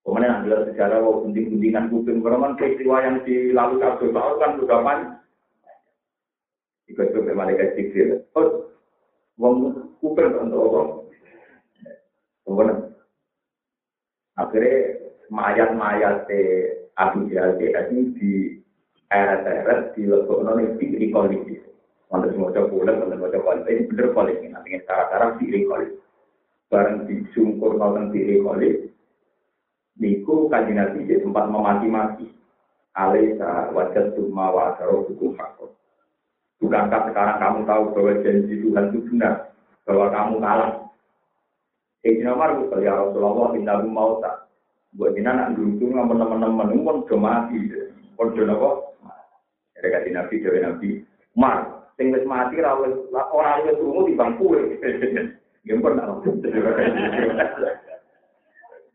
Kemudian 0.01 0.43
ada 0.43 0.67
sejarah 0.67 0.99
bahwa 1.05 1.23
gunting-guntingan 1.23 1.93
kuping, 1.93 2.25
karena 2.25 2.57
peristiwa 2.57 2.97
yang 3.05 3.17
dilalui 3.23 3.85
Abdul 3.85 4.11
Sa'ud 4.11 4.37
kan 4.41 4.53
sudah 4.59 4.79
banyak. 4.81 5.11
Ikut-ikut 6.91 7.31
malaikat 7.37 7.79
Jibril. 7.79 8.27
Oh, 8.35 8.67
Wong 9.41 9.73
kuping 10.05 10.37
untuk 10.37 10.61
orang. 10.69 10.89
Kemudian 12.45 12.79
akhirnya 14.37 14.77
mayat-mayat 15.33 16.29
di 16.29 16.41
Abu 17.01 17.25
Jahal 17.33 17.57
ini 17.57 18.13
di 18.21 18.33
eret-eret 19.09 19.97
di 19.97 20.05
lebok 20.05 20.45
noni 20.45 20.77
di 20.77 20.87
rikoli. 20.93 21.57
Untuk 22.11 22.35
semua 22.35 22.69
pulang, 22.69 23.07
untuk 23.07 23.17
semua 23.17 23.35
coba 23.39 23.71
ini 23.71 23.87
bener 23.87 24.11
koli 24.13 24.35
ini. 24.43 24.49
Nanti 24.51 24.77
cara-cara 24.85 25.39
di 25.39 25.47
rikoli. 25.49 25.89
Barang 26.69 27.07
disungkur 27.07 27.79
nonton 27.79 28.13
di 28.13 28.21
rikoli. 28.21 28.93
Niku 29.97 30.51
kaji 30.53 30.73
nabi 30.75 31.07
di 31.07 31.17
tempat 31.23 31.49
memaki-maki. 31.49 32.29
Alaisa 32.99 33.71
wajah 33.71 34.11
summa 34.19 34.51
wa 34.51 34.75
asaro 34.75 35.07
hukum 35.07 35.39
fakor. 35.39 35.71
Bukankah 36.61 37.09
sekarang 37.09 37.37
kamu 37.41 37.61
tahu 37.65 37.83
bahwa 37.97 38.13
janji 38.21 38.55
Tuhan 38.61 38.93
itu 38.93 38.99
benar, 39.09 39.57
bahwa 39.89 40.07
kamu 40.13 40.35
kalah? 40.45 40.73
Sayyidina 42.05 42.37
Umar 42.37 42.57
berkata, 42.57 42.85
ya 42.85 43.01
Rasulullah, 43.01 43.49
inna 43.57 43.81
mau 43.85 44.21
tak. 44.21 44.49
Buat 44.97 45.17
ini 45.17 45.29
anak 45.29 45.55
dulu 45.57 45.87
nggak 45.87 46.09
teman-teman 46.11 46.83
pun 46.83 46.97
udah 47.07 47.19
mati, 47.21 47.59
pun 48.19 48.35
udah 48.35 48.51
apa? 48.51 48.71
Ada 49.79 49.89
kata 49.89 50.09
Nabi, 50.13 50.35
dari 50.43 50.61
Nabi, 50.61 50.91
sing 52.01 52.13
wis 52.17 52.25
mati 52.25 52.57
rawat 52.61 52.97
orang 53.13 53.69
wis 53.69 53.81
rungu 53.81 54.09
di 54.09 54.17
bangku. 54.17 54.57
Gak 55.61 55.81
pernah. 55.85 56.25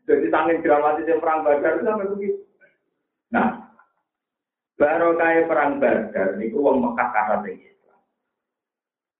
Jadi 0.06 0.26
tangin 0.30 0.62
dramatis 0.62 1.06
perang 1.18 1.46
Badar 1.46 1.78
itu 1.78 1.86
sampai 1.86 2.10
begitu. 2.10 2.42
Nah, 3.30 3.65
Baru 4.76 5.16
kaya 5.16 5.48
perang 5.48 5.80
Badar 5.80 6.36
niku 6.36 6.60
wong 6.60 6.84
Mekah 6.84 7.08
kalah 7.08 7.40
sing 7.48 7.56
Islam. 7.64 8.00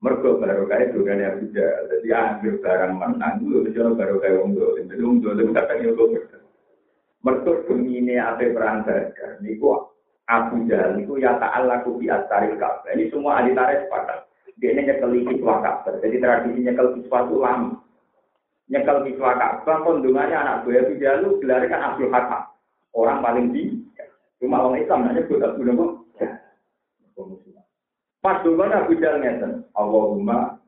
Mergo 0.05 0.37
kaya 0.37 0.93
dogane 0.93 1.25
Abu 1.25 1.49
Jahal. 1.49 1.89
Dadi 1.89 2.13
anggere 2.13 2.61
barang 2.61 2.93
menang 2.93 3.41
lho 3.41 3.65
wis 3.65 3.73
baru 3.73 4.21
kaya 4.21 4.37
wong 4.37 4.53
dolim. 4.53 4.85
Dadi 4.85 5.01
wong 5.01 5.25
dolim 5.25 5.57
kadang 5.57 5.81
yo. 5.81 5.97
Mergo 7.25 7.53
gemine 7.65 8.21
ape 8.21 8.53
perang 8.53 8.85
Badar 8.85 9.41
niku 9.41 9.81
Abu 10.29 10.69
Jahal 10.69 11.01
niku 11.01 11.17
ya 11.17 11.41
ku 11.81 11.97
bi 11.97 12.13
astaril 12.13 12.61
Ka'bah. 12.61 12.93
Ini 12.93 13.09
semua 13.09 13.41
ahli 13.41 13.57
tarikh 13.57 13.89
sepakat. 13.89 14.29
Dia 14.61 14.77
ini 14.77 14.93
nyekel 14.93 15.11
kiswa 15.25 15.65
Ka'bah. 15.65 15.97
Jadi 16.05 16.17
tradisi 16.21 16.61
nyekel 16.69 17.01
kiswa 17.01 17.25
itu 17.25 17.37
lama. 17.41 17.81
Nyekel 18.69 18.99
kiswa 19.09 19.41
Ka'bah 19.41 19.77
kondungannya 19.89 20.37
anak 20.37 20.69
buah 20.69 20.85
Abu 20.85 20.93
Jahal 21.01 21.25
gelarnya 21.41 21.73
kan 21.73 21.81
Abdul 21.81 22.13
Hakam. 22.13 22.43
Orang 22.93 23.25
paling 23.25 23.57
di 23.57 23.86
Cuma 24.41 24.65
orang 24.65 24.85
Islam 24.85 25.01
nanya 25.09 25.23
tak 25.25 25.55
guna 25.57 25.73
kok. 25.73 25.93
Pas 28.21 28.43
dulu 28.43 28.67
Abu 28.67 28.99
Jahal 28.99 29.23
ngeten, 29.23 29.63
Allahumma 29.79 30.59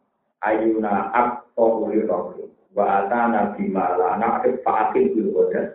ayuna 0.46 1.10
akto 1.10 1.90
uli 1.90 2.06
rohli 2.06 2.46
wa 2.70 3.02
atana 3.02 3.58
bimala 3.58 4.14
akib 4.14 4.62
fa'akim 4.62 5.18
bil 5.18 5.34
wadah. 5.34 5.74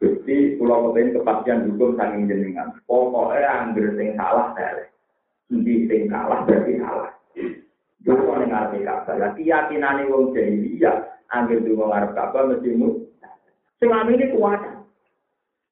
Gusti 0.00 0.56
pulau 0.56 0.88
kepengen 0.88 1.20
kepastian 1.20 1.68
hukum 1.68 2.00
saking 2.00 2.24
jenengan. 2.24 2.72
Pokoknya 2.88 3.68
anggur 3.68 3.92
sing 4.00 4.16
salah 4.16 4.56
dari. 4.56 4.88
Endi 5.52 5.84
sing 5.92 6.08
salah 6.08 6.48
berarti 6.48 6.80
salah. 6.80 7.12
Jowo 8.00 8.32
ning 8.40 8.48
arep 8.48 8.80
kabeh. 8.80 9.14
Lah 9.20 9.36
keyakinane 9.36 10.08
wong 10.08 10.32
jahiliyah 10.32 11.04
anggur 11.36 11.60
dungo 11.60 11.92
ngarep 11.92 12.16
kabeh 12.16 12.40
mesti 12.48 12.70
mu. 12.72 13.04
Sing 13.76 13.92
ini 13.92 14.32
kuat. 14.32 14.64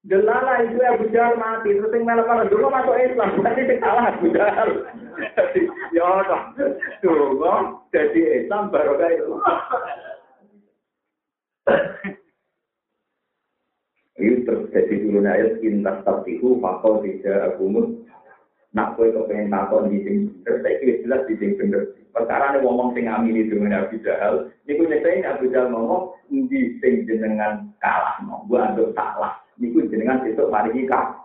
Delala 0.07 0.63
itu 0.63 0.79
Abu 0.79 1.11
Jahal 1.11 1.35
mati, 1.35 1.75
terus 1.75 1.91
yang 1.91 2.07
malah 2.07 2.47
dulu 2.47 2.71
masuk 2.71 2.95
Islam, 3.03 3.43
berarti 3.43 3.67
sing 3.67 3.79
salah 3.83 4.15
Abu 4.15 4.31
Jahal. 4.31 4.71
Ya 5.91 6.07
toh, 6.23 6.43
dulu 7.03 7.35
jadi 7.91 8.47
Islam 8.47 8.71
baru 8.71 8.95
kayak 8.95 9.19
itu. 9.19 9.35
Itu 14.23 14.39
terus 14.47 14.71
jadi 14.71 14.95
dulu 15.03 15.19
ayat 15.27 15.59
intas 15.67 15.99
tabihu 16.07 16.63
fakol 16.63 17.03
tidak 17.03 17.59
agumut. 17.59 17.99
Nak 18.79 18.95
kue 18.95 19.11
kepengen 19.11 19.51
takon 19.51 19.91
di 19.91 19.99
sing 20.07 20.17
bener, 20.45 20.63
saya 20.63 20.79
kira 20.79 20.95
jelas 21.03 21.23
di 21.27 21.35
sing 21.43 21.59
bener. 21.59 21.99
Perkara 22.15 22.55
ini 22.55 22.63
ngomong 22.63 22.95
sing 22.95 23.11
amini 23.11 23.51
dengan 23.51 23.83
Abu 23.83 23.99
Jahal, 24.07 24.55
ini 24.69 24.79
nyetain 24.79 25.27
Abu 25.27 25.51
Jahal 25.51 25.75
ngomong 25.75 26.15
di 26.31 26.79
sing 26.79 27.03
jenengan 27.09 27.75
kalah, 27.83 28.23
mau 28.23 28.47
gua 28.47 28.71
anggap 28.71 28.95
salah 28.95 29.35
niku 29.59 29.85
jenengan 29.91 30.23
besok 30.23 30.49
mari 30.49 30.71
kita. 30.75 31.19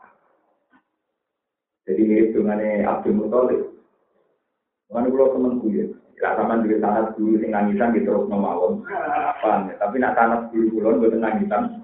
Jadi 1.84 2.02
mirip 2.04 2.34
dengan 2.34 2.60
Abdul 2.90 3.16
Muthalib. 3.18 3.62
Mana 4.94 5.10
pulau 5.10 5.34
temen 5.34 5.58
gue, 5.58 5.90
ya 6.22 6.38
sama 6.38 6.62
juga 6.62 6.78
sangat 6.86 7.18
dulu 7.18 7.42
sing 7.42 7.50
nangisan 7.50 7.98
di 7.98 8.06
terus 8.06 8.30
memawon. 8.30 8.86
Apa 8.86 9.74
Tapi 9.82 9.96
nak 9.98 10.16
sangat 10.16 10.42
dulu 10.54 10.80
pulau 10.80 11.02
gue 11.02 11.18
nangisan. 11.18 11.84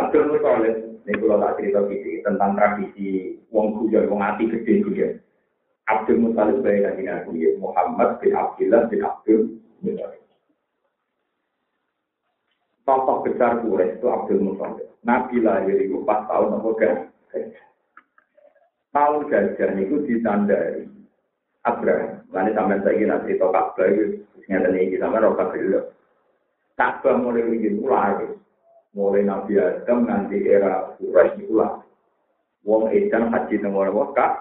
Abdul 0.00 0.28
Muthalib, 0.32 1.02
ini 1.04 1.18
pulau 1.18 1.40
tak 1.42 1.56
cerita 1.60 1.82
gitu 1.88 2.24
tentang 2.24 2.56
tradisi 2.56 3.36
wong 3.52 3.74
kujo, 3.74 4.06
wong 4.08 4.20
ati 4.22 4.48
gede 4.48 4.84
kujo. 4.86 5.06
Abdul 5.86 6.20
Muthalib 6.22 6.62
bayi 6.64 6.82
lagi 6.82 7.02
nabi 7.04 7.58
Muhammad 7.60 8.18
bin 8.22 8.32
Abdullah 8.32 8.88
bin 8.88 9.00
Abdul 9.04 9.40
Muthalib 9.82 10.25
tokoh 12.86 13.26
besar 13.26 13.60
Quraisy 13.60 13.98
itu 13.98 14.06
Abdul 14.06 14.40
Muthalib. 14.46 14.86
Nabi 15.02 15.42
lahir 15.42 15.76
itu 15.82 16.06
pas 16.06 16.22
tahun 16.30 16.62
apa 16.62 16.70
kan? 16.78 16.96
Tahun 18.94 19.28
gajah 19.28 19.70
itu 19.76 19.96
ditandai 20.06 20.86
Abraham. 21.66 22.22
Lalu 22.30 22.50
sampai 22.54 22.80
saya 22.80 22.94
kira 22.96 23.16
cerita 23.26 23.46
Ka'bah 23.50 23.86
itu 23.90 24.22
nyata 24.46 24.68
nih 24.70 24.94
kita 24.94 25.10
sampai 25.10 25.20
roka 25.26 25.44
beliau. 25.50 25.82
Ka'bah 26.78 27.14
mulai 27.18 27.44
bikin 27.50 27.82
ular. 27.82 28.22
mulai 28.96 29.28
Nabi 29.28 29.60
Adam 29.60 30.08
nanti 30.08 30.40
era 30.48 30.96
Quraisy 30.96 31.44
itu 31.44 31.60
lah. 31.60 31.84
Wong 32.64 32.88
edan 32.90 33.28
haji 33.28 33.60
teng 33.60 33.76
apa 33.76 34.04
kak? 34.16 34.32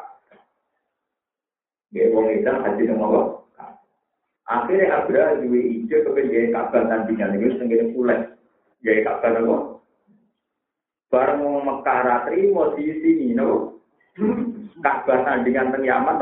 Wong 1.91 2.25
edan 2.31 2.63
haji 2.63 2.83
teng 2.87 3.03
apa? 3.03 3.44
Akhirnya 4.45 5.01
Abraha 5.01 5.41
juga 5.41 5.57
ide 5.57 5.97
kepengen 6.05 6.53
Ka'bah 6.53 6.85
tandingan 6.85 7.33
ini 7.33 7.57
sendiri 7.57 7.89
pulang. 7.97 8.29
Gaya 8.85 9.01
Ka'bah 9.01 9.41
apa? 9.41 9.57
Bareng 11.09 11.41
mau 11.41 11.65
Mekah 11.65 12.29
terima 12.29 12.63
di 12.77 12.85
sini, 13.01 13.33
no? 13.33 13.81
Ka'bah 14.85 15.25
tandingan 15.25 15.73
teng 15.73 15.89
Yaman? 15.89 16.21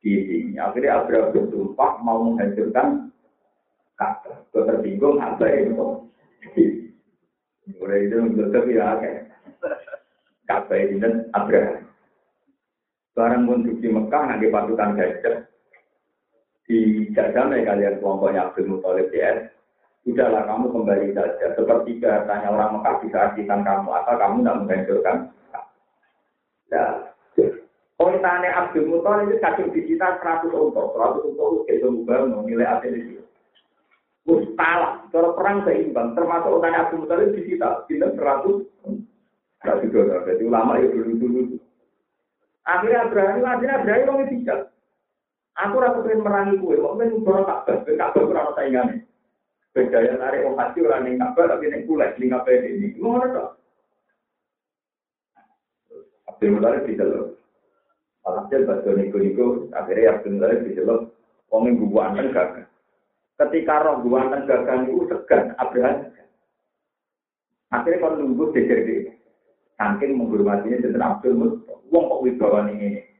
Di 0.00 0.14
sini. 0.24 0.56
Akhirnya 0.56 1.04
Abraha 1.04 1.36
bersumpah 1.36 2.00
mau 2.00 2.32
menghancurkan 2.32 3.12
Ka'bah. 4.00 4.48
Tersinggung 4.48 5.20
Ka'bah 5.20 5.52
itu. 5.52 5.84
Mulai 7.76 8.08
itu 8.08 8.16
menurut 8.24 8.56
ya 8.72 8.96
kayak 8.96 9.20
Ka'bah 10.48 10.80
ini 10.80 11.28
Abraham. 11.36 11.84
Barang 13.12 13.44
di 13.60 13.88
Mekah 13.92 14.22
nanti 14.24 14.48
pasukan 14.48 14.96
gajah 14.96 15.52
di 16.72 16.80
jajah 17.12 17.52
kalian 17.52 18.00
kelompoknya 18.00 18.48
Abdul 18.48 18.72
Muthalib 18.72 19.12
ya. 19.12 19.52
Udahlah 20.08 20.48
kamu 20.48 20.72
kembali 20.72 21.08
saja. 21.12 21.46
Seperti 21.52 22.00
katanya 22.00 22.48
orang 22.48 22.80
Mekah 22.80 22.94
bisa 23.04 23.18
artikan 23.28 23.60
kamu 23.60 23.92
atau 23.92 24.14
kamu 24.16 24.36
tidak 24.40 24.58
menghancurkan. 24.64 25.16
Ya. 26.72 26.84
Kontane 28.00 28.48
Abdul 28.48 28.88
Muthalib 28.88 29.28
itu 29.28 29.44
kadung 29.44 29.68
disita 29.76 30.16
100 30.16 30.48
untuk 30.48 30.96
100 30.96 31.28
untuk 31.28 31.68
itu 31.68 31.86
juga 31.86 32.24
nilai 32.24 32.66
apa 32.66 32.88
di 32.88 33.20
Mustala, 34.22 35.02
cara 35.10 35.34
perang 35.34 35.66
seimbang, 35.66 36.14
termasuk 36.14 36.62
utangnya 36.62 36.86
Abu 36.86 37.02
Mutalib 37.02 37.34
di 37.34 37.42
kita, 37.42 37.82
kita 37.90 38.14
seratus, 38.14 38.70
seratus 39.58 39.90
dolar. 39.90 40.22
Jadi 40.30 40.42
ulama 40.46 40.78
ya 40.78 40.86
dulu 40.94 41.12
dulu. 41.18 41.42
Akhirnya 42.62 43.10
berani, 43.10 43.42
akhirnya 43.42 43.82
berani 43.82 44.06
orang 44.06 44.30
tidak. 44.30 44.71
aku 45.52 45.74
ora 45.76 45.92
kepengin 45.92 46.24
merangi 46.24 46.56
kowe 46.56 46.74
kok 46.76 46.96
men 46.96 47.10
ora 47.28 47.42
tak 47.44 47.60
bebek 47.68 47.98
kabeh 48.00 48.22
ora 48.24 48.40
ana 48.48 48.52
saingane. 48.56 48.96
Bedaya 49.72 50.12
narik 50.16 50.44
wong 50.48 50.56
haji 50.56 50.78
ora 50.84 50.98
ning 51.00 51.16
kabeh 51.20 51.44
tapi 51.48 51.64
ning 51.68 51.82
kulit 51.84 52.12
ning 52.16 52.28
kabeh 52.32 52.54
iki 52.64 52.96
ngono 53.00 53.26
to? 53.32 53.44
Abdul 56.28 56.58
Malik 56.58 56.90
dijelo 56.90 57.38
Alhasil 58.22 58.66
bahasa 58.66 58.90
niku-niku 58.94 59.70
akhirnya 59.74 60.10
yang 60.10 60.18
sebenarnya 60.26 60.64
dijelo 60.66 60.94
wong 61.50 61.60
ning 61.68 61.74
gua 61.78 62.10
tenggang 62.14 62.66
ketika 63.38 63.82
roh 63.86 64.02
gua 64.02 64.26
tenggang 64.30 64.90
itu 64.90 65.06
segan 65.06 65.54
abrahan 65.58 66.10
akhirnya 67.70 68.02
kon 68.02 68.18
nunggu 68.18 68.50
dijer 68.58 68.78
di 68.82 68.96
saking 69.78 70.18
menghormatinya 70.18 70.82
jenderal 70.82 71.18
Abdul 71.18 71.34
Malik 71.38 71.62
wong 71.92 72.04
kok 72.10 72.22
wibawa 72.26 72.58
ning 72.66 72.76
ngene 72.80 73.11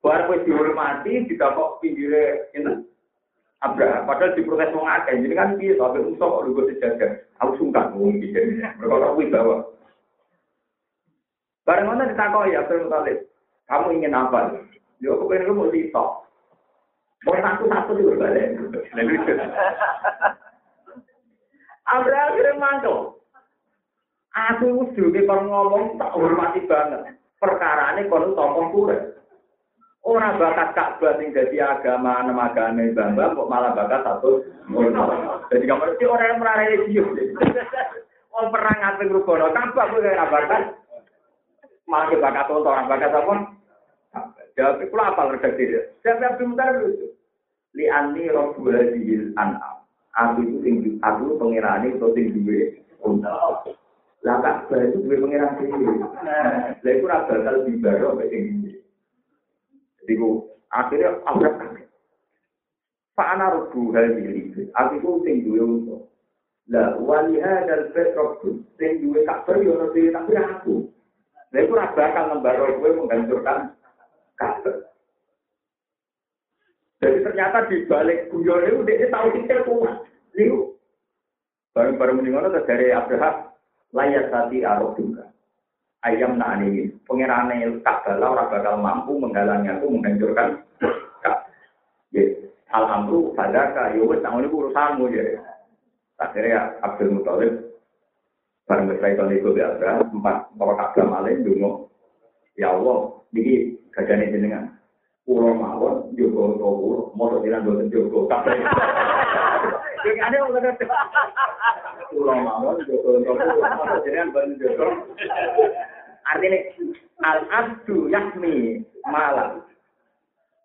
Baru 0.00 0.32
wis 0.32 0.44
dihormati, 0.48 1.28
tidak 1.28 1.52
kok 1.60 1.84
pinggirnya 1.84 2.48
ini. 2.56 2.72
Abraham, 3.60 4.08
padahal 4.08 4.32
diprotes 4.32 4.72
wong 4.72 4.88
akeh. 4.88 5.20
Jadi 5.20 5.34
kan 5.36 5.60
piye 5.60 5.76
sampai 5.76 6.00
Musa 6.00 6.24
kok 6.24 6.42
nunggu 6.48 6.64
sejajar. 6.72 7.28
Aku 7.44 7.60
sungkan 7.60 7.92
wong 7.92 8.16
iki. 8.16 8.32
Mereka 8.32 8.80
kok 8.88 9.16
wibawa. 9.20 9.56
Bareng 11.68 11.92
mana 11.92 12.08
ditakoki 12.08 12.56
Abdul 12.56 12.88
Muthalib, 12.88 13.18
kamu 13.68 14.00
ingin 14.00 14.16
apa? 14.16 14.64
Yo 15.04 15.20
aku 15.20 15.28
pengen 15.28 15.52
kamu 15.52 15.68
litok. 15.68 16.24
Mau 17.28 17.36
satu-satu 17.36 18.00
juga 18.00 18.24
balik. 18.24 18.56
Abraham 21.84 22.28
akhirnya 22.32 22.56
mantul. 22.56 23.20
Aku 24.32 24.88
juga 24.96 25.20
kalau 25.28 25.44
ngomong 25.44 26.00
tak 26.00 26.16
hormati 26.16 26.64
banget. 26.64 27.20
Perkara 27.36 27.92
ini 28.00 28.08
kalau 28.08 28.32
tokoh 28.32 28.64
kurang. 28.72 29.19
Orang 30.00 30.40
bakat 30.40 30.72
Ka'bah 30.72 31.20
yang 31.20 31.36
jadi 31.36 31.76
agama, 31.76 32.24
nama 32.24 32.48
agama 32.48 32.88
bambang, 32.96 33.36
kok 33.36 33.50
malah 33.52 33.76
bakat 33.76 34.00
satu. 34.00 34.40
Jadi 35.52 35.64
kamu 35.68 35.82
mesti 35.92 36.04
orang 36.08 36.28
yang 36.32 36.38
merah 36.40 36.56
religius. 36.64 37.08
Oh 38.32 38.48
perang 38.48 38.80
ngapain 38.80 39.12
rukono 39.12 39.52
Ka'bah 39.52 39.92
gue 39.92 40.00
kayak 40.00 40.32
bakat. 40.32 40.62
Malah 41.84 42.16
bakat 42.16 42.46
orang 42.48 42.88
bakat 42.88 43.12
apa? 43.12 43.34
Jawab 44.56 44.82
itu 44.82 44.96
apa 44.96 45.22
redaksi 45.36 45.68
dia? 45.68 45.82
Siapa 46.00 46.20
yang 46.20 46.36
pintar 46.40 46.68
itu? 46.80 47.12
Li 47.76 47.86
ani 47.86 48.26
robu 48.32 48.72
hadihil 48.72 49.36
an'am. 49.36 49.84
Aku 50.18 50.42
itu 50.42 50.58
tinggi, 50.64 50.90
aku 51.06 51.38
pengirani 51.38 51.94
atau 51.94 52.10
tinggi 52.16 52.40
gue. 52.42 52.62
Lah 54.20 54.36
tak 54.44 54.68
itu 54.68 55.00
gue 55.00 55.16
pengiran 55.16 55.54
sendiri. 55.56 55.96
Lah 56.76 56.90
itu 56.90 57.04
rasa 57.06 57.40
bakal 57.40 57.64
dibaro 57.64 58.16
sampai 58.16 58.28
tinggi. 58.28 58.59
Jadi 60.00 60.14
akhirnya 60.72 61.10
abrak 61.28 61.54
kaget. 61.60 61.88
Pak 63.18 63.28
ana 63.36 63.46
robu 63.52 63.92
hadihil 63.92 64.70
Aku 64.72 64.92
itu 64.96 65.10
tinggi 65.26 65.50
gue 65.50 65.60
untuk. 65.60 66.08
Lah 66.70 66.96
waliha 66.96 67.66
dan 67.66 67.90
petrok 67.92 68.40
tinggi 68.78 69.10
gue 69.10 69.26
tak 69.26 69.44
beri, 69.44 69.68
orang 69.68 69.92
tak 69.92 70.24
beri 70.24 70.38
aku. 70.40 70.76
Lah 71.50 71.60
itu 71.60 71.72
rasa 71.74 71.94
bakal 71.98 72.24
membaro 72.32 72.78
gue 72.78 72.90
menghancurkan 72.94 73.74
kabar. 74.38 74.76
Jadi 77.00 77.18
ternyata 77.24 77.64
di 77.66 77.88
balik 77.88 78.28
guyon 78.28 78.60
itu 78.68 78.80
dia 78.84 79.08
tahu 79.08 79.32
kita 79.32 79.64
kuat. 79.64 80.04
Liu. 80.36 80.76
Bareng-bareng 81.72 82.20
mendengar 82.20 82.50
dari 82.66 82.92
Abraham 82.92 83.50
layak 83.96 84.28
tadi 84.30 84.62
arok 84.62 85.00
juga. 85.00 85.29
Ayam 86.00 86.40
nak 86.40 86.64
ini 86.64 86.88
pengirane 87.04 87.60
Ka'bah 87.84 88.16
orang 88.16 88.48
bakal 88.48 88.80
mampu 88.80 89.20
menghalangi 89.20 89.68
aku 89.68 89.92
menghancurkan 89.92 90.64
Ya, 92.10 92.26
alhamdulillah 92.74 93.36
pada 93.38 93.70
kayu 93.70 94.08
wes 94.08 94.18
tangan 94.24 94.42
itu 94.42 94.56
urusanmu 94.56 95.12
ya. 95.14 95.38
Akhirnya 96.18 96.74
Abdul 96.82 97.20
Muthalib 97.20 97.70
bareng 98.66 98.90
berkait 98.90 99.14
kali 99.14 99.38
itu 99.38 99.54
biasa 99.54 100.10
empat 100.10 100.36
bawa 100.58 100.74
Ka'bah 100.74 101.06
malin 101.06 101.46
dungo. 101.46 101.92
Ya 102.58 102.74
Allah, 102.74 103.14
ini 103.36 103.78
gajahnya 103.94 104.32
jenengan. 104.34 104.64
Pulau 105.22 105.54
mawon, 105.54 106.10
Joko 106.18 106.58
Towo, 106.58 107.14
mau 107.14 107.38
jalan 107.44 107.62
buat 107.62 107.86
Joko. 107.92 108.26
Jadi 110.00 110.18
ada 110.18 110.34
yang 110.34 110.50
Artinya 116.30 116.58
al 117.26 117.40
abdu 117.50 118.06
yakmi 118.08 118.84
malam. 119.08 119.64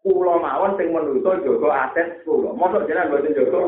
Kulo 0.05 0.37
mawon 0.37 0.77
sing 0.77 0.93
menungso 0.93 1.41
jogo 1.41 1.73
aset 1.73 2.21
kulo. 2.21 2.53
Mosok 2.53 2.85
jenengan 2.85 3.09
mboten 3.09 3.33
jaga 3.33 3.61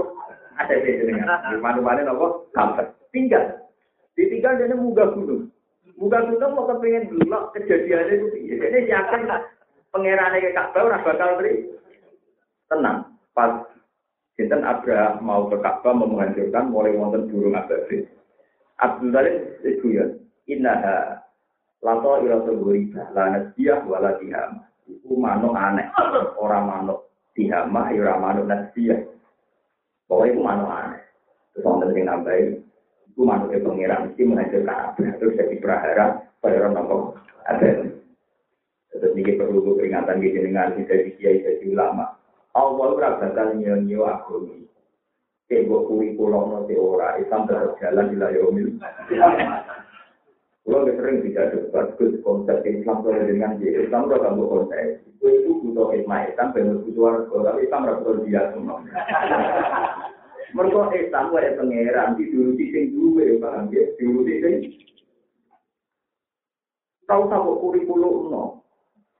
aset 0.61 0.85
e 0.85 1.01
jenengan. 1.01 1.41
Dimanu-manu 1.49 2.01
napa? 2.05 2.27
Kampret. 2.53 2.87
Tinggal. 3.09 3.65
Ditinggal 4.13 4.61
dene 4.61 4.75
muga 4.77 5.09
gunung. 5.09 5.49
Muga 5.97 6.21
gunung 6.29 6.53
kok 6.53 6.67
kepengin 6.77 7.09
delok 7.09 7.43
kejadiane 7.57 8.13
itu 8.13 8.27
piye. 8.29 8.55
Dene 8.61 8.85
yakin 8.85 9.21
pangerane 9.89 10.37
kek 10.37 10.53
Ka'bah 10.53 10.85
ora 10.85 11.01
bakal 11.01 11.41
tri. 11.41 11.65
Tenang. 12.69 13.17
Pas 13.33 13.65
Sinten 14.37 14.61
Abraham 14.61 15.25
mau 15.25 15.49
ke 15.49 15.57
Ka'bah 15.57 15.97
menghancurkan 15.97 16.69
mulai 16.69 16.93
wonten 16.93 17.25
burung 17.25 17.57
ababil. 17.57 18.05
Abdul 18.77 19.09
Talib 19.09 19.35
itu 19.65 19.97
ya. 19.97 20.05
Innaha 20.45 21.25
lato 21.81 22.21
ila 22.21 22.45
tuguriba 22.45 23.09
la 23.17 23.33
nasiyah 23.33 23.81
wala 23.89 24.13
tihama. 24.21 24.61
Iku 24.85 25.17
manuk 25.17 25.57
aneh. 25.57 25.89
Orang 26.37 26.69
manuk 26.69 27.09
tihama 27.33 27.89
ya 27.89 28.05
ora 28.05 28.15
manuk 28.21 28.45
nasiyah. 28.45 29.01
Pokoknya 30.05 30.29
itu 30.29 30.41
manuk 30.45 30.69
aneh. 30.69 31.01
Terus 31.57 31.65
wonten 31.65 31.89
sing 31.97 32.05
nambahi 32.05 32.43
itu 33.09 33.21
manuknya 33.25 33.65
pangeran 33.65 34.01
mesti 34.05 34.21
menghancurkan 34.21 34.77
Abraham. 34.93 35.17
Terus 35.17 35.33
jadi 35.41 35.55
prahara 35.57 36.05
pada 36.37 36.69
nopo 36.69 37.17
ada. 37.49 37.89
Terus 38.93 39.13
ini 39.17 39.33
perlu 39.33 39.65
peringatan 39.73 40.21
di 40.21 40.29
dengan 40.29 40.77
dari 40.77 41.09
kiai 41.17 41.41
ulama. 41.65 42.26
Allah 42.57 42.87
ora 42.97 43.09
bakal 43.21 43.53
nyonyo 43.53 44.01
aku 44.09 44.49
iki. 44.49 44.65
Ke 45.45 45.63
mbok 45.63 45.85
kuwi 45.87 46.17
kula 46.17 46.41
mesti 46.49 46.73
ora 46.73 47.21
isam 47.21 47.45
dalan 47.45 47.77
jalan 47.77 48.11
ila 48.17 48.27
yo 48.33 48.49
mil. 48.49 48.73
Kula 50.65 50.89
sering 50.89 51.21
dicatet 51.21 51.69
bagus 51.69 52.17
konsep 52.25 52.65
Islam 52.65 53.05
kalau 53.05 53.23
dengan 53.29 53.61
di 53.61 53.69
Islam 53.69 54.09
ora 54.09 54.25
kanggo 54.25 54.49
konsep. 54.49 55.05
Kuwi 55.21 55.45
iku 55.45 55.51
kudu 55.61 55.83
hikmah 55.93 56.33
Islam 56.33 56.51
ben 56.57 56.81
kudu 56.81 56.89
suwargo 56.97 57.45
tapi 57.45 57.69
Islam 57.69 57.85
ora 57.85 57.95
kudu 58.01 58.25
dia 58.25 58.41
semua. 58.51 58.81
Mergo 60.57 60.89
Islam 60.89 61.29
wae 61.29 61.53
pangeran 61.53 62.17
dituruti 62.17 62.65
sing 62.73 62.83
duwe 62.95 63.37
paham 63.37 63.69
ya, 63.69 63.85
dituruti 63.93 64.33
sing 64.41 64.55
Tahu-tahu 67.07 67.63
kurikulum, 67.63 68.27
no. 68.27 68.66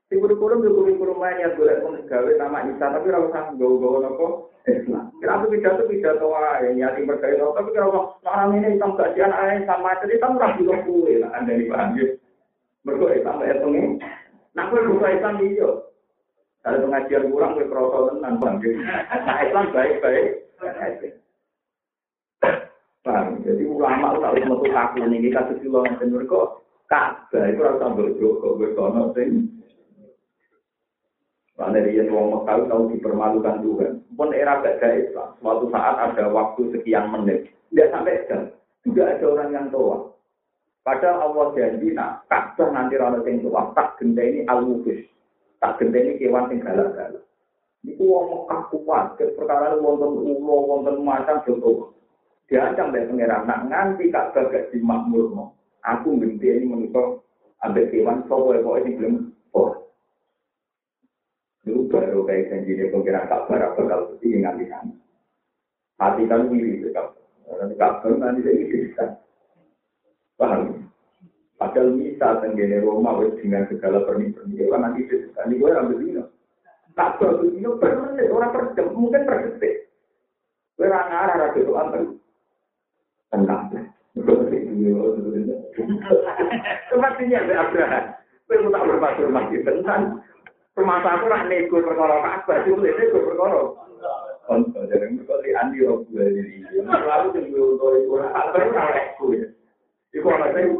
Di 0.08 0.16
kurikulum 0.16 0.64
di 0.64 0.72
kurikulum 0.72 1.20
lain 1.20 1.44
yang 1.44 1.52
boleh 1.60 1.84
gawe 2.08 2.30
nama 2.40 2.64
Isa, 2.64 2.86
tapi 2.88 3.12
ora 3.12 3.28
usah 3.28 3.52
gawa-gawa 3.60 4.08
nopo 4.08 4.48
Islam. 4.64 5.12
Kira 5.20 5.36
aku 5.36 5.52
pidato 5.52 5.84
pidato 5.84 6.32
wae, 6.32 6.72
nyati 6.72 7.04
berkait 7.04 7.36
tapi 7.36 7.68
kira 7.76 7.92
Allah 7.92 8.16
orang 8.24 8.56
ini 8.56 8.76
hitam 8.76 8.96
gajian 8.96 9.36
ae 9.36 9.68
sama 9.68 10.00
cerita 10.00 10.32
ora 10.32 10.56
bisa 10.56 10.80
kuwe 10.88 11.20
lah 11.20 11.28
anda 11.36 11.52
di 11.52 11.68
paham 11.68 12.00
ya. 12.00 12.08
Mergo 12.88 13.12
Islam 13.12 13.44
itu 13.44 13.68
nih. 13.68 13.86
Nah, 14.56 14.64
kowe 14.72 14.80
buka 14.80 15.12
Islam 15.12 15.36
iyo. 15.44 15.70
Kalau 16.64 16.88
pengajian 16.88 17.28
kurang 17.28 17.52
kowe 17.60 17.68
krasa 17.68 17.98
tenan 18.08 18.34
Bang. 18.40 18.56
Nah, 18.64 19.36
Islam 19.44 19.64
baik-baik. 19.76 20.28
Paham? 23.04 23.44
Jadi 23.44 23.62
ulama 23.68 24.16
harus 24.16 24.40
metu 24.40 24.72
kaku 24.72 25.04
ini 25.04 25.28
kasus 25.28 25.60
kilo 25.60 25.84
ngeten 25.84 26.16
mergo 26.16 26.64
Ka'bah 26.88 27.44
itu 27.44 27.60
ora 27.60 27.76
tambah 27.76 28.08
joko 28.16 28.56
kowe 28.56 28.68
kono 28.72 29.12
sing 29.12 29.57
karena 31.58 31.82
dia 31.82 32.06
wong 32.06 32.26
Mekah 32.38 32.70
tahu 32.70 32.82
dipermalukan 32.94 33.66
Tuhan. 33.66 33.92
Pun 34.14 34.30
era 34.30 34.62
gak 34.62 34.78
Islam, 34.78 35.34
suatu 35.42 35.66
saat 35.74 35.98
ada 35.98 36.30
waktu 36.30 36.70
sekian 36.70 37.10
menit, 37.10 37.50
tidak 37.74 37.90
sampai 37.90 38.22
jam, 38.30 38.42
juga 38.86 39.10
ada 39.10 39.26
orang 39.26 39.50
yang 39.50 39.66
tua. 39.74 40.14
Padahal 40.86 41.34
Allah 41.34 41.46
janji, 41.58 41.92
nah, 41.92 42.22
Ka'bah 42.30 42.70
nanti 42.70 42.94
rana 42.94 43.18
sing 43.26 43.42
tua, 43.42 43.74
tak 43.74 43.98
genda 43.98 44.22
ini 44.22 44.46
al 44.46 44.62
tak 45.58 45.82
genda 45.82 45.98
ini 45.98 46.22
kewan 46.22 46.46
sing 46.46 46.62
galak-galak. 46.62 47.26
Itu 47.82 48.06
wong 48.06 48.26
Mekah 48.30 48.62
kuat, 48.70 49.06
perkara 49.18 49.74
wonten 49.82 50.14
ulo, 50.14 50.56
wonten 50.62 51.02
macam 51.02 51.42
jodoh. 51.42 51.90
Diancam 52.46 52.94
dari 52.94 53.10
pengeran, 53.10 53.50
nak 53.50 53.66
nganti 53.66 54.14
Ka'bah 54.14 54.46
gak 54.46 54.70
dimakmur, 54.70 55.34
aku 55.82 56.22
genda 56.22 56.48
ini 56.54 56.70
menurut 56.70 57.26
ambek 57.66 57.90
kewan, 57.90 58.22
sopo-sopo 58.30 58.78
ini 58.78 58.94
belum, 58.94 59.14
baru 61.88 62.22
kayak 62.28 62.68
dia 62.68 62.92
pengiran 62.92 63.26
kabar 63.26 63.72
apa 63.72 63.80
kalau 63.84 64.14
itu 64.20 64.38
nganti 64.38 64.64
sana. 64.68 64.94
Hati 65.98 66.22
kan 66.30 66.46
wiri 66.46 66.78
itu 66.78 66.94
kabar. 66.94 67.18
Kabar 67.74 68.12
nanti 68.16 68.40
saya 68.46 68.64
bisa. 68.70 69.04
Paham? 70.38 70.86
Padahal 71.58 71.98
bisa 71.98 72.38
tenggene 72.38 72.78
Roma 72.78 73.18
wes 73.18 73.34
dengan 73.42 73.66
segala 73.66 74.06
perni-perni 74.06 74.62
kan 74.70 74.80
nanti 74.86 75.10
bisa. 75.10 75.42
Ini 75.42 75.58
gue 75.58 75.70
ambil 75.74 75.98
dino. 75.98 76.24
Kabar 76.94 77.42
dino 77.42 77.70
per 77.82 77.92
menit 77.98 78.30
orang 78.30 78.52
per 78.54 78.62
jam 78.78 78.94
mungkin 78.94 79.26
per 79.26 79.36
detik. 79.42 79.90
Gue 80.78 80.86
ngarah 80.86 81.34
rada 81.34 81.58
itu 81.58 81.72
antar. 81.74 82.02
Tenang. 83.34 83.62
Sepertinya 86.88 87.38
ada 87.42 87.54
Abraham. 87.66 88.04
Gue 88.48 88.56
mau 88.64 88.72
tak 88.72 88.86
berpasur 88.86 89.28
masih 89.28 89.60
tentang 89.66 90.22
Semasa 90.78 91.18
aku 91.18 91.26
nak 91.26 91.50
nego 91.50 91.82
perkara 91.82 92.22
Ka'bah, 92.22 92.62
itu 92.62 92.78
nego 92.78 93.18
perkara. 93.26 93.66
Contoh, 94.46 94.86
jadi 94.86 95.10
mereka 95.10 95.42
di 95.42 95.50
Andi 95.58 95.82
Rob 95.82 96.06
gue 96.06 96.22
ini. 96.22 96.62
Lalu 96.86 97.50
untuk 97.50 97.98
itu, 97.98 98.14
apa 98.22 98.62
itu? 100.54 100.78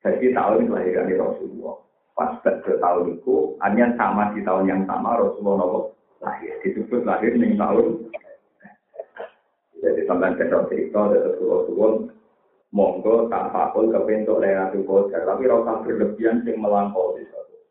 Jadi 0.00 0.26
tahun 0.32 0.66
kelahiran 0.72 1.12
di 1.12 1.14
Rasulullah. 1.20 1.76
Pas 2.16 2.40
ke 2.40 2.72
tahun 2.80 3.20
itu, 3.20 3.60
hanya 3.60 3.92
sama 4.00 4.32
di 4.32 4.40
tahun 4.42 4.72
yang 4.72 4.82
sama 4.88 5.20
Rasulullah 5.20 5.92
lahir. 6.24 6.56
Disebut 6.64 7.04
lahir 7.04 7.36
di 7.36 7.52
tahun. 7.54 8.08
Jadi 9.78 10.00
sampai 10.08 10.40
cerita-cerita 10.40 11.00
dari 11.12 11.36
Rasulullah 11.36 12.08
monggo 12.72 13.28
tak 13.28 13.52
fakul 13.52 13.92
kepentuk 13.92 14.40
Lailatul 14.40 14.88
Qadar 14.88 15.28
tapi 15.28 15.44
ora 15.46 15.60
usah 15.60 15.76
berlebihan 15.84 16.40
sing 16.42 16.56
melampaui 16.56 17.24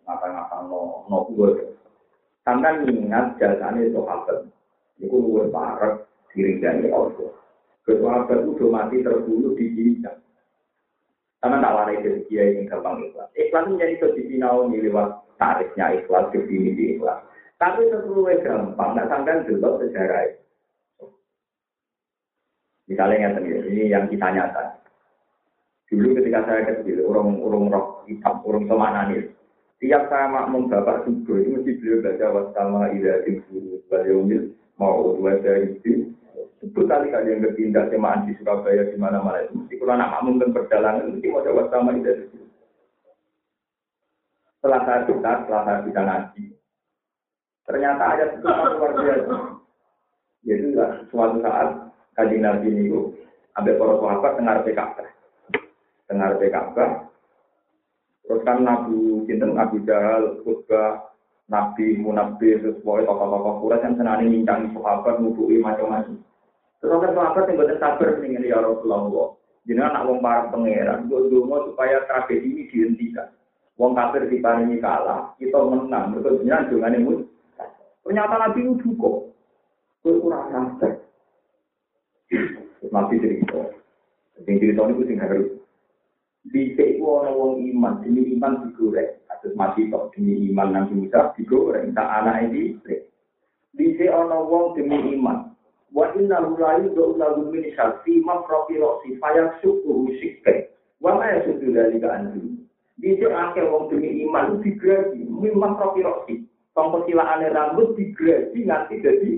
ngata-ngata 0.06 0.70
no 0.70 1.06
no 1.10 1.18
kuwe 1.30 1.74
sampean 2.46 2.86
ingat 2.86 3.38
jasane 3.42 3.90
sahabat 3.90 4.46
iku 5.02 5.16
luwih 5.18 5.50
parek 5.50 6.06
diringgani 6.32 6.94
Allah 6.94 7.34
Kesahabat 7.82 8.46
itu 8.46 8.66
mati 8.70 9.02
terbunuh 9.02 9.58
di 9.58 9.74
jinjang. 9.74 10.22
Karena 11.42 11.58
tak 11.58 11.74
warai 11.74 11.98
dari 12.06 12.22
yang 12.30 12.70
gampang 12.70 13.02
ikhlas. 13.02 13.34
Ikhlas 13.34 13.66
menjadi 13.66 13.98
kedipinauni 13.98 14.78
lewat 14.86 15.26
tarifnya 15.42 15.98
ikhlas, 15.98 16.30
definisi 16.30 16.96
ikhlas. 16.96 17.26
Tapi 17.58 17.90
sesuai 17.90 18.46
gampang, 18.46 18.94
nak 18.94 19.10
sampai 19.10 19.42
dulu 19.50 19.82
sejarah 19.82 20.38
Misalnya 22.86 23.18
yang 23.18 23.34
ini 23.42 23.90
yang 23.90 24.06
kita 24.06 24.28
nyata. 24.30 24.81
Dulu 25.92 26.16
ketika 26.16 26.48
saya 26.48 26.62
kecil, 26.72 27.04
urung-urung 27.04 27.68
roh 27.68 28.08
hitam, 28.08 28.40
urung 28.48 28.64
nih. 28.64 29.28
Tiap 29.84 30.08
saya 30.08 30.32
makmum 30.32 30.72
bapak 30.72 31.04
subuh 31.04 31.36
itu 31.42 31.58
mesti 31.58 31.72
beliau 31.84 32.06
baca 32.06 32.28
wasama 32.32 32.94
ida 32.96 33.26
timsuru 33.28 33.82
bayomil 33.92 34.56
mau 34.80 35.18
dua 35.20 35.36
itu. 35.60 36.16
Sebut 36.62 36.86
kali 36.86 37.10
kalian 37.12 37.42
berpindah 37.44 37.90
semaan 37.90 38.30
di 38.30 38.38
Surabaya 38.38 38.88
di 38.88 38.96
mana-mana 38.96 39.42
itu 39.42 39.58
mesti 39.58 39.74
kalau 39.82 39.98
anak 39.98 40.12
makmum 40.16 40.38
dan 40.38 40.50
perjalanan 40.54 41.10
mesti 41.12 41.28
mau 41.28 41.44
coba 41.44 41.62
sama 41.74 41.92
ida 41.98 42.14
timsuru. 42.14 42.48
Setelah 44.62 44.82
saya 44.88 45.00
sudah, 45.10 45.36
setelah 45.44 45.62
saya 45.66 45.80
bisa 45.84 46.02
ngaji, 46.06 46.44
ternyata 47.68 48.04
ada 48.06 48.26
sesuatu 48.38 48.78
luar 48.80 48.92
biasa. 48.96 49.36
Jadi 50.46 50.66
suatu 51.10 51.38
saat 51.42 51.70
kaji 52.16 52.38
nabi 52.38 52.70
ini, 52.70 52.96
ambil 53.58 53.76
para 53.76 53.94
sahabat 53.98 54.32
dengar 54.40 54.58
PKK 54.62 55.21
dengar 56.12 56.36
Ka'bah. 56.52 57.08
Terus 58.28 58.44
kan 58.44 58.68
Nabi 58.68 59.24
Sinten 59.26 59.56
Abu 59.56 59.80
Jahal, 59.88 60.44
Khutbah, 60.44 61.16
Nabi 61.48 61.96
Munabi, 62.00 62.60
terus 62.60 62.80
pokoknya 62.84 63.08
tokoh-tokoh 63.12 63.54
kuras 63.64 63.84
yang 63.84 63.96
senani 63.96 64.28
mincangi 64.28 64.72
sahabat, 64.76 65.20
ngubui 65.20 65.60
macam-macam. 65.64 66.20
Terus 66.80 66.96
ada 66.96 67.10
sahabat 67.12 67.44
yang 67.48 67.58
betul 67.60 67.78
sabar 67.80 68.10
dengan 68.20 68.44
ya 68.44 68.60
Rasulullah. 68.60 69.36
Jadi 69.62 69.78
anak 69.78 70.06
wong 70.10 70.20
para 70.26 70.50
pangeran, 70.50 71.06
gue 71.06 71.22
dulu 71.30 71.70
supaya 71.70 72.02
tragedi 72.10 72.50
ini 72.50 72.64
dihentikan. 72.72 73.30
Wong 73.78 73.94
kafir 73.94 74.26
di 74.26 74.42
ini 74.42 74.82
kalah, 74.82 75.38
kita 75.38 75.58
menang. 75.58 76.18
Betul 76.18 76.42
jenengan 76.42 76.70
dengan 76.70 76.98
ini 76.98 77.26
Ternyata 78.02 78.36
Nabi 78.42 78.60
itu 78.66 78.74
duka. 78.82 79.12
Gue 80.02 80.18
kurang 80.18 80.50
sabar. 80.50 80.94
Nabi 82.90 83.16
cerita. 83.22 83.62
Yang 84.50 84.58
cerita 84.58 84.82
ini 84.90 84.94
gue 84.98 85.16
harus 85.22 85.61
Bisa 86.52 86.84
itu 86.84 87.04
orang 87.08 87.40
wong 87.40 87.54
iman, 87.64 88.04
demi 88.04 88.28
iman 88.36 88.68
digoreng. 88.68 89.16
Atus 89.32 89.56
masih 89.56 89.88
tok 89.88 90.12
demi 90.12 90.52
iman 90.52 90.76
nang 90.76 90.92
Musa 90.92 91.32
digoreng. 91.40 91.96
Tak 91.96 92.04
anak 92.04 92.52
ini 92.52 92.76
Bisa 93.72 94.12
orang 94.12 94.52
wong 94.52 94.76
demi 94.76 95.16
iman. 95.16 95.56
Wa 95.96 96.12
inna 96.12 96.44
hulayu 96.44 96.92
do 96.92 97.16
lagu 97.16 97.48
min 97.48 97.72
syarfi 97.72 98.20
mafrofi 98.20 98.80
roksi 98.84 99.16
fayak 99.24 99.64
syukur 99.64 100.12
usikke. 100.12 100.76
Wa 101.00 101.16
ma 101.16 101.40
yasudu 101.40 101.72
dari 101.72 102.04
keanju. 102.04 102.68
Bisa 103.00 103.32
akhir 103.32 103.72
wong 103.72 103.88
demi 103.88 104.28
iman 104.28 104.60
digradi. 104.60 105.24
Min 105.24 105.56
mafrofi 105.56 106.04
roksi. 106.04 106.36
Tongko 106.76 107.08
silaane 107.08 107.48
rambut 107.48 107.96
digradi 107.96 108.68
nganti 108.68 108.96
jadi 109.00 109.32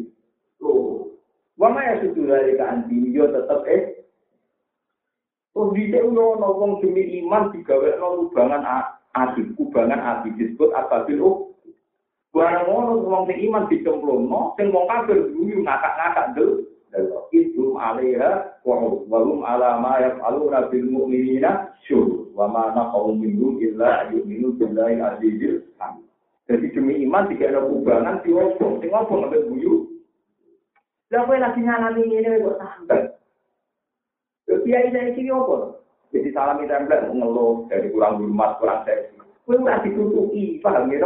Oh. 0.66 1.14
Wa 1.62 1.70
ma 1.70 1.94
yasudu 1.94 2.26
dari 2.26 2.58
keanju. 2.58 2.98
Yo 3.14 3.30
tetep 3.30 3.62
eh 3.70 4.03
Bisa 5.54 6.02
uno 6.02 6.34
wong 6.42 6.82
demi 6.82 7.22
iman 7.22 7.54
digawe 7.54 8.02
no 8.02 8.26
lubangan 8.26 8.66
ati, 9.14 9.46
kubangan 9.54 10.02
ati 10.02 10.34
disebut 10.34 10.74
ababil 10.74 11.22
oh. 11.22 11.54
Barang 12.34 12.66
ngono 12.66 13.06
wong 13.06 13.30
sing 13.30 13.46
iman 13.46 13.70
dicemplungno, 13.70 14.58
sing 14.58 14.74
wong 14.74 14.90
kafir 14.90 15.30
guyu 15.30 15.62
ngakak-ngakak 15.62 16.34
del. 16.34 16.66
Itu 17.30 17.78
alaiha 17.78 18.62
wa 18.66 19.06
walum 19.06 19.46
ala 19.46 19.78
ma 19.78 20.02
yaf'aluna 20.02 20.70
bil 20.74 20.90
mu'minina 20.90 21.74
syur 21.86 22.30
wa 22.34 22.50
ma 22.50 22.74
naqaw 22.74 23.14
minhum 23.14 23.62
illa 23.62 24.10
yu'minu 24.10 24.58
billahi 24.58 24.98
azizil. 24.98 25.62
Jadi 26.50 26.74
demi 26.74 26.98
iman 27.06 27.30
tiga 27.30 27.54
ada 27.54 27.62
kubangan 27.62 28.26
sing 28.26 28.34
obong 28.34 28.82
ada 29.30 29.38
guyu. 29.38 29.86
Lah 31.14 31.30
kowe 31.30 31.38
lagi 31.38 31.62
nyanani 31.62 32.02
ngene 32.10 32.42
kok 32.42 32.58
santai. 32.58 33.02
Kiai 34.64 34.90
saya 34.90 35.12
kiri 35.14 35.30
apa? 35.30 35.78
Jadi 36.14 36.30
salam 36.32 36.62
kita 36.62 36.86
enggak 36.86 37.10
ngeluh 37.10 37.68
dari 37.68 37.90
kurang 37.90 38.22
hormat, 38.22 38.62
kurang 38.62 38.86
seksi. 38.86 39.18
Kue 39.44 39.60
udah 39.60 39.84
ditutupi, 39.84 40.64
paham 40.64 40.88
ya? 40.88 41.04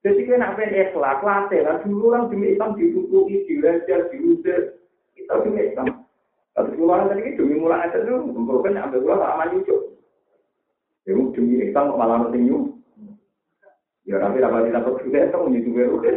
Jadi 0.00 0.20
kue 0.24 0.36
nak 0.38 0.56
pengen 0.56 0.92
ikhlas, 0.92 1.20
latih 1.20 1.60
lah. 1.60 1.76
Dulu 1.84 2.12
orang 2.12 2.32
demi 2.32 2.56
Islam 2.56 2.72
ditutupi, 2.78 3.44
dilejar, 3.44 4.08
diusir. 4.08 4.80
Kita 5.12 5.44
demi 5.44 5.60
Islam. 5.60 6.08
Tapi 6.54 6.78
keluaran 6.78 7.10
tadi 7.10 7.34
demi 7.34 7.58
mulai 7.58 7.90
aja 7.90 7.98
tuh, 8.06 8.30
bukan 8.30 8.78
ambil 8.78 9.02
pulang 9.02 9.26
sama 9.26 9.44
nyucuk. 9.50 9.80
Ya 11.04 11.12
demi 11.12 11.54
Islam 11.60 11.98
malah 11.98 12.16
nanti 12.22 12.38
nyucuk. 12.38 12.80
Ya 14.04 14.20
tapi 14.20 14.40
dapat 14.40 14.68
dapat 14.68 15.00
juga 15.00 15.18
itu 15.24 15.38
menyusu 15.40 15.70
baru 15.72 15.96
kan. 16.04 16.16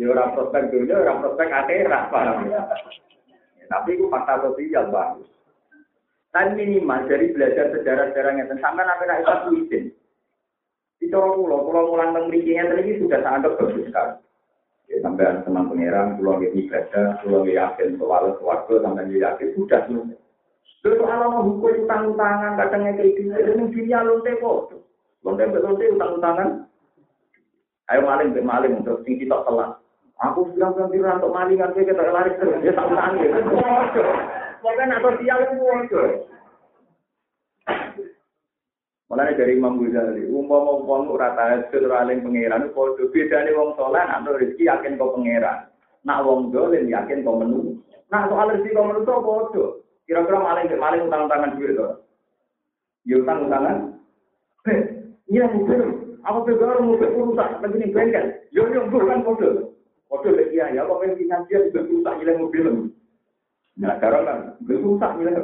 Ya 0.00 0.04
orang 0.10 0.32
prospek 0.32 0.72
dulu, 0.72 0.92
orang 0.96 1.20
prospek 1.20 1.48
akhirat 1.52 2.02
paham 2.08 2.48
ya. 2.48 2.60
Tapi 3.68 3.96
itu 3.96 4.06
fakta 4.12 4.44
sosial 4.44 4.92
bagus. 4.92 5.28
Tapi 6.34 6.58
minimal 6.58 7.06
dari 7.06 7.30
belajar 7.30 7.70
sejarah-sejarah 7.70 8.32
ngeten 8.34 8.58
sampean 8.58 8.90
apa 8.90 9.02
nek 9.06 9.22
iso 9.22 9.34
izin. 9.54 9.84
Di 10.98 11.06
cara 11.06 11.30
mulang 11.30 12.10
teng 12.10 12.26
mriki 12.26 12.58
ngeten 12.58 12.82
iki 12.82 13.00
sudah 13.06 13.22
sangat 13.22 13.54
bagus 13.54 13.86
sekali. 13.86 14.18
Ya, 14.84 15.00
sampai 15.00 15.40
senang 15.48 15.72
pangeran, 15.72 16.20
pulau 16.20 16.44
ini 16.44 16.68
ibadah, 16.68 17.24
pulau 17.24 17.48
yakin 17.48 17.96
soal 17.96 18.36
suatu, 18.36 18.84
sampai 18.84 19.16
yakin 19.16 19.48
sudah 19.56 19.80
selesai. 19.88 20.20
Terus 20.84 21.00
soal 21.00 21.24
mau 21.24 21.40
hukum 21.40 21.88
utang-utangan, 21.88 22.60
kadangnya 22.60 23.00
kayak 23.00 23.16
gini, 23.16 23.32
ini 23.32 23.72
dunia 23.72 24.04
lonte 24.04 24.36
kok. 24.36 24.76
Lonte 25.24 25.48
lonte 25.48 25.84
utang-utangan. 25.88 26.68
Ayo 27.88 28.00
maling, 28.04 28.36
maling 28.44 28.84
untuk 28.84 29.00
sing 29.08 29.16
kita 29.16 29.40
telat. 29.48 29.80
Aku 30.22 30.54
bilang-bilang 30.54 30.90
bilang 30.94 31.18
untuk 31.18 31.34
malingan, 31.34 31.74
kita 31.74 31.90
lari 31.98 32.38
terus, 32.38 32.62
ya 32.62 32.70
tak 32.70 32.86
ya. 33.18 33.28
Pokoknya 34.62 34.84
nak 34.86 35.02
sosial 35.02 35.38
itu 35.44 35.54
wajar. 35.60 36.08
Mulane 39.12 39.36
dari 39.36 39.60
Imam 39.60 39.76
Ghazali, 39.76 40.24
umpama 40.32 40.80
wong 40.80 41.12
ora 41.12 41.36
tahajud 41.36 41.84
ora 41.84 42.08
eling 42.08 42.24
pangeran, 42.24 42.72
padha 42.72 43.04
bedane 43.12 43.52
wong 43.52 43.76
saleh 43.76 44.02
nak 44.08 44.24
rezeki 44.24 44.64
yakin 44.64 44.96
kok 44.96 45.12
pangeran. 45.12 45.68
Nak 46.08 46.24
wong 46.24 46.48
dolen 46.48 46.88
yakin 46.88 47.20
kok 47.20 47.36
menu. 47.36 47.84
Nak 48.08 48.32
soal 48.32 48.56
rezeki 48.56 48.72
kok 48.72 48.86
menu 48.88 49.04
to 49.04 49.14
padha. 49.20 49.64
Kira-kira 50.08 50.38
maling 50.40 50.66
maling 50.80 51.02
utang 51.04 51.28
tangan 51.28 51.54
duit 51.60 51.76
to. 51.76 51.88
Ya 53.04 53.14
utang 53.20 53.44
utangan. 53.44 53.76
Eh, 54.72 54.80
iya 55.28 55.44
mobil. 55.52 55.82
Apa 56.24 56.38
pegar 56.48 56.80
mobil 56.80 57.10
rusak 57.12 57.60
lagi 57.60 57.76
ning 57.76 57.92
bengkel. 57.92 58.24
Yo 58.56 58.64
yo 58.72 58.88
bukan 58.88 59.20
padha. 59.20 59.73
Padha 60.14 60.30
lek 60.30 60.54
iya 60.54 60.70
ya 60.70 60.86
kok 60.86 61.02
pengen 61.02 61.18
finansial 61.18 61.62
juga 61.74 61.90
rusak 61.90 62.14
nilai 62.22 62.38
mobil. 62.38 62.66
Nah, 63.82 63.98
sekarang 63.98 64.22
kan 64.22 64.38
rusak 64.62 65.10
nilai. 65.18 65.42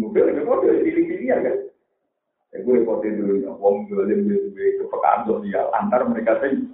Mobil 0.00 0.24
itu 0.32 0.42
padha 0.48 0.72
pilih-pilih 0.80 1.28
ya 1.28 1.36
kan. 1.44 1.56
Ya, 2.56 2.56
gue 2.64 2.80
repotin 2.80 3.20
dulu, 3.20 3.34
ya. 3.44 3.52
wong 3.52 3.84
dolim 3.92 4.32
itu 4.32 4.80
kepekaan 4.80 5.28
sosial 5.28 5.68
antar 5.76 6.08
mereka 6.08 6.40
sih. 6.40 6.64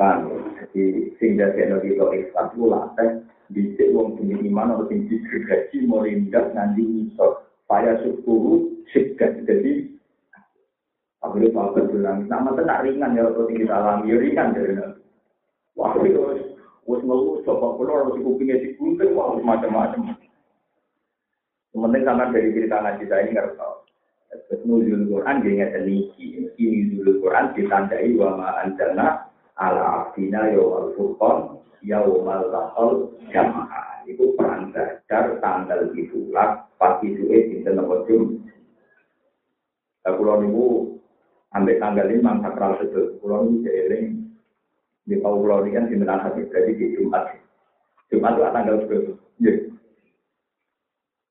Paham? 0.00 0.48
Jadi, 0.56 1.12
sehingga 1.20 1.52
saya 1.52 1.76
itu 1.84 2.00
ikhlas, 2.00 2.48
gue 2.56 2.64
latih, 2.64 3.10
bisa 3.52 3.84
wong 3.92 4.16
punya 4.16 4.40
iman 4.48 4.72
atau 4.72 4.88
tinggi 4.88 5.20
gergaji, 5.28 5.84
melindas, 5.84 6.48
nanti 6.56 6.80
misal. 6.80 7.44
Saya 7.68 8.00
syukur, 8.00 8.72
syukur. 8.88 9.44
Jadi, 9.44 10.00
aku 11.22 11.38
itu 11.38 11.54
apa 11.54 11.86
bilang, 11.86 12.26
nama 12.26 12.50
tenang 12.58 12.82
ringan 12.82 13.16
ya, 13.16 13.30
atau 13.30 13.46
tinggi 13.46 13.70
salam, 13.70 14.04
ya 14.04 14.18
ringan 14.18 14.54
dari 14.54 14.74
nanti. 14.74 15.02
Wah, 15.78 15.94
itu, 16.02 16.20
wes 16.84 17.00
ngeluh, 17.06 17.40
coba 17.46 17.78
keluar, 17.78 18.04
harus 18.04 18.20
kupingnya 18.20 18.60
digunting, 18.60 19.14
wah, 19.14 19.38
macam-macam. 19.38 20.18
Sementing 21.72 22.04
sama 22.04 22.28
dari 22.28 22.52
cerita 22.52 22.84
ngaji 22.84 23.04
saya 23.08 23.22
ini 23.24 23.32
nggak 23.32 23.56
tahu. 23.56 23.76
Terus 24.28 24.60
nuzul 24.68 25.08
Quran 25.08 25.40
dia 25.40 25.52
nggak 25.56 25.72
teliti. 25.72 26.26
Ini 26.60 26.92
nuzul 26.92 27.16
Quran 27.24 27.56
ditandai 27.56 28.12
wa 28.12 28.28
ma 28.36 28.48
anjalna 28.60 29.24
ala 29.56 30.04
abdina 30.04 30.52
yawal 30.52 30.92
furqan 30.92 31.64
yawmal 31.80 32.44
taqal 32.52 33.08
jamaah. 33.32 34.04
Itu 34.04 34.36
perang 34.36 34.68
belajar 34.68 35.40
tanggal 35.40 35.80
itulah 35.96 36.68
pasti 36.76 37.08
itu 37.08 37.24
eh 37.32 37.42
dinten 37.48 37.80
nomor 37.80 38.04
jum. 38.04 38.44
Nah, 40.04 40.12
pulau 40.18 40.44
niku 40.44 40.64
ambil 41.52 41.76
tanggal 41.80 42.06
ini 42.08 42.24
mang 42.24 42.40
sakral 42.40 42.80
sedul. 42.80 43.16
Pulau 43.20 43.44
niku 43.48 43.68
jeeling 43.68 44.32
di 45.04 45.16
tahu 45.20 45.44
pulau 45.44 45.64
ini 45.64 45.76
kan 45.76 45.88
di 45.88 45.96
hati 45.98 46.40
berarti 46.48 46.72
di 46.78 46.86
Jumat. 46.96 47.24
Jumat 48.08 48.32
itu 48.36 48.42
tanggal 48.52 48.76
sepuluh. 48.84 49.16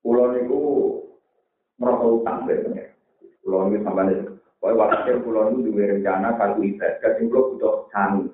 Pulau 0.02 0.26
niku 0.34 0.60
merasa 1.78 2.06
utang 2.06 2.38
sebenarnya. 2.46 2.90
Pulau 3.42 3.66
ini 3.70 3.82
sampai 3.82 4.06
nih, 4.06 4.18
pokoknya 4.62 4.78
waktu 4.78 5.18
pulau 5.26 5.50
ini 5.50 5.66
dua 5.66 5.90
rencana 5.90 6.38
kalau 6.38 6.62
ibadah, 6.62 7.10
sing 7.18 7.26
pulau 7.26 7.54
butuh 7.54 7.74
sami. 7.90 8.30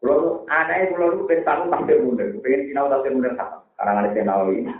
Pulau 0.00 0.44
anaknya 0.48 0.92
pulau 0.92 1.08
itu 1.16 1.24
pengen 1.28 1.44
tahun 1.48 1.72
tafsir 1.72 1.96
mundur, 2.04 2.28
pengen 2.44 2.60
sinau 2.68 2.92
tafsir 2.92 3.12
mundur 3.16 3.32
sama. 3.40 3.64
Karena 3.80 4.00
ada 4.04 4.10
Senawi 4.12 4.54
ini. 4.60 4.72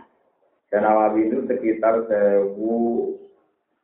Senawi 0.69 1.21
itu 1.29 1.39
sekitar 1.49 1.95
sewu 2.09 2.77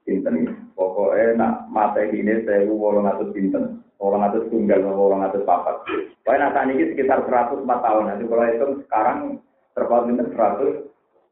pinten 0.04 0.65
Pokoknya 0.76 1.40
nak 1.40 1.52
mata 1.72 2.04
ini 2.04 2.44
sewu 2.44 2.76
wolong 2.76 3.08
atus 3.08 3.32
pinten. 3.32 3.80
Wolong 3.96 4.28
atus 4.28 4.44
tunggal, 4.52 4.84
wolong 4.84 5.24
atus 5.24 5.42
papat. 5.48 5.80
Pokoknya 6.20 6.52
nak 6.52 6.68
ini 6.68 6.92
sekitar 6.92 7.24
104 7.24 7.64
tahun. 7.64 8.04
Nanti 8.12 8.24
kalau 8.28 8.44
itu 8.44 8.66
sekarang 8.84 9.18
terpaut 9.72 10.04
pinten 10.04 10.28
100 10.36 10.86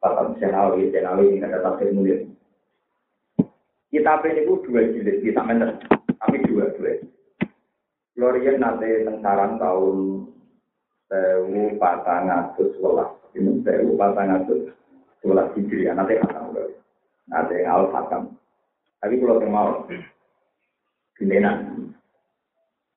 Bapak 0.05 0.37
Senawi, 0.37 0.93
Senawi 0.93 1.41
ini 1.41 1.49
ada 1.49 1.65
tafsir 1.65 1.89
mulia. 1.97 2.21
Kitab 3.89 4.21
ini 4.29 4.45
itu 4.45 4.61
dua 4.69 4.85
jilid, 4.93 5.25
kita 5.25 5.41
mener, 5.41 5.81
tapi 6.21 6.45
dua 6.45 6.69
dua. 6.77 7.01
Florian 8.13 8.61
nanti 8.61 9.01
tengkaran 9.01 9.57
tahun 9.57 10.29
sewu 11.09 11.81
patang 11.81 12.29
atus 12.29 12.77
sebelas, 12.77 13.17
ini 13.33 13.65
sewu 13.65 13.97
patang 13.97 14.29
atus 14.29 14.77
sebelas 15.25 15.49
hijriah, 15.57 15.97
nanti 15.97 16.21
khatam 16.21 16.53
nanti 17.33 17.65
awal 17.65 17.89
khatam. 17.89 18.37
Tapi 19.05 19.21
kalau 19.21 19.37
mau, 19.53 19.85
gendenan. 21.21 21.93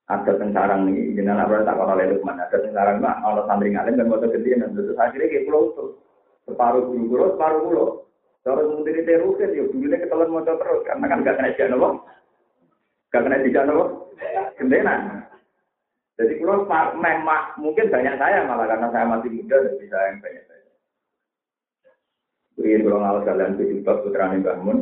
Ada 0.08 0.40
tengkarang 0.40 0.88
ini, 0.88 1.20
jenengan 1.20 1.44
apa 1.44 1.68
tak 1.68 1.76
kalau 1.76 2.00
leluk 2.00 2.24
mana, 2.24 2.48
ada 2.48 2.64
tengkarang 2.64 3.04
mah, 3.04 3.20
kalau 3.20 3.44
santri 3.44 3.76
ngalim 3.76 4.00
dan 4.00 4.08
mau 4.08 4.24
dan 4.24 4.32
terus 4.32 4.96
akhirnya 4.96 5.28
kayak 5.28 5.44
pulau 5.44 5.76
tuh 5.76 6.00
separuh 6.48 6.88
guru 6.88 7.04
guru, 7.12 7.24
separuh 7.36 7.60
pulau. 7.68 7.88
Kalau 8.48 8.72
mungkin 8.72 9.04
itu 9.04 9.20
rugen, 9.20 9.52
ya 9.52 9.68
dulunya 9.68 10.00
ketelan 10.00 10.32
mau 10.32 10.48
terus, 10.48 10.88
karena 10.88 11.12
kan 11.12 11.28
gak 11.28 11.36
kena 11.36 11.58
jalan 11.60 11.76
apa? 11.76 11.90
Gak 13.12 13.24
kena 13.28 13.38
jalan? 13.52 13.80
Gendena. 14.56 14.96
Jadi 16.16 16.34
kalau 16.40 16.64
memang 16.96 17.44
mungkin 17.60 17.92
banyak 17.92 18.16
saya 18.16 18.48
malah 18.48 18.66
karena 18.72 18.88
saya 18.96 19.06
masih 19.12 19.30
muda 19.36 19.60
dan 19.60 19.76
bisa 19.76 19.98
yang 20.08 20.18
banyak 20.24 20.44
saya. 20.48 20.72
Beri 22.56 22.80
kalau 22.80 23.00
ngawas 23.04 23.28
kalian 23.28 23.60
tujuh 23.60 23.84
putra 23.84 24.32
bangun, 24.34 24.80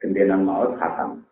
gendenan 0.00 0.44
maut 0.44 0.76
khatam. 0.76 1.24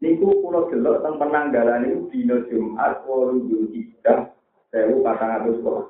Niku 0.00 0.32
pulau 0.40 0.72
jelok 0.72 1.04
tentang 1.04 1.20
penanggalan 1.20 1.84
itu 1.84 2.08
dino 2.08 2.40
Jumat, 2.48 3.04
walu 3.04 3.44
Zulhijjah, 3.52 4.32
sewu 4.72 5.04
patang 5.04 5.36
atus 5.36 5.60
sekolah. 5.60 5.86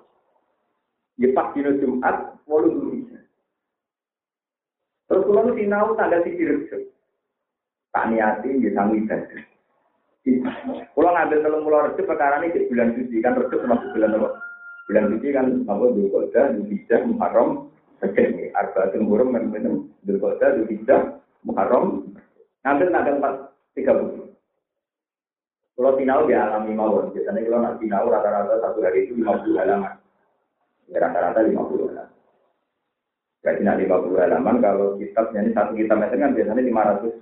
Ya 1.14 1.30
pas 1.30 1.54
dino 1.54 1.70
Jumat, 1.78 2.34
walu 2.50 2.74
Zulhijjah. 2.74 3.22
Terus 5.06 5.26
kalau 5.26 5.54
sinau 5.54 5.94
tanggal 5.94 6.22
sisi. 6.26 6.46
Tak 7.90 8.06
niati, 8.06 8.62
ya 8.62 8.70
sanggup 8.70 9.02
ibadah. 9.02 9.42
Kalau 10.94 11.10
ngambil 11.10 11.38
telung 11.42 11.66
pulau 11.66 11.82
rejo, 11.90 12.02
perkara 12.06 12.38
ini 12.38 12.54
di 12.54 12.70
bulan 12.70 12.94
suci, 12.94 13.18
kan 13.18 13.34
rejo 13.34 13.56
termasuk 13.58 13.90
bulan 13.90 14.14
apa? 14.14 14.30
Bulan 14.86 15.04
suci 15.10 15.28
kan 15.34 15.46
apa? 15.66 15.84
Dulkoda, 15.90 16.40
Zulhijjah, 16.54 17.00
Muharram, 17.10 17.66
Sejeng. 17.98 18.54
Arba 18.54 18.94
Jumhurum, 18.94 19.34
minum 19.34 19.90
Dulkoda, 20.06 20.54
Zulhijjah, 20.54 21.18
Muharram. 21.44 22.12
Ngambil 22.60 22.88
tanggal 22.92 23.14
4, 23.76 23.80
30. 23.80 24.30
Kalau 25.80 25.96
sinau 25.96 26.28
dia 26.28 26.44
alami 26.44 26.76
mawon. 26.76 27.08
Biasanya 27.16 27.40
kalau 27.40 27.64
nak 27.64 27.76
sinau 27.80 28.12
rata-rata 28.12 28.60
satu 28.60 28.84
hari 28.84 29.08
itu 29.08 29.16
50 29.16 29.56
halaman. 29.56 29.96
Ya, 30.92 31.00
rata-rata 31.00 31.40
50 31.40 31.88
halaman. 31.88 32.12
Jadi 33.40 33.60
nanti 33.64 33.88
50 33.88 34.20
halaman, 34.20 34.60
kalau 34.60 35.00
kitabnya 35.00 35.40
ini 35.40 35.56
satu 35.56 35.72
kitab 35.72 35.96
meter 35.96 36.20
kan 36.20 36.36
biasanya 36.36 36.60
500 36.60 37.16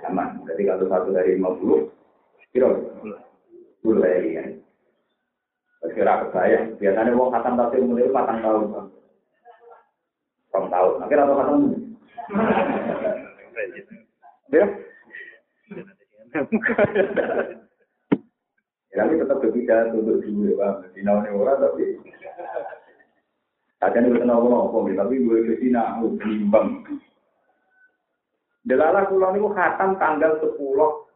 halaman. 0.00 0.28
Jadi 0.48 0.62
kalau 0.64 0.88
satu 0.88 1.08
dari 1.12 1.36
50, 1.36 1.92
kira 2.56 2.68
10 3.84 4.00
hari 4.00 4.30
kan. 4.40 4.48
Kira 5.92 6.24
saya, 6.32 6.60
biasanya 6.80 7.12
uang 7.12 7.30
khatam 7.30 7.60
tafsir 7.60 7.84
mulai 7.84 8.08
patang 8.08 8.40
tahun. 8.40 8.88
Patang 10.48 10.66
tahun, 10.72 10.92
akhirnya 11.04 11.24
atau 11.28 11.36
khatam 11.36 11.60
Ya? 14.52 14.66
Ya, 18.92 19.02
tapi 19.04 19.20
tetap 19.20 19.40
berbeda 19.44 19.92
untuk 19.92 20.24
dulu 20.24 20.52
ya, 20.52 20.54
Pak. 20.56 20.96
Di 20.96 21.00
orang 21.04 21.58
tapi 21.60 21.84
Kadang 23.76 24.08
itu 24.08 24.24
kenapa 24.24 24.48
nopo, 24.48 24.88
tapi 24.88 25.20
gue 25.20 25.44
ke 25.52 25.60
sini 25.60 25.76
aku 25.76 26.16
bimbang. 26.16 26.80
Delala 28.64 29.04
pulau 29.04 29.36
ini 29.36 29.46
khatam 29.52 30.00
tanggal 30.00 30.40
sepuluh 30.40 31.06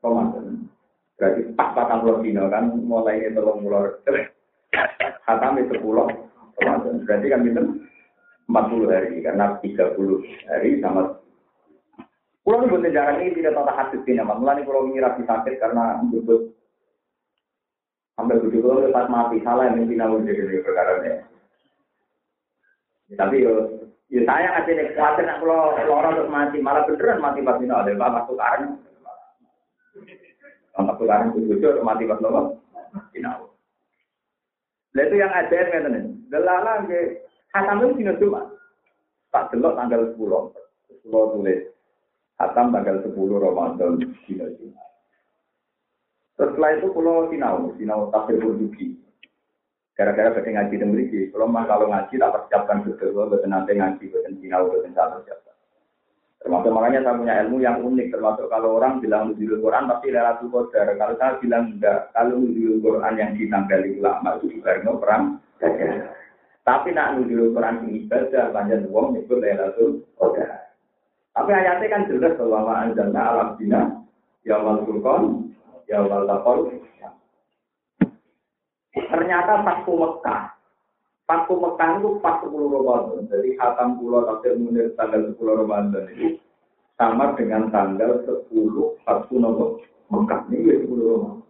Ramadan. 0.00 0.66
Berarti 1.20 1.52
pas 1.52 1.76
patang 1.76 2.00
pulau 2.00 2.24
dino 2.24 2.48
kan, 2.48 2.72
mulai 2.80 3.20
ini 3.20 3.36
tolong 3.36 3.60
mulai. 3.60 3.92
Khatam 5.28 5.60
itu 5.60 5.76
sepuluh 5.76 6.08
Ramadan. 6.64 7.04
Berarti 7.04 7.26
kan 7.28 7.44
itu 7.44 7.62
empat 8.48 8.64
puluh 8.72 8.88
hari, 8.88 9.20
karena 9.20 9.46
tiga 9.60 9.92
puluh 9.92 10.24
hari 10.48 10.80
sama 10.80 11.21
Pulau 12.42 12.58
ini 12.66 12.74
buat 12.74 12.90
jarang 12.90 13.22
ini 13.22 13.38
tidak 13.38 13.54
tahu 13.54 13.70
hadis 13.70 14.02
ini, 14.02 14.18
Mulai 14.18 14.66
pulau 14.66 14.90
ini 14.90 14.98
rapi 14.98 15.22
sakit 15.22 15.62
karena 15.62 16.02
berbut 16.10 16.50
sampai 18.18 18.38
begitu 18.38 18.66
pas 18.92 19.08
mati 19.08 19.40
salah 19.40 19.70
yang 19.72 19.88
minta 19.88 20.04
namun 20.04 20.26
jadi 20.26 20.60
perkara 20.62 21.00
ini. 21.00 21.12
Tapi 23.14 23.46
yo 23.46 23.82
Ya 24.12 24.20
saya 24.28 24.52
ngasih 24.52 24.76
nih 24.76 24.92
khawatir 24.92 25.24
nak 25.24 25.40
kalau 25.40 25.72
orang 25.88 26.20
terus 26.20 26.28
mati 26.28 26.60
malah 26.60 26.84
beneran 26.84 27.24
mati 27.24 27.40
pas 27.40 27.56
ini 27.64 27.72
ada 27.72 27.96
bapak 27.96 28.28
tukaran. 28.28 28.76
Bapak 30.76 30.94
tukaran 31.00 31.32
itu 31.32 31.56
jujur 31.56 31.80
mati 31.80 32.04
pas. 32.04 32.20
Sinau. 33.16 33.56
Lah 34.92 35.02
itu 35.08 35.16
yang 35.16 35.32
ada 35.32 35.58
kan 35.72 35.88
nih. 35.88 36.04
Delala 36.28 36.84
ke 36.84 37.24
hatam 37.56 37.88
itu 37.88 38.04
dino 38.04 38.12
cuma. 38.20 38.52
Tak 39.32 39.48
delok 39.48 39.80
tanggal 39.80 40.12
10. 40.12 40.20
10 40.20 41.08
tulis. 41.08 41.60
Hatam 42.40 42.72
tanggal 42.72 43.02
10 43.04 43.12
Ramadan 43.16 44.00
dino 44.00 44.46
cuma. 44.56 44.84
Setelah 46.36 46.70
itu 46.80 46.88
pulau 46.90 47.28
sinau, 47.28 47.76
sinau 47.76 48.08
tafsir 48.08 48.40
Qurtubi. 48.40 48.96
Gara-gara 49.92 50.32
badhe 50.32 50.50
ngaji 50.56 50.74
teng 50.80 50.90
mriki, 50.96 51.28
kalau 51.28 51.44
mah 51.44 51.68
kalau 51.68 51.86
ngaji 51.92 52.16
tak 52.16 52.32
persiapkan 52.32 52.80
betul, 52.82 53.12
betul 53.12 53.44
nanti 53.44 53.76
ngaji, 53.76 54.04
betul 54.08 54.32
sinau, 54.40 54.72
betul 54.72 54.88
tak 54.96 55.12
persiapkan. 55.12 55.52
Termasuk 56.42 56.74
makanya 56.74 57.06
saya 57.06 57.18
punya 57.22 57.34
ilmu 57.46 57.62
yang 57.62 57.78
unik, 57.86 58.10
termasuk 58.10 58.50
kalau 58.50 58.82
orang 58.82 58.98
bilang 58.98 59.30
nuzulul 59.30 59.62
Quran 59.62 59.86
pasti 59.86 60.10
lewat 60.10 60.42
qadar. 60.42 60.88
Kalau 60.98 61.14
saya 61.14 61.32
bilang 61.38 61.64
enggak, 61.70 62.10
kalau 62.10 62.34
nuzulul 62.42 62.82
Quran 62.82 63.14
yang 63.14 63.30
ditanggali 63.38 63.88
ulama 64.02 64.28
itu 64.42 64.58
juga 64.58 64.82
perang 64.98 65.38
Tapi 66.66 66.88
nak 66.90 67.14
nuzulul 67.14 67.54
Quran 67.54 67.86
ini 67.86 68.10
ibadah, 68.10 68.50
banyak 68.50 68.90
uang 68.90 69.06
nyebut 69.14 69.38
Lailatul 69.38 70.02
Qadar. 70.18 70.71
Tapi 71.32 71.50
ayatnya 71.52 71.88
kan 71.88 72.08
jelas 72.12 72.36
bahwa 72.36 72.74
anjalna 72.76 73.20
alam 73.24 73.48
dina, 73.56 73.80
ya 74.44 74.60
wal 74.60 74.84
furqan, 74.84 75.48
ya 75.88 76.04
wal 76.04 76.28
taqol, 76.28 76.68
Ternyata 78.92 79.64
Fatku 79.64 79.92
Mekah. 79.96 80.52
Fatku 81.24 81.56
Mekah 81.56 81.96
itu 81.96 82.20
pas 82.20 82.36
10 82.44 82.52
Ramadan. 82.52 83.24
Jadi 83.24 83.56
Hatam 83.56 83.96
Pulau 83.96 84.28
Tafsir 84.28 84.60
Munir 84.60 84.92
tanggal 85.00 85.32
10 85.32 85.40
Ramadan 85.40 86.04
itu 86.12 86.36
sama 87.00 87.32
dengan 87.32 87.72
tanggal 87.72 88.20
10 88.28 88.52
Fatku 89.04 89.40
Nopo 89.40 89.80
Mekah. 90.12 90.44
Ini 90.52 90.68
ya 90.68 90.74
10 90.84 90.92
Ramadan. 90.92 91.40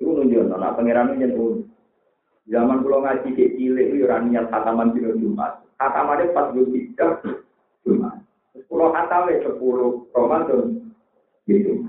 Itu 0.00 0.16
nunjuk, 0.16 0.48
nah 0.48 0.72
pengiran 0.76 1.12
ini 1.12 1.28
nyentuh. 1.28 1.60
Zaman 2.48 2.80
pulau 2.80 3.04
ngaji 3.04 3.36
ke 3.36 3.52
cilik 3.54 3.94
itu 3.94 4.08
orang 4.08 4.32
niat 4.32 4.48
hataman 4.48 4.96
di 4.96 5.04
Jumat. 5.04 5.60
Hatamannya 5.76 6.32
pas 6.32 6.50
tiga 6.56 7.20
Jumat. 7.84 8.16
Pulau 8.66 8.90
hatamnya 8.90 9.42
10 9.46 10.10
Ramadan. 10.10 10.90
Gitu. 11.46 11.86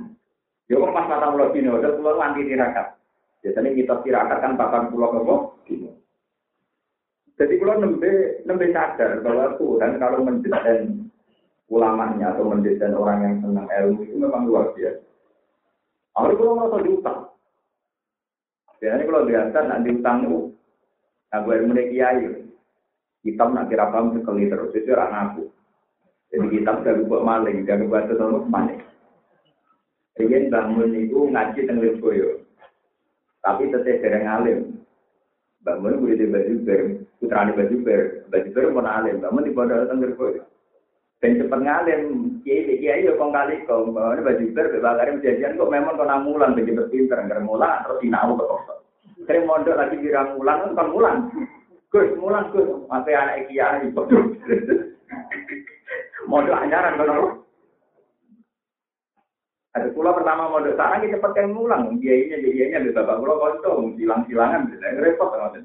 Ya 0.69 0.79
kok 0.79 0.93
pas 0.95 1.09
kata 1.09 1.35
pulau 1.35 1.51
sini, 1.51 1.67
udah 1.67 1.91
pulau 1.99 2.15
nanti 2.15 2.47
tirakat. 2.47 2.95
Biasanya 3.43 3.69
kita 3.75 3.93
tirakat 4.05 4.37
kan 4.39 4.55
papan 4.55 4.87
pulau 4.87 5.11
apa? 5.11 5.35
Jadi 7.41 7.53
pulau 7.57 7.81
nembe 7.81 8.39
nembe 8.45 8.69
sadar 8.69 9.19
bahwa 9.25 9.57
Tuhan 9.57 9.97
kalau 9.97 10.21
mendesain 10.21 11.09
ulamanya 11.67 12.37
atau 12.37 12.47
mendesain 12.47 12.93
orang 12.93 13.19
yang 13.25 13.35
senang 13.41 13.67
ilmu 13.67 13.99
itu 14.05 14.15
memang 14.15 14.45
luar 14.45 14.71
biasa. 14.77 15.03
Pulau 16.13 16.55
merasa 16.55 16.77
diutang. 16.85 17.19
Biasanya 18.81 19.03
kalau 19.05 19.27
biasa 19.29 19.57
nak 19.61 19.81
diutang 19.85 20.17
itu, 20.25 20.39
nah 21.29 21.39
gue 21.45 21.53
ilmu 21.53 21.73
kiai, 21.77 22.25
kita 23.21 23.43
nak 23.45 23.69
kira 23.69 23.85
paham 23.93 24.17
sekali 24.17 24.49
terus 24.49 24.73
itu 24.73 24.89
orang 24.89 25.13
aku. 25.13 25.43
Jadi 26.31 26.47
kita 26.47 26.71
sudah 26.79 26.95
buat 27.11 27.23
maling, 27.27 27.67
jangan 27.67 27.91
buat 27.91 28.07
terus 28.07 28.47
maling. 28.47 28.79
Ingin 30.15 30.47
bangun 30.47 30.95
itu 30.95 31.27
ngaji 31.27 31.59
tentang 31.67 31.83
Lirboyo. 31.83 32.39
Tapi 33.43 33.73
tetap 33.73 33.99
dereng 33.99 34.27
alim. 34.27 34.59
Bangun 35.61 36.01
gue 36.01 36.17
di 36.17 36.25
baju 36.25 36.53
ber, 36.65 36.81
putra 37.21 37.45
di 37.45 37.53
baju 37.53 37.75
ber, 37.85 38.01
baju 38.29 38.49
ber 38.53 38.65
pun 38.73 38.87
alim. 38.87 39.17
Bangun 39.21 39.45
di 39.45 39.51
pondok 39.53 39.87
tengger 39.89 40.11
gue. 40.17 40.41
Dan 41.21 41.37
cepat 41.37 41.59
ngalim, 41.61 42.01
kiai 42.41 42.81
kiai 42.81 43.05
yo 43.05 43.13
kong 43.17 43.29
kali 43.29 43.61
kong, 43.69 43.93
bangun 43.93 44.25
baju 44.25 44.45
ber, 44.57 44.65
bebakarim 44.73 45.21
jajan 45.21 45.57
kok 45.57 45.69
memang 45.69 45.97
kau 45.97 46.05
namulan 46.05 46.57
bagi 46.57 46.73
berpinter, 46.73 47.17
nggak 47.21 47.45
mulan 47.45 47.81
terus 47.85 47.99
sinau 48.01 48.33
ke 48.37 48.45
kosong. 48.45 48.81
Sering 49.29 49.45
mondok 49.45 49.77
lagi 49.77 50.01
kira 50.01 50.33
mulan 50.33 50.73
kan 50.73 50.87
mulan. 50.89 51.15
Gus 51.93 52.09
mulan 52.17 52.49
gus, 52.55 52.69
masih 52.89 53.13
anak 53.13 53.45
kiai. 53.51 53.89
Mondok 56.29 56.57
anyaran 56.57 56.97
kan 57.01 57.41
ada 59.71 59.87
pulau 59.95 60.11
pertama 60.11 60.51
mau 60.51 60.59
sekarang 60.59 61.07
kita 61.07 61.31
yang 61.39 61.55
ngulang, 61.55 61.95
biayanya 62.03 62.43
biayanya 62.43 62.83
di 62.83 62.91
bapak 62.91 63.23
pulau 63.23 63.39
kosong, 63.39 63.95
silang-silangan, 63.95 64.67
repot 64.99 65.31
kan. 65.31 65.63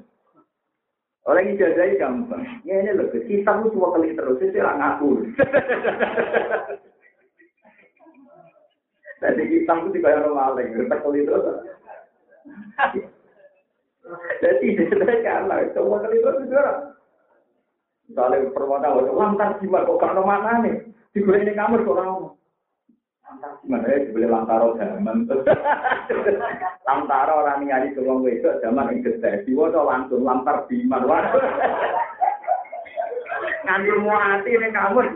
Orang 1.27 1.51
ijazah 1.51 1.91
gampang. 1.99 2.39
Ini 2.63 2.95
loh, 2.95 3.11
kita 3.11 3.51
lu 3.59 3.67
cuma 3.75 3.91
kali 3.99 4.15
terus, 4.15 4.39
itu 4.39 4.63
orang 4.63 4.79
ngaku. 4.79 5.09
Jadi 9.19 9.43
kita 9.43 9.73
itu 9.75 9.87
juga 9.91 10.23
orang 10.23 10.35
maling, 10.39 10.67
kita 10.71 10.95
kali 11.03 11.27
terus. 11.27 11.45
Jadi 14.39 14.67
saya 14.87 15.15
kalah, 15.19 15.67
cuma 15.75 15.99
kali 15.99 16.23
terus 16.23 16.47
itu. 16.47 16.55
Saling 18.07 18.55
permata 18.55 18.95
wajah, 18.95 19.11
oh, 19.11 19.19
lantar 19.19 19.59
jimat 19.59 19.83
kok 19.83 19.99
gak 19.99 20.15
ada 20.15 20.23
mana 20.23 20.63
nih? 20.63 20.79
Di 21.11 21.19
ini 21.19 21.51
kamar 21.51 21.83
kok 21.83 21.99
rauh. 21.99 22.39
Lantar 23.27 23.59
jimat 23.59 23.83
ya, 23.83 23.91
eh, 23.91 23.99
di 24.07 24.15
beli 24.15 24.27
lantar 24.31 24.63
roh 24.63 24.79
zaman. 24.79 25.27
Lantar 26.87 27.27
orang 27.35 27.67
yang 27.67 27.83
ada 27.83 27.91
di 27.91 27.99
ruang 27.99 28.23
wajah 28.23 28.63
zaman 28.63 28.95
yang 28.95 29.03
gede. 29.03 29.43
Di 29.43 29.51
wajah 29.51 29.83
langsung 29.83 30.23
lantar 30.23 30.63
jimat 30.71 31.03
wajah. 31.03 31.35
Ngantur 33.67 33.99
mau 33.99 34.15
hati 34.15 34.55
ini 34.55 34.71
kamar. 34.71 35.11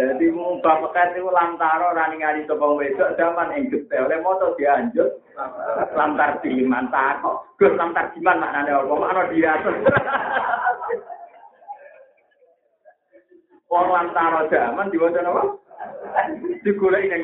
Jadi 0.00 0.32
wong 0.32 0.64
bapak 0.64 1.12
itu 1.12 1.28
lantaro 1.28 1.92
rani 1.92 2.16
ningali 2.16 2.48
coba 2.48 2.72
wedok 2.72 3.20
zaman 3.20 3.52
ing 3.52 3.68
gede 3.68 4.00
oleh 4.00 4.16
moto 4.24 4.56
dianjut 4.56 5.12
lantar 5.92 6.40
di 6.40 6.64
mantar 6.64 7.20
kok 7.20 7.44
gus 7.60 7.76
lantar 7.76 8.08
di 8.16 8.24
maknane 8.24 8.64
nane 8.64 8.80
orang 8.80 8.96
mana 8.96 9.28
dia 9.28 9.60
Wong 13.68 13.86
lantaro 13.92 14.48
zaman 14.48 14.88
di 14.88 14.96
apa? 14.96 15.20
nopo 15.20 15.42
ning 16.64 16.72
gula 16.80 16.96
Yo. 17.04 17.12
yang 17.12 17.22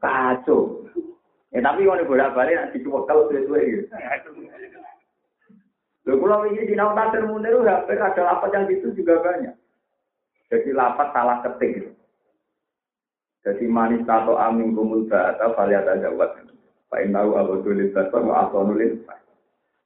kacau. 0.00 0.88
Eh 1.52 1.60
tapi 1.60 1.84
kalau 1.84 2.08
boleh 2.08 2.26
balik 2.32 2.56
nek 2.56 2.80
cuma 2.80 3.04
suwe-suwe. 3.04 3.60
gitu. 3.68 3.86
Loh, 6.02 6.18
kalau 6.18 6.50
ini 6.50 6.66
di 6.66 6.74
Naut 6.74 6.98
Tasir 6.98 7.22
Munir, 7.22 7.62
hampir 7.62 7.98
ada 7.98 8.22
lapat 8.26 8.50
yang 8.50 8.66
itu 8.66 8.90
juga 8.98 9.22
banyak. 9.22 9.54
Jadi 10.50 10.70
lapat 10.74 11.14
salah 11.14 11.38
ketik. 11.46 11.70
Gitu. 11.78 11.90
Jadi 13.42 13.64
manis 13.70 14.06
atau 14.06 14.38
amin 14.38 14.74
kumul 14.74 15.06
atau 15.10 15.54
valiat 15.54 15.86
ada 15.86 16.10
buat. 16.14 16.38
Pak 16.92 17.00
Inau 17.08 17.38
Abu 17.38 17.64
Tulis 17.64 17.94
Bapak, 17.94 18.20
atau 18.20 18.68
nulis. 18.68 19.00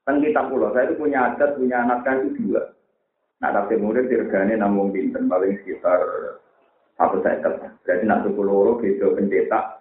Kan 0.02 0.18
kita 0.22 0.42
pulau, 0.50 0.74
saya 0.74 0.90
itu 0.90 0.98
punya 0.98 1.34
adat, 1.34 1.54
punya 1.54 1.82
anak 1.82 2.02
kan 2.02 2.26
itu 2.26 2.34
dua. 2.42 2.74
Nah, 3.42 3.50
tapi 3.52 3.78
murid 3.78 4.10
dirgane 4.10 4.54
namun 4.58 4.90
binten 4.90 5.28
paling 5.28 5.54
sekitar 5.60 6.00
satu 6.96 7.20
seket. 7.20 7.60
Berarti 7.84 8.04
nak 8.08 8.24
tuku 8.24 8.40
loro 8.40 8.80
beda 8.80 9.12
pencetak 9.12 9.76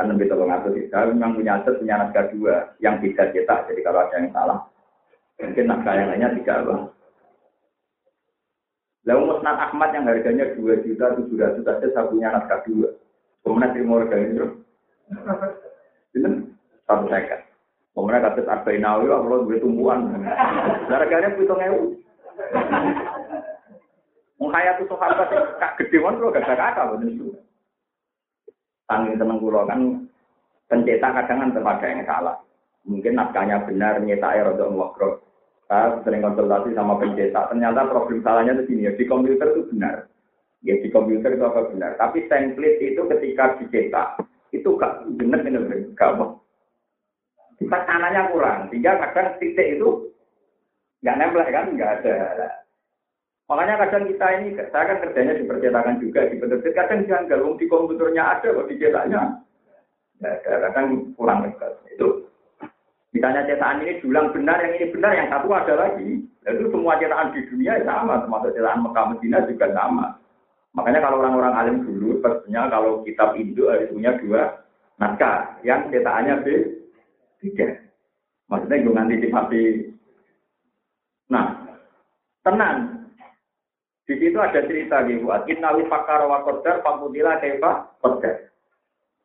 kan 0.00 0.08
lebih 0.08 0.32
tolong 0.32 0.48
ngatur 0.48 0.72
kita 0.72 1.12
memang 1.12 1.36
punya 1.36 1.60
aset 1.60 1.76
punya 1.76 2.00
naskah 2.00 2.26
dua 2.32 2.72
yang 2.80 2.96
bisa 3.04 3.28
cetak. 3.36 3.68
Jadi 3.68 3.80
kalau 3.84 4.00
ada 4.00 4.16
yang 4.16 4.32
salah, 4.32 4.58
mungkin 5.40 5.64
naskah 5.66 5.94
yang 5.96 6.08
lainnya 6.12 6.36
tidak 6.36 6.56
apa. 6.62 6.76
Lalu 9.08 9.20
Musnad 9.32 9.56
Ahmad 9.56 9.90
yang 9.96 10.04
harganya 10.04 10.52
dua 10.54 10.76
juta 10.84 11.16
tujuh 11.16 11.36
ratus 11.40 11.64
saja 11.64 11.86
saya 11.90 12.08
punya 12.12 12.28
naskah 12.30 12.60
dua. 12.68 12.88
Kemudian 13.40 13.72
terima 13.72 14.04
harga 14.04 14.16
itu, 14.20 14.46
itu 16.12 16.28
satu 16.84 17.08
seket. 17.08 17.40
Kemudian 17.96 18.20
kata 18.20 18.40
Arba'in 18.44 18.84
Nawawi, 18.84 19.08
Allah 19.08 19.38
gue 19.48 19.56
tumbuhan. 19.64 20.12
Harganya 20.92 21.32
pitung 21.34 21.56
ewu. 21.56 21.96
Menghayat 24.40 24.80
itu 24.80 24.92
sahabat 24.96 25.28
kak 25.60 25.76
gede 25.80 26.00
kan 26.00 26.16
lo 26.16 26.32
gak 26.32 26.48
kakak 26.48 26.88
bener 26.96 27.12
itu. 27.12 27.28
Tanggung 28.88 29.20
temen 29.20 29.36
kulo 29.36 29.68
kan 29.68 29.80
pencetak 30.68 31.12
kadang 31.12 31.38
kan 31.44 31.50
terpada 31.52 31.84
yang 31.84 32.04
salah. 32.08 32.36
Mungkin 32.88 33.20
naskahnya 33.20 33.68
benar, 33.68 34.00
nyetaknya 34.00 34.48
rada 34.48 34.64
ngokro. 34.64 35.20
Saya 35.70 36.02
sering 36.02 36.26
konsultasi 36.26 36.74
sama 36.74 36.98
pencetak, 36.98 37.46
ternyata 37.46 37.86
problem 37.86 38.18
salahnya 38.26 38.58
itu 38.58 38.74
sini 38.74 38.90
ya, 38.90 38.92
di 38.98 39.06
komputer 39.06 39.54
itu 39.54 39.70
benar. 39.70 40.10
Ya 40.66 40.74
di 40.82 40.90
komputer 40.90 41.38
itu 41.38 41.46
apa 41.46 41.70
benar. 41.70 41.94
Tapi 41.94 42.26
template 42.26 42.82
itu 42.82 42.98
ketika 43.06 43.54
dicetak, 43.62 44.18
itu 44.50 44.66
gak 44.74 45.06
benar 45.14 45.46
ini 45.46 45.94
gak. 45.94 46.18
Kita 47.62 47.78
kanannya 47.86 48.34
kurang, 48.34 48.66
sehingga 48.72 48.98
kadang 48.98 49.36
titik 49.38 49.78
itu 49.78 50.10
nggak 51.04 51.16
nempel 51.20 51.44
kan, 51.44 51.68
nggak 51.70 51.92
ada. 52.02 52.16
Makanya 53.52 53.84
kadang 53.84 54.08
kita 54.08 54.26
ini, 54.40 54.48
saya 54.56 54.88
kan 54.88 55.02
kerjanya 55.04 55.36
di 55.36 55.44
percetakan 55.44 56.00
juga, 56.00 56.30
di 56.30 56.40
penerbit, 56.40 56.72
kadang 56.72 57.04
janggal, 57.04 57.58
di 57.60 57.66
komputernya 57.68 58.22
ada, 58.38 58.48
kok 58.48 58.68
dicetaknya. 58.70 59.42
Ya, 60.24 60.38
kadang 60.40 61.12
kurang. 61.18 61.50
Itu 61.90 62.29
Misalnya 63.10 63.42
cetakan 63.42 63.82
ini 63.82 63.98
dulang 63.98 64.30
benar, 64.30 64.62
yang 64.62 64.78
ini 64.78 64.86
benar, 64.94 65.12
yang 65.18 65.28
satu 65.34 65.50
ada 65.50 65.74
lagi. 65.74 66.22
Itu 66.46 66.70
semua 66.70 66.94
cetakan 66.98 67.34
di 67.34 67.40
dunia 67.50 67.82
sama, 67.82 68.22
termasuk 68.22 68.54
cetakan 68.54 68.82
Mekah 68.86 69.04
Medina 69.10 69.38
juga 69.50 69.66
sama. 69.74 70.06
Makanya 70.78 71.02
kalau 71.02 71.18
orang-orang 71.18 71.54
alim 71.58 71.76
dulu, 71.82 72.22
pastinya 72.22 72.70
kalau 72.70 73.02
kitab 73.02 73.34
Indo 73.34 73.66
harus 73.66 73.90
punya 73.90 74.14
dua 74.22 74.62
naskah, 75.02 75.58
yang 75.66 75.90
cetakannya 75.90 76.34
B, 76.46 76.46
tiga. 77.42 77.82
Maksudnya 78.46 78.82
gue 78.82 78.94
ngantisipasi. 78.94 79.62
Nah, 81.30 81.46
tenang. 82.42 83.06
Di 84.06 84.18
situ 84.18 84.38
ada 84.42 84.66
cerita 84.66 85.06
buat 85.22 85.46
Innawi 85.46 85.86
fakar 85.86 86.26
wa 86.26 86.42
qadar 86.42 86.82
pamudila 86.82 87.38
kaifa 87.38 87.94
qadar. 88.02 88.49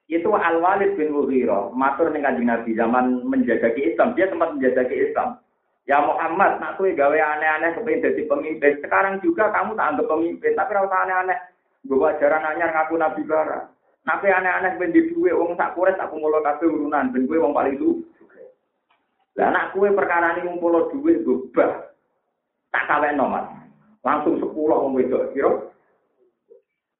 Itu 0.05 0.29
Al 0.37 0.61
Walid 0.61 0.93
bin 1.01 1.09
Mughirah, 1.17 1.73
matur 1.73 2.13
ning 2.13 2.21
Kanjeng 2.21 2.45
Nabi 2.45 2.77
zaman 2.77 3.25
menjajaki 3.25 3.89
Islam, 3.89 4.13
dia 4.13 4.29
sempat 4.29 4.53
menjajaki 4.53 5.09
Islam. 5.09 5.41
Ya 5.85 6.01
Muhammad, 6.01 6.61
nak 6.61 6.81
kowe 6.81 6.89
gawe 6.89 7.13
aneh-aneh 7.13 7.77
kepengin 7.77 8.05
jadi 8.05 8.21
pemimpin. 8.25 8.81
Sekarang 8.81 9.21
juga 9.21 9.53
kamu 9.53 9.77
tak 9.77 9.87
anggap 9.93 10.09
pemimpin, 10.09 10.53
tapi 10.57 10.73
ora 10.77 10.85
usah 10.89 11.01
aneh-aneh. 11.05 11.39
Gue 11.85 12.01
ajaran 12.01 12.41
anyar 12.41 12.73
ngaku 12.73 12.97
Nabi 12.97 13.21
bara. 13.25 13.69
Nabi 14.05 14.27
aneh-aneh 14.29 14.77
ben 14.81 14.93
di 14.93 15.09
duwe 15.09 15.33
wong 15.33 15.53
sak 15.57 15.77
kures 15.77 15.97
aku 15.97 16.17
mulo 16.17 16.41
kabeh 16.41 16.69
urunan 16.69 17.13
ben 17.13 17.25
kowe 17.29 17.41
wong 17.41 17.53
paling 17.53 17.77
itu. 17.77 18.01
Lah 19.37 19.53
anak 19.53 19.73
kue 19.73 19.89
perkara 19.93 20.37
ini 20.37 20.47
ngumpul 20.47 20.89
duit 20.89 21.21
gue 21.21 21.49
bah. 21.53 21.93
Tak 22.73 22.85
kawin 22.89 23.17
nomor. 23.17 23.45
Langsung 24.01 24.37
sepuluh 24.41 24.77
wong 24.77 24.97
wedok 24.97 25.33
kira. 25.33 25.69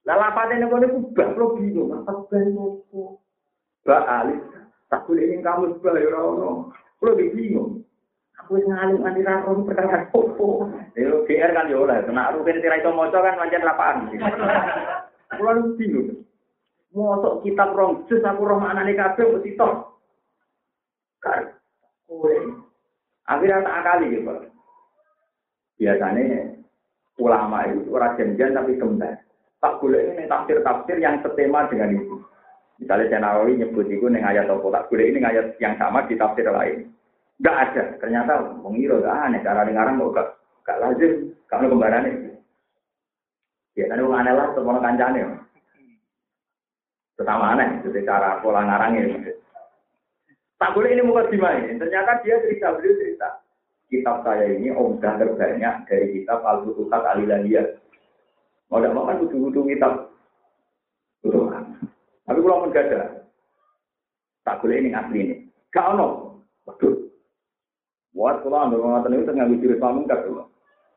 Lah 0.05 0.15
lapate 0.21 0.61
nek 0.61 0.69
kene 0.69 0.85
ku 0.93 0.99
bah 1.17 1.33
lo 1.33 1.57
bingung 1.57 1.89
apa 1.97 2.13
ben 2.29 2.53
opo. 2.53 3.17
Ba 3.81 4.05
alis 4.21 4.37
tak 4.85 5.01
boleh 5.09 5.33
ing 5.33 5.41
kamu 5.41 5.81
bah 5.81 5.97
ya 5.97 6.13
ora 6.13 6.21
ono. 6.21 6.49
Kulo 7.01 7.17
bingung. 7.17 7.81
Aku 8.37 8.61
wis 8.61 8.69
ngalim 8.69 9.01
nganti 9.01 9.25
ra 9.25 9.41
ono 9.49 9.65
perkara 9.65 10.05
opo. 10.13 10.69
Ya 10.93 11.09
GR 11.25 11.51
kan 11.57 11.73
yo 11.73 11.89
ora, 11.89 12.05
kena 12.05 12.37
rutin 12.37 12.61
tira 12.61 12.77
itu 12.77 12.93
maca 12.93 13.17
kan 13.17 13.37
pancen 13.41 13.65
lapangan. 13.65 14.13
Kulo 15.41 15.73
bingung. 15.73 16.21
Mosok 16.95 17.43
kitab 17.43 17.75
rong 17.75 18.05
jus 18.07 18.23
aku 18.23 18.45
roh 18.45 18.61
maknane 18.61 18.93
kabeh 18.93 19.25
mesti 19.25 19.57
tok. 19.57 19.99
Kan 21.19 21.49
kue. 22.07 22.61
Akhirnya 23.25 23.65
tak 23.65 23.77
akali 23.83 24.15
gitu. 24.15 24.31
Biasanya 25.81 26.55
ulama 27.19 27.67
itu 27.67 27.89
orang 27.91 28.15
janjian 28.15 28.55
tapi 28.55 28.79
kembar. 28.79 29.25
Tak 29.63 29.79
boleh 29.81 30.13
ini 30.13 30.27
tafsir-tafsir 30.27 30.97
yang 30.99 31.19
setema 31.23 31.65
dengan 31.71 31.95
itu. 31.95 32.21
Misalnya 32.75 33.07
saya 33.07 33.19
Nawawi 33.23 33.55
nyebut 33.55 33.87
itu 33.87 34.03
dengan 34.03 34.27
ayat 34.27 34.51
apa 34.51 34.67
tak 34.67 34.87
boleh 34.91 35.05
ini 35.07 35.23
ayat 35.23 35.55
yang 35.63 35.79
sama 35.79 36.03
di 36.05 36.19
tafsir 36.19 36.43
lain. 36.47 36.91
Gak 37.39 37.55
ada. 37.71 37.83
Ternyata 37.99 38.59
mengira 38.59 38.99
gak 38.99 39.19
aneh. 39.31 39.39
Cara 39.43 39.67
dengaran 39.67 39.99
kok 39.99 40.11
gak, 40.15 40.27
gak 40.67 40.79
lazim. 40.83 41.13
Kamu 41.47 41.71
kembaran 41.71 42.07
itu. 42.07 42.35
Biasanya 43.75 44.03
orang 44.07 44.19
aneh 44.23 44.33
lah, 44.39 44.47
semua 44.55 44.79
kancane. 44.79 45.21
Pertama 47.15 47.55
aneh, 47.55 47.67
itu 47.83 47.91
cara 48.07 48.39
pola 48.39 48.63
ngarangnya. 48.63 49.35
Tak 50.55 50.71
boleh 50.71 50.95
ini 50.95 51.03
muka 51.03 51.27
dimain. 51.27 51.75
Ternyata 51.75 52.23
dia 52.23 52.39
cerita, 52.39 52.71
beliau 52.75 52.95
cerita. 52.95 53.43
Kitab 53.91 54.23
saya 54.23 54.47
ini 54.49 54.71
omdah 54.71 55.19
terbanyak 55.19 55.85
dari 55.85 56.07
kitab 56.15 56.41
Al-Futuhat 56.41 57.03
Alilahiyah. 57.03 57.75
Mau 58.69 58.81
tidak 58.81 58.93
mau 58.97 59.05
kan 59.05 59.21
kitab. 59.21 59.93
Butuh 61.21 61.49
Tapi 62.25 62.39
kalau 62.41 62.61
pun 62.65 62.73
gak 62.73 62.85
ada. 62.89 63.01
Tak 64.45 64.61
boleh 64.61 64.77
ini 64.81 64.89
asli 64.93 65.17
ini. 65.21 65.35
Gak 65.69 65.93
ono. 65.93 66.41
Waduh. 66.65 67.05
Buat 68.15 68.41
kalau 68.41 68.57
anda 68.57 68.79
mengatakan 68.79 69.19
itu 69.19 69.33
nggak 69.67 69.81
pamung 69.83 70.07
kan 70.07 70.23
dulu. 70.23 70.47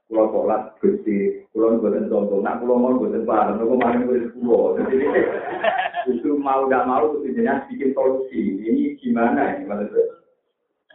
Kalau 0.09 0.25
sholat 0.33 0.73
gusti, 0.81 1.45
kalau 1.53 1.77
buatin 1.85 2.09
contoh, 2.09 2.41
nak 2.41 2.65
kalau 2.65 2.81
mau 2.81 2.97
buatin 2.97 3.29
barang, 3.29 3.61
kalau 3.61 3.77
kemarin 3.77 4.09
buatin. 4.09 4.89
Jadi 4.89 6.17
itu 6.17 6.33
mau 6.41 6.65
tidak 6.65 6.89
mau 6.89 7.13
sebenarnya 7.13 7.69
bikin 7.69 7.93
solusi. 7.93 8.57
Ini 8.65 8.97
gimana 8.97 9.61
ini 9.61 9.69
maksudnya? 9.69 10.17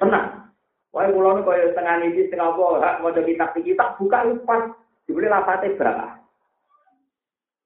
Tenang. 0.01 0.49
Wah, 0.89 1.09
pulau 1.13 1.37
ini 1.37 1.45
kalau 1.45 1.69
setengah 1.69 1.95
ini, 2.01 2.25
setengah 2.25 2.49
apa, 2.53 2.65
hak 2.81 2.95
mau 3.05 3.13
jadi 3.13 3.29
kitab 3.37 3.49
kitab 3.53 3.89
buka 4.01 4.19
pas 4.49 4.63
dibeli 5.05 5.29
lapatnya 5.29 5.77
berapa? 5.77 6.22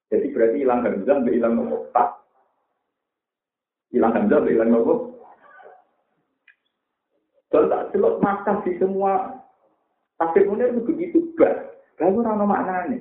Jadi 0.08 0.28
berarti 0.32 0.58
hilang 0.64 0.82
hamzah, 0.88 1.20
hilang 1.28 1.53
nopo 1.60 1.91
tak. 1.91 2.10
Hilang 3.91 4.16
hamzah, 4.16 4.39
hilang 4.47 4.72
nopo. 4.72 4.93
Dan 7.51 7.72
tak 7.72 7.95
celok 7.95 8.20
makam 8.20 8.60
di 8.68 8.76
semua 8.76 9.39
Tafsir 10.20 10.43
Munir 10.49 10.74
itu 10.74 10.82
begitu 10.84 11.20
bah. 11.39 11.53
Lalu 12.01 12.22
orang 12.26 12.45
maknanya. 12.45 12.99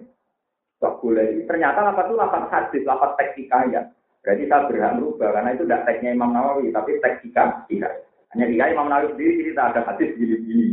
Tak 0.77 1.01
boleh. 1.01 1.45
Ternyata 1.49 1.81
lapat 1.81 2.13
itu 2.13 2.17
lapat 2.17 2.43
hadis, 2.53 2.83
lapat 2.85 3.11
teks 3.17 3.37
hikayat. 3.41 3.85
Berarti 4.21 4.45
saya 4.51 4.67
berhak 4.69 4.93
merubah 4.99 5.29
karena 5.33 5.55
itu 5.55 5.65
tidak 5.65 5.85
teksnya 5.89 6.11
Imam 6.13 6.35
Nawawi, 6.35 6.69
tapi 6.75 7.01
teks 7.01 7.25
hikayat. 7.25 7.93
Hanya 8.35 8.45
hikayat 8.51 8.73
Imam 8.77 8.89
Nawawi 8.93 9.13
sendiri 9.17 9.33
cerita 9.41 9.63
ada 9.73 9.81
hadis 9.89 10.11
gini-gini. 10.19 10.69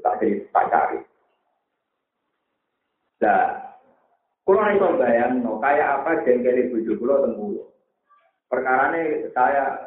Tak 0.00 0.22
jadi 0.22 0.46
tak 0.54 0.66
cari. 0.70 0.98
Nah, 3.20 3.69
kalau 4.44 4.66
itu 4.66 4.88
bayang, 4.98 5.46
no, 5.46 5.62
kayak 5.62 6.02
apa 6.02 6.26
jengkel 6.26 6.58
ibu 6.58 6.98
kulo 6.98 7.14
tenggulo. 7.22 7.64
Perkara 8.50 8.90
ini 8.98 9.30
saya 9.30 9.78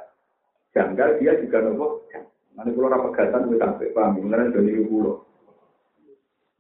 janggal, 0.72 1.20
dia 1.20 1.36
juga 1.43 1.68
nopo. 1.68 2.08
Nanti 2.56 2.72
kalau 2.72 2.93
rapat 2.93 3.12
gatan, 3.18 3.49
gue 3.49 3.60
sampai 3.60 3.91
paham. 3.91 4.24
Beneran 4.24 4.56
jadi 4.56 4.88
kulo. 4.88 5.26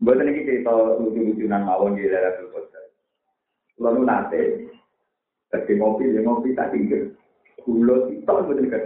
Buat 0.03 0.19
ini 0.19 0.43
cerita 0.43 0.99
lucu-lucunan 0.99 1.63
mawon 1.63 1.95
di 1.95 2.11
daerah 2.11 2.35
Qadar. 2.35 2.85
Lalu 3.79 4.01
nate, 4.03 4.41
ngopi, 5.53 6.11
ya 6.11 6.19
ngopi 6.27 6.57
tak 6.59 6.75
tinggal. 6.75 7.13
Kulo 7.63 8.11
itu 8.11 8.27
betul 8.27 8.67
kan. 8.67 8.83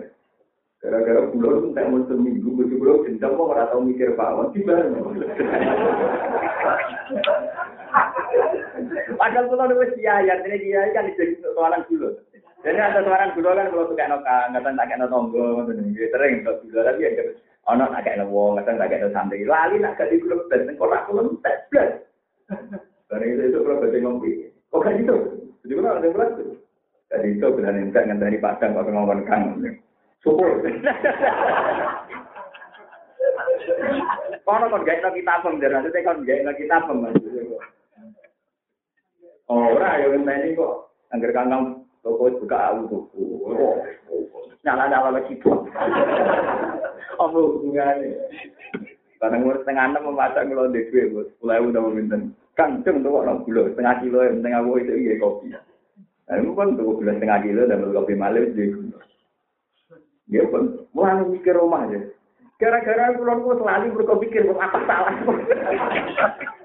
Gara-gara 0.77 1.25
itu 1.25 1.73
tak 1.73 1.89
mau 1.89 2.05
seminggu, 2.05 2.53
betul 2.53 2.77
kulo 2.77 3.01
dendam 3.01 3.33
mau 3.33 3.49
nggak 3.49 3.73
tahu 3.73 3.81
mikir 3.81 4.13
apa, 4.13 4.53
tiba. 4.53 4.77
Padahal 9.17 9.49
kulo 9.49 9.63
udah 9.73 9.89
siaya, 9.97 10.37
ini 10.45 10.57
dia 10.61 10.93
kan 10.93 11.09
jadi 11.17 11.33
soalan 11.57 11.81
kulo. 11.89 12.21
Jadi 12.61 12.77
ada 12.77 13.01
suara 13.01 13.33
kulo 13.33 13.57
kan 13.57 13.73
kalau 13.73 13.89
suka 13.89 14.05
noka, 14.05 14.37
nggak 14.53 14.61
tahu 14.61 14.77
tak 14.77 14.85
kayak 14.85 15.09
nonggo, 15.09 15.45
sering 16.13 16.45
kalau 16.45 16.61
kulo 16.61 16.79
tapi 16.85 17.09
ya 17.09 17.25
Ono 17.67 17.83
nak 17.83 18.07
kayak 18.07 18.23
wong, 18.31 18.55
kadang 18.63 18.79
tak 18.79 18.95
kayak 18.95 19.11
santri. 19.11 19.43
Lali 19.43 19.75
nak 19.83 19.99
gak 19.99 20.07
di 20.07 20.23
dan 20.23 20.71
sekolah 20.71 21.03
aku 21.03 21.35
tes 21.43 21.67
blas. 21.67 21.99
Karena 23.11 23.23
itu 23.27 23.43
itu 23.43 23.59
kalau 23.59 23.83
berarti 23.83 23.99
ngopi. 23.99 24.31
Kok 24.71 24.87
gitu? 25.03 25.15
Jadi 25.67 25.73
kalau 25.75 25.99
ada 25.99 26.07
belas 26.07 26.31
tuh. 26.39 26.55
Jadi 27.11 27.27
itu 27.35 27.47
berani 27.51 27.79
enggak 27.83 28.07
dari 28.07 28.39
padang 28.39 28.71
kok 28.71 28.87
ngomong 28.87 29.27
kang. 29.27 29.43
Syukur. 30.23 30.63
Kono 34.47 34.65
kon 34.71 34.87
gawe 34.87 35.11
kita 35.11 35.31
apa 35.43 35.47
ndir 35.51 35.71
nanti 35.71 36.05
kon 36.05 36.23
gawe 36.23 36.51
kita 36.55 36.75
apa 36.79 36.93
Oh, 39.47 39.63
ora 39.71 40.03
yo 40.03 40.11
ngenteni 40.11 40.59
kok. 40.59 40.91
Angger 41.15 41.31
kangkang 41.31 41.87
toko 42.03 42.27
buka 42.35 42.57
aku 42.67 42.81
tuku. 42.91 43.23
Nyala-nyala 44.67 45.15
lagi 45.15 45.39
Apa 47.15 47.31
hubungannya? 47.31 48.11
Barang 49.17 49.41
umur 49.41 49.57
setengah 49.63 49.89
enam 49.89 50.13
memasak 50.13 50.45
kalau 50.45 50.69
di 50.69 50.85
duit, 50.93 51.09
bos. 51.09 51.31
Pulau 51.41 51.73
udah 51.73 51.81
meminta. 51.89 52.21
Kancung 52.53 53.01
tuh 53.01 53.17
orang 53.17 53.41
gula, 53.45 53.69
setengah 53.73 54.01
kilo, 54.01 54.21
yang 54.21 54.41
penting 54.41 54.53
aku 54.53 54.71
itu 54.81 54.93
iya 54.93 55.13
kopi. 55.17 55.47
Nah, 55.53 56.35
itu 56.37 56.51
kan 56.53 56.77
tuh 56.77 56.97
gula 57.01 57.11
setengah 57.17 57.39
kilo 57.41 57.61
dan 57.65 57.81
kopi 57.93 58.13
malam 58.13 58.53
di 58.53 58.65
gula. 58.69 59.06
Dia 60.27 60.43
pun 60.51 60.87
mulai 60.91 61.23
mikir 61.27 61.55
rumah 61.55 61.87
aja. 61.87 62.03
Gara-gara 62.57 63.15
pulau 63.15 63.37
aku 63.37 63.61
selalu 63.61 63.95
berpikir, 63.95 64.43
apa 64.49 64.79
salah? 64.83 65.13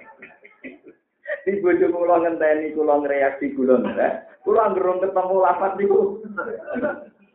Di 1.43 1.59
bojo 1.59 1.87
kula 1.91 2.23
ngenteni 2.23 2.71
kula 2.71 3.03
ngreaksi 3.03 3.51
kula 3.59 3.83
ndak. 3.83 4.31
Kula 4.47 4.71
ngerung 4.71 5.03
ketemu 5.03 5.37
lapat 5.43 5.73
niku. 5.75 6.23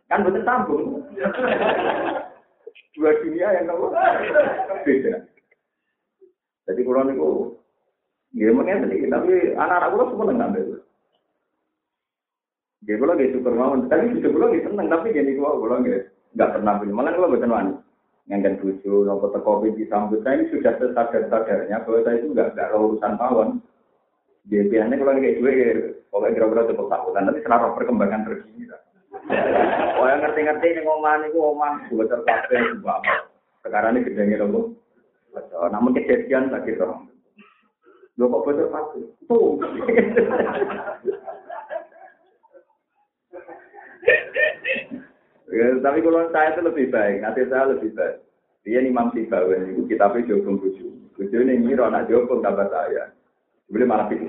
Kan 0.07 0.23
betul 0.23 0.43
sambung. 0.47 1.03
Dua 2.95 3.11
dunia 3.21 3.53
yang 3.53 3.67
nopo 3.67 3.91
beda. 4.87 5.27
Jadi 6.71 6.81
kula 6.87 7.03
niku 7.03 7.59
nggih 8.31 8.53
mengen 8.55 8.91
iki 8.91 9.11
tapi 9.11 9.53
anak-anak 9.59 9.91
kula 9.91 10.03
semua 10.07 10.31
ngambil. 10.31 10.65
Nggih 12.87 12.95
kula 12.95 13.11
nggih 13.19 13.31
syukur. 13.35 13.53
Tapi 13.91 14.03
syukur 14.15 14.31
kula 14.39 14.45
nggih 14.55 14.63
tapi 14.71 15.07
gini 15.11 15.35
kula 15.35 15.59
kula 15.59 15.75
nggih 15.83 16.01
enggak 16.33 16.51
pernah 16.57 16.73
punya. 16.79 16.93
Malah 16.93 17.11
kula 17.15 17.31
mboten 17.31 17.53
wani. 17.53 17.73
Nganggen 18.27 18.59
bojo 18.59 19.07
nopo 19.07 19.31
teko 19.31 19.63
disambut 19.71 20.19
saya 20.19 20.43
ini 20.43 20.51
sudah 20.51 20.75
tersadar-sadarnya 20.75 21.87
bahwa 21.87 21.99
saya 22.03 22.19
itu 22.19 22.27
enggak 22.35 22.51
enggak 22.55 22.75
urusan 22.75 23.13
pawon. 23.15 23.49
Dia 24.47 24.63
biasanya 24.63 24.95
kalau 24.95 25.19
kayak 25.19 25.43
gue, 25.43 25.55
pokoknya 26.07 26.35
kira-kira 26.39 26.71
cukup 26.71 26.87
takutan, 26.87 27.27
tapi 27.27 27.43
sekarang 27.43 27.75
perkembangan 27.75 28.23
terkini. 28.23 28.63
Oh 29.99 30.07
yang 30.11 30.23
ngerti-ngerti 30.23 30.67
ini 30.71 30.81
ngomong 30.87 31.19
ini, 31.19 31.27
ngomong 31.35 31.73
gue 31.91 32.07
terpakai, 32.07 32.79
Sekarang 33.59 33.99
ini 33.99 34.07
gedenya 34.07 34.39
nopo. 34.39 34.71
Namun 35.67 35.99
kejadian 35.99 36.47
lagi 36.47 36.79
dong. 36.79 37.11
Lo 38.17 38.31
kok 38.31 38.49
betul 38.49 38.71
pasti? 38.71 39.03
Tuh. 39.29 39.61
ya, 45.51 45.65
tapi 45.79 45.99
kalau 46.03 46.27
saya 46.31 46.53
itu 46.55 46.61
lebih 46.63 46.85
baik, 46.91 47.17
nanti 47.23 47.41
saya 47.47 47.71
lebih 47.71 47.91
baik. 47.95 48.17
Dia 48.67 48.83
Imam 48.83 49.11
Sibawen 49.15 49.71
itu 49.71 49.87
kitabnya 49.87 50.27
Jogong 50.27 50.59
Buju. 50.59 51.15
Buju 51.15 51.37
ini 51.39 51.63
ngira 51.63 51.87
anak 51.87 52.11
Jogong 52.11 52.43
kabar 52.43 52.67
saya. 52.67 53.15
Boleh 53.71 53.87
malah 53.87 54.11
itu. 54.11 54.27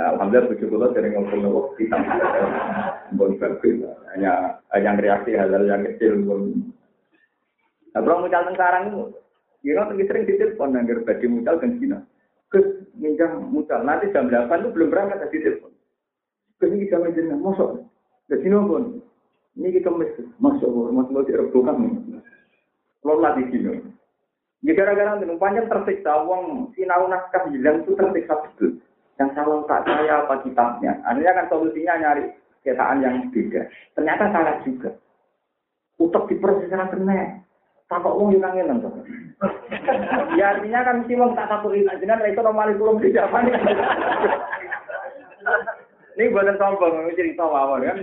Nah, 0.00 0.16
alhamdulillah 0.16 0.48
buju 0.48 0.64
kula 0.64 0.88
sering 0.96 1.12
ngobrol 1.12 1.76
kita 1.76 1.96
bon 3.14 3.36
bagus. 3.36 3.84
Hanya 4.16 4.58
yang 4.80 4.96
reaksi 4.96 5.36
hal-hal 5.36 5.64
yang 5.68 5.84
kecil 5.84 6.24
pun. 6.24 6.72
Nah, 7.92 8.00
kalau 8.00 8.24
mucal 8.24 8.48
sekarang 8.48 8.82
itu, 8.88 9.02
kira 9.60 9.84
ya, 9.92 10.04
sering 10.08 10.24
ditelepon 10.24 10.76
agar 10.80 10.98
bagi 11.04 11.26
mucal 11.28 11.60
kan 11.60 11.76
Cina. 11.76 11.98
Kes 12.48 12.64
minjam 12.96 13.52
mucal. 13.52 13.84
Nanti 13.84 14.08
jam 14.10 14.32
8 14.32 14.48
itu 14.48 14.70
belum 14.72 14.88
berangkat 14.88 15.28
dari 15.28 15.44
telepon. 15.44 15.72
Kes 16.56 16.72
ini 16.72 16.88
jam 16.88 17.04
jenah, 17.12 17.36
masuk. 17.36 17.84
Ke 18.32 18.40
sini 18.40 18.56
pun. 18.56 19.04
Ini 19.52 19.68
kita 19.68 19.92
mesti 19.92 20.24
masuk, 20.40 20.68
masuk 20.96 21.12
mau 21.12 21.26
direbukan. 21.28 21.76
Kalau 23.04 23.36
di 23.36 23.44
sini. 23.52 23.84
Ya 24.62 24.78
gara-gara 24.78 25.18
panjang 25.42 25.66
tersiksa, 25.66 26.22
uang 26.22 26.70
sinau 26.78 27.10
naskah 27.10 27.50
hilang 27.50 27.82
itu 27.82 27.98
tersiksa 27.98 28.38
betul. 28.46 28.78
Yang 29.18 29.30
salah 29.34 29.60
tak 29.66 29.82
saya 29.90 30.22
apa 30.22 30.38
kitabnya. 30.46 31.02
Akhirnya 31.02 31.34
kan 31.34 31.46
solusinya 31.50 31.98
nyari 31.98 32.30
ketaan 32.62 33.02
yang 33.02 33.28
beda. 33.34 33.66
Ternyata 33.98 34.30
salah 34.30 34.56
juga. 34.62 34.94
Utak 35.98 36.30
diproses 36.30 36.70
secara 36.70 36.88
benar. 36.94 37.42
Takut 37.90 38.14
uang 38.16 38.38
yang 38.38 38.54
kangen. 38.54 38.86
Ya 40.38 40.56
artinya 40.56 40.80
kan 40.86 41.04
si 41.10 41.12
uang 41.18 41.34
tak 41.34 41.50
takut 41.50 41.74
itu. 41.74 41.90
Jadi 41.90 42.08
itu 42.08 42.40
normal 42.40 42.70
itu 42.70 42.80
belum 42.80 43.02
di 43.02 43.10
zaman. 43.12 43.50
Ini 46.12 46.28
buatan 46.28 46.60
sombong, 46.60 47.08
ini 47.08 47.18
cerita 47.18 47.44
mawon 47.44 47.82
kan. 47.82 47.98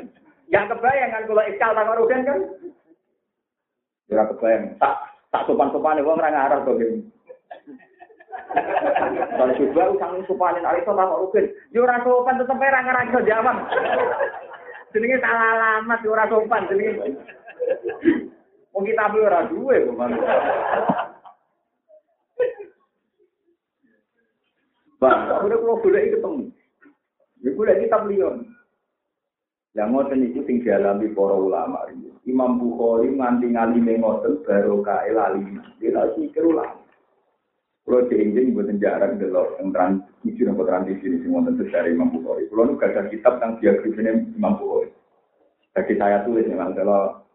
Yang 0.49 0.65
kebayang 0.73 1.13
kan 1.13 1.23
kalau 1.30 1.45
iskal 1.45 1.71
tak 1.77 1.85
kan. 1.85 2.39
Ya 4.09 4.23
kebayang. 4.26 4.63
Tak 4.81 4.95
tak 5.30 5.45
sopan-sopan 5.45 6.01
wong 6.01 6.17
ora 6.17 6.34
ngarep 6.34 6.65
kok 6.65 6.77
iki. 6.81 7.05
Kalau 9.38 9.53
coba 9.53 9.84
usang 9.93 10.13
sopanin 10.26 10.65
Aristo 10.65 10.97
tak 10.97 11.05
rugen. 11.21 11.45
Yo 11.69 11.85
ora 11.85 12.01
sopan 12.01 12.41
tetep 12.41 12.57
ora 12.57 12.81
ngarep 12.81 13.07
iso 13.13 13.19
jawab. 13.30 13.57
Jenenge 14.89 15.21
salah 15.21 15.49
alamat 15.53 16.01
yo 16.01 16.09
ora 16.17 16.26
sopan 16.26 16.65
jenenge. 16.65 17.13
Wong 18.73 18.84
kita 18.89 19.13
ora 19.13 19.45
duwe 19.45 19.85
kok 19.85 19.97
Bang, 24.99 25.31
udah 25.31 25.55
kalau 25.63 25.80
boleh 25.80 26.11
ketemu. 26.11 26.51
Ya 27.39 27.49
boleh 27.55 27.76
kita 27.88 28.03
beliau. 28.03 28.35
Yang 29.77 29.89
ngoten 29.93 30.25
itu 30.25 30.39
sing 30.49 30.65
dialami 30.65 31.13
para 31.13 31.35
ulama. 31.37 31.85
Imam 32.25 32.57
Bukhari 32.57 33.13
nganti 33.13 33.53
ngalime 33.53 34.01
ngoten 34.01 34.41
barokah 34.41 35.05
lali. 35.13 35.45
Dia 35.77 36.09
pikir 36.17 36.41
ulama. 36.41 36.81
Kalau 37.89 38.05
diinjin 38.05 38.53
buat 38.53 38.69
jarang 38.77 39.17
delok 39.17 39.57
yang 39.57 39.73
transisi 39.73 40.45
nopo 40.45 40.61
transisi 40.61 41.09
ini 41.09 41.25
semua 41.25 41.41
tentu 41.49 41.65
dari 41.73 41.89
Imam 41.97 42.13
Bukhari. 42.13 42.45
Kalau 42.45 42.69
nu 42.69 42.77
gak 42.77 43.09
kitab 43.09 43.41
tentang 43.41 43.57
biografinya 43.57 44.13
Imam 44.13 44.53
Bukhari. 44.61 44.93
Jadi 45.73 45.93
saya 45.97 46.21
tulis 46.21 46.45
memang 46.45 46.77
kalau 46.77 47.25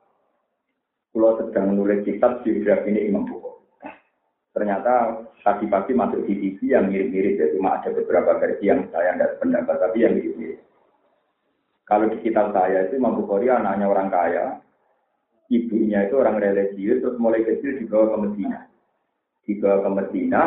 kalau 1.11 1.31
sedang 1.43 1.75
nulis 1.75 2.07
kitab 2.07 2.47
biografi 2.47 2.87
ini 2.87 3.11
Imam 3.11 3.27
Bukhari. 3.27 3.67
Ternyata 4.55 5.27
pagi-pagi 5.43 5.91
masuk 5.91 6.23
di 6.23 6.35
TV 6.39 6.71
yang 6.71 6.87
mirip-mirip 6.87 7.35
ya 7.35 7.47
cuma 7.59 7.83
ada 7.83 7.91
beberapa 7.91 8.39
versi 8.39 8.71
yang 8.71 8.87
saya 8.95 9.19
tidak 9.19 9.43
pendapat 9.43 9.77
tapi 9.83 10.07
yang 10.07 10.15
mirip-mirip. 10.15 10.63
Kalau 11.85 12.09
di 12.09 12.17
kitab 12.25 12.57
saya 12.57 12.89
itu 12.89 12.97
Imam 12.97 13.21
Bukhari 13.21 13.53
anaknya 13.53 13.85
orang 13.85 14.09
kaya, 14.09 14.45
ibunya 15.53 16.09
itu 16.09 16.17
orang 16.17 16.41
religius, 16.41 17.05
terus 17.05 17.21
mulai 17.21 17.45
kecil 17.45 17.77
dibawa 17.77 18.17
ke 18.17 18.19
Medina. 18.25 18.59
Dibawa 19.45 19.77
ke 19.85 19.91
Medina, 19.93 20.43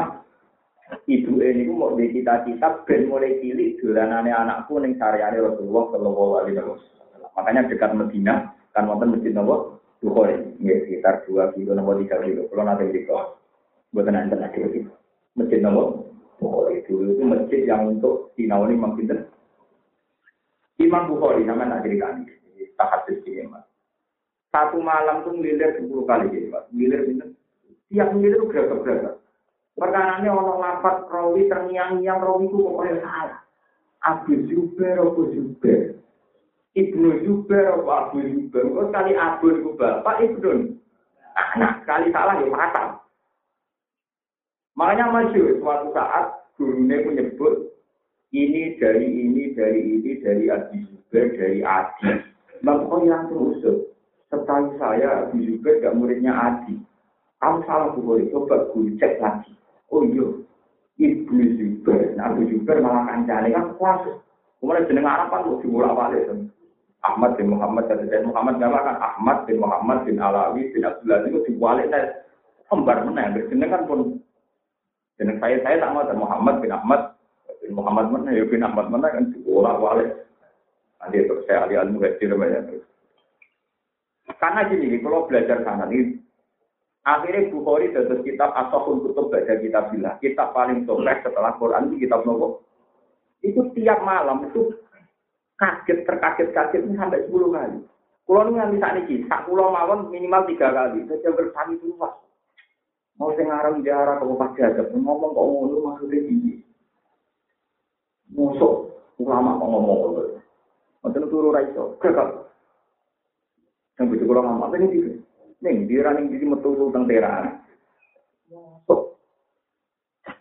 ibu 1.06 1.32
ini 1.38 1.64
mau 1.70 1.94
di 1.94 2.10
kita 2.10 2.42
kitab 2.42 2.90
ben 2.90 3.06
mulai 3.06 3.38
cilik 3.38 3.78
dolanane 3.78 4.34
anakku 4.34 4.82
ning 4.82 4.98
saryane 4.98 5.38
Rasulullah 5.38 5.86
Shallallahu 5.94 6.34
alaihi 6.42 6.58
wasallam. 6.58 7.30
Makanya 7.38 7.70
dekat 7.70 7.92
Medina 7.94 8.34
kan 8.74 8.90
wonten 8.90 9.14
masjid 9.14 9.34
nopo 9.38 9.78
Bukhari, 9.98 10.38
nggih 10.62 10.86
sekitar 10.86 11.26
2 11.26 11.54
kilo 11.58 11.74
nopo 11.78 11.98
3 11.98 12.26
kilo. 12.26 12.50
Kalau 12.50 12.64
nanti 12.66 12.94
di 12.94 13.06
buatan 13.94 14.14
nanti 14.14 14.38
lagi 14.38 14.82
Masjid 15.38 15.62
nopo 15.62 16.14
Bukhari 16.38 16.86
dulu 16.86 17.18
itu 17.18 17.24
masjid 17.26 17.62
yang 17.66 17.98
untuk 17.98 18.34
sinau 18.38 18.66
ini 18.70 18.78
mungkin 18.78 19.26
Imam 20.78 21.10
Bukhari 21.10 21.42
nama 21.42 21.66
nak 21.66 21.82
cerita 21.82 22.14
ini, 22.14 22.34
tahadus 22.78 23.26
ini 23.26 23.50
mas. 23.50 23.66
Satu 24.54 24.78
malam 24.78 25.26
tuh 25.26 25.34
miliar 25.34 25.74
sepuluh 25.74 26.06
kali 26.06 26.30
jadi 26.30 26.54
mas, 26.54 26.66
miliar 26.70 27.02
itu. 27.10 27.34
Tiap 27.90 28.14
miliar 28.14 28.46
gerak-gerak. 28.46 29.18
Perkara 29.78 30.22
ini 30.22 30.30
orang 30.30 30.58
lapat 30.58 31.06
rawi 31.10 31.46
terngiang-ngiang 31.50 32.20
rawi 32.22 32.50
itu 32.50 32.58
pokoknya 32.62 32.98
salah. 33.06 33.42
Abu 34.06 34.34
Zubair, 34.50 34.98
Abu 35.02 35.30
Zubair. 35.34 35.98
Ibnu 36.74 37.10
Zubair, 37.26 37.78
Abu 37.78 38.18
Zubair. 38.22 38.66
Kalau 38.66 38.86
sekali 38.90 39.12
Abu 39.14 39.46
itu 39.54 39.70
bapak, 39.78 40.22
dong. 40.42 40.82
Anak, 41.38 41.86
sekali 41.86 42.10
salah 42.10 42.42
ya 42.42 42.50
mata. 42.50 42.84
Makanya 44.74 45.06
masih 45.10 45.62
suatu 45.62 45.90
saat 45.94 46.26
gurunya 46.58 47.02
menyebut 47.06 47.77
ini 48.36 48.76
dari 48.76 49.08
ini, 49.08 49.56
dari 49.56 49.80
ini, 49.80 50.12
dari 50.20 50.52
Abi 50.52 50.84
Zubair, 50.84 51.32
dari 51.40 51.60
Adi. 51.64 52.10
Maka 52.66 52.96
yang 53.06 53.32
terusuk. 53.32 53.96
Setahu 54.28 54.76
saya, 54.76 55.28
Abi 55.28 55.48
Zubair 55.48 55.80
gak 55.80 55.96
muridnya 55.96 56.36
Adi. 56.36 56.76
Kamu 57.40 57.64
salah 57.70 57.94
boleh 57.94 58.28
coba 58.34 58.68
gue 58.74 58.98
cek 58.98 59.22
lagi. 59.22 59.54
Oh 59.94 60.04
iya, 60.04 60.26
Ibnu 60.98 61.44
Zubair, 61.56 62.18
Abu 62.18 62.50
Zubair 62.50 62.82
malah 62.82 63.08
kancane 63.08 63.54
kan 63.54 63.72
kuas. 63.78 64.04
Kemudian 64.58 64.90
jeneng 64.90 65.06
Arab 65.06 65.30
kan 65.30 65.46
dimulai 65.62 65.94
balik. 65.94 66.50
Ahmad 67.06 67.38
bin 67.38 67.54
Muhammad 67.54 67.88
dan 67.88 68.26
Muhammad 68.26 68.58
gak 68.58 68.74
kan 68.74 68.98
Ahmad 69.00 69.38
bin 69.46 69.62
Muhammad 69.62 70.04
bin 70.04 70.18
Alawi 70.18 70.74
bin 70.74 70.84
Abdullah 70.84 71.24
itu 71.24 71.40
dibalik 71.46 71.88
saya 71.94 72.26
kembar 72.68 73.06
mana 73.06 73.30
yang 73.30 73.34
berjeneng 73.38 73.70
kan 73.72 73.82
pun 73.88 74.00
jeneng 75.16 75.38
saya 75.40 75.62
saya 75.64 75.78
tak 75.80 75.94
mau 75.94 76.04
Muhammad 76.04 76.60
bin 76.60 76.74
Ahmad 76.74 77.16
bin 77.62 77.78
Muhammad 77.78 78.14
mana 78.14 78.30
ya 78.34 78.44
bin 78.46 78.64
Ahmad 78.64 78.88
mana 78.90 79.12
kan 79.12 79.34
diulang 79.34 79.82
balik. 79.82 80.28
Nanti 80.98 81.18
itu 81.22 81.36
saya 81.46 81.66
ahli 81.66 81.78
ilmu 81.78 82.02
hadir 82.02 82.34
banyak 82.34 82.82
Karena 84.38 84.68
gini, 84.68 85.00
kalau 85.00 85.26
belajar 85.26 85.64
sana 85.64 85.88
ini, 85.88 86.20
akhirnya 87.08 87.48
Bukhari 87.50 87.96
dapat 87.96 88.22
kitab 88.28 88.52
Asofun 88.54 89.02
Kutub 89.02 89.32
baca 89.32 89.54
kitab 89.58 89.90
bila 89.96 90.20
kitab 90.20 90.52
paling 90.52 90.84
sukses 90.84 91.24
setelah 91.24 91.56
Quran 91.56 91.90
di 91.96 92.04
kitab 92.04 92.28
Nopo. 92.28 92.68
Itu 93.40 93.72
tiap 93.72 94.04
malam 94.04 94.52
itu 94.52 94.76
kaget 95.58 96.04
terkaget-kaget 96.06 96.86
ini 96.86 97.00
sampai 97.00 97.24
10 97.26 97.56
kali. 97.56 97.80
Kalau 98.28 98.44
ini 98.52 98.60
yang 98.60 98.72
bisa 98.76 98.88
nih, 98.92 99.24
tak 99.32 99.48
pulau 99.48 99.72
mawon 99.72 100.12
minimal 100.12 100.44
tiga 100.52 100.68
kali. 100.76 101.08
Saya 101.08 101.32
bersami 101.32 101.80
luas. 101.80 102.12
Mau 103.18 103.34
ngarang 103.34 103.82
jarak 103.82 104.22
kalau 104.22 104.36
pasti 104.38 104.62
ada 104.62 104.84
ngomong 104.94 105.32
kok 105.34 105.48
ngono 105.48 105.78
maksudnya 105.90 106.22
gini. 106.22 106.67
Musuh 108.32 108.92
ulama 109.20 109.60
kok 109.60 109.68
ngomong 109.68 109.98
ngono. 110.04 110.22
Mboten 111.04 111.30
turu 111.32 111.56
ra 111.56 111.64
iso. 111.64 111.96
Gagal. 112.04 112.48
Yang 113.98 114.06
begitu 114.14 114.26
kalau 114.30 114.42
ngomong 114.44 114.68
apa 114.68 114.76
ini 114.78 115.24
Ning 115.58 115.90
dia 115.90 116.14
ning 116.14 116.30
di 116.30 116.46
metu 116.46 116.70
teng 116.94 117.10
teran. 117.10 117.66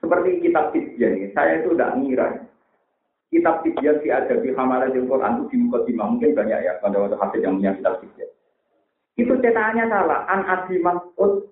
Seperti 0.06 0.38
kitab 0.38 0.70
Tibyan 0.70 1.18
ini, 1.18 1.34
saya 1.34 1.62
itu 1.62 1.74
tidak 1.74 1.98
ngira. 1.98 2.28
Kitab 3.26 3.66
Tibyan 3.66 3.98
si 4.02 4.08
ada 4.12 4.38
di 4.38 4.54
Hamalah 4.54 4.92
di 4.92 5.02
Quran 5.02 5.42
itu 5.42 5.44
di 5.50 5.56
muka 5.66 5.82
mungkin 6.06 6.30
banyak 6.30 6.62
ya 6.62 6.78
pada 6.78 7.02
waktu 7.02 7.18
hasil 7.18 7.40
yang 7.42 7.58
punya 7.58 7.74
kitab 7.74 7.94
Tibyan. 7.98 8.30
Itu 9.16 9.32
cetakannya 9.40 9.84
salah. 9.88 10.20
An 10.30 10.40
Abi 10.46 10.76
Mas'ud 10.78 11.48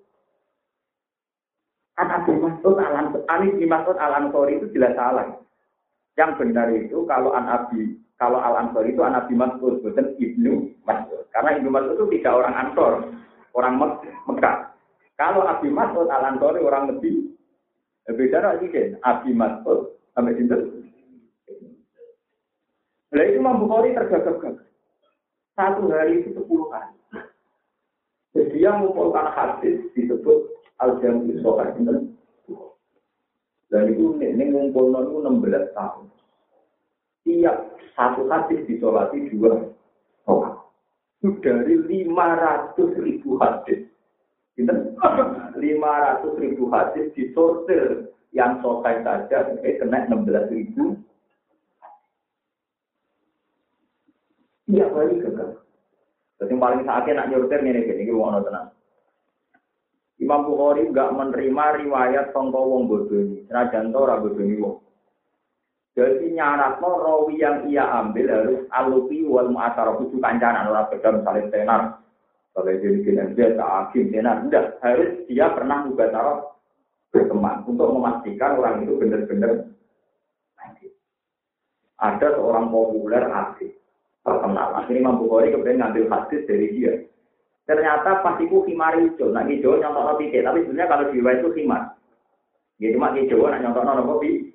An 1.99 2.09
Abi 2.15 2.33
Mas'ud 2.37 2.75
Al 2.79 2.95
Mas'ud 3.59 3.97
Al 3.97 4.13
Ansori 4.23 4.61
itu 4.61 4.71
jelas 4.71 4.93
salah. 4.95 5.35
Yang 6.15 6.31
benar 6.39 6.67
itu 6.71 7.03
kalau 7.07 7.35
an 7.35 7.45
Abi 7.47 7.99
kalau 8.15 8.39
Al 8.39 8.55
Ansor 8.67 8.87
itu 8.87 9.03
an 9.03 9.19
Abi 9.19 9.35
Mas'ud 9.35 9.83
bukan 9.83 10.15
Ibnu 10.15 10.71
Mas'ud. 10.87 11.27
Karena 11.35 11.59
Ibnu 11.59 11.67
Mas'ud 11.67 11.99
itu 11.99 12.05
tidak 12.19 12.39
orang 12.39 12.55
Ansor, 12.55 12.93
orang 13.51 13.75
Mek 13.75 13.91
Mekah. 14.23 14.71
Kalau 15.19 15.43
Abi 15.43 15.67
Mas'ud 15.67 16.07
Al 16.07 16.35
Ansori 16.35 16.63
orang 16.63 16.95
lebih 16.95 17.35
beda 18.07 18.39
lagi 18.39 18.71
kan 18.71 18.95
Abi 19.03 19.35
Mas'ud 19.35 19.99
sampai 20.15 20.39
itu. 20.39 20.55
Nah 23.15 23.23
itu 23.23 23.39
Imam 23.39 23.63
Bukhari 23.63 23.95
tergagap-gagap. 23.95 24.63
Satu 25.55 25.87
hari 25.87 26.19
itu 26.19 26.35
sepuluh 26.35 26.67
kali. 26.67 26.99
Jadi 28.35 28.59
dia 28.59 28.75
mengumpulkan 28.75 29.31
hadis 29.31 29.79
disebut 29.95 30.51
al-jamu 30.83 31.31
sohar 31.39 31.71
Dan 33.69 33.91
itu 33.91 34.21
ini 34.21 34.43
ngumpul 34.53 34.93
itu 34.93 35.17
16 35.25 35.73
tahun. 35.73 36.05
Tiap 37.25 37.57
satu 37.97 38.29
hadis 38.29 38.61
disolati 38.69 39.25
dua 39.33 39.65
orang. 40.29 40.61
Itu 41.19 41.41
dari 41.41 42.05
500 42.05 43.01
ribu 43.01 43.41
hadis. 43.41 43.89
Lima 45.59 45.91
ratus 45.99 46.39
ribu 46.39 46.71
hadis 46.71 47.11
disortir 47.11 48.07
yang 48.31 48.63
selesai 48.63 49.03
saja, 49.03 49.51
eh, 49.63 49.75
kena 49.75 50.07
16 50.07 50.47
ribu. 50.47 50.95
Iya, 54.71 54.87
balik 54.89 55.21
ke 55.21 55.29
Terus 56.35 56.51
yang 56.51 56.59
paling 56.59 56.83
sakit 56.83 57.13
nak 57.15 57.29
nyortir 57.31 57.63
ini, 57.63 57.83
ini 57.85 58.11
mau 58.11 58.43
tenang. 58.43 58.75
Imam 60.15 60.47
Bukhari 60.47 60.87
enggak 60.87 61.11
menerima 61.11 61.65
riwayat 61.83 62.25
tongko 62.31 62.59
wong 62.71 62.83
bodoh 62.87 63.19
ini. 63.19 63.43
Senajan 63.51 63.91
to 63.91 63.99
ora 63.99 64.15
bodoh 64.19 64.43
ini 64.43 64.55
wong. 64.63 64.77
Jadi 65.95 66.35
nyaratno 66.35 66.91
rawi 66.91 67.39
yang 67.39 67.67
ia 67.71 67.87
ambil 68.03 68.27
harus 68.27 68.61
alupi 68.71 69.23
wal 69.23 69.47
mu'atar 69.47 69.95
kudu 69.95 70.19
kancanan 70.19 70.71
ora 70.71 70.87
beda 70.91 71.19
misalnya 71.19 71.51
tenar. 71.51 71.81
Kalau 72.55 72.71
jadi 72.71 72.99
kena 73.03 73.23
dia 73.35 73.51
tak 73.55 73.71
akim 73.91 74.11
tenar, 74.11 74.43
enggak 74.43 74.79
harus 74.79 75.23
dia 75.27 75.51
pernah 75.51 75.83
juga 75.87 76.07
taruh 76.11 76.39
berteman 77.11 77.63
untuk 77.67 77.91
memastikan 77.95 78.59
orang 78.59 78.87
itu 78.87 78.95
benar-benar 78.95 79.75
ada 81.99 82.27
seorang 82.35 82.67
populer 82.69 83.23
asik 83.23 83.71
terkenal. 84.25 84.67
Akhirnya 84.75 85.01
Imam 85.07 85.19
Bukhari 85.23 85.53
kemudian 85.53 85.79
ngambil 85.79 86.05
hadis 86.11 86.41
dari 86.43 86.67
dia. 86.75 86.93
Ternyata 87.65 88.21
pas 88.21 88.37
itu 88.37 88.61
khimar 88.61 88.93
hijau. 88.93 89.33
Nah 89.33 89.41
hijau 89.49 89.81
nyontok 89.81 90.21
titik, 90.21 90.45
tapi 90.45 90.61
sebenarnya 90.61 90.85
kalau 90.85 91.05
di 91.09 91.17
itu 91.17 91.49
khimar. 91.57 91.97
Ya 92.77 92.93
cuma 92.93 93.09
hijau 93.17 93.41
nak 93.49 93.61
nyontok 93.65 93.83
nopo 93.83 94.13
pi. 94.21 94.53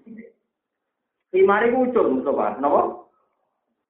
Khimar 1.34 1.66
itu 1.66 1.74
muncul, 1.74 2.06
Mustafa. 2.10 2.58
Nopo? 2.62 3.10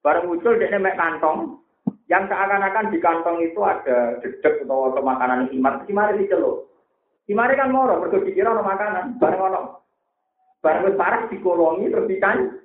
Barang 0.00 0.24
muncul 0.28 0.56
dia 0.56 0.72
mek 0.80 0.96
kantong. 0.96 1.60
Yang 2.08 2.32
seakan-akan 2.32 2.90
di 2.90 2.98
kantong 2.98 3.38
itu 3.44 3.60
ada 3.62 4.18
dedek 4.24 4.64
atau 4.64 4.96
kemakanan 4.96 5.52
khimar. 5.52 5.84
Khimar 5.84 6.16
itu 6.16 6.32
celuk. 6.32 6.72
Khimar 7.28 7.52
kan 7.52 7.70
moro, 7.70 8.00
mergo 8.00 8.24
dikira 8.24 8.56
ono 8.56 8.64
makanan. 8.64 9.20
Barang 9.20 9.42
ono. 9.52 9.60
Barang 10.64 10.96
parah 10.96 11.28
dikolongi 11.28 11.92
terus 11.92 12.08
dican. 12.08 12.56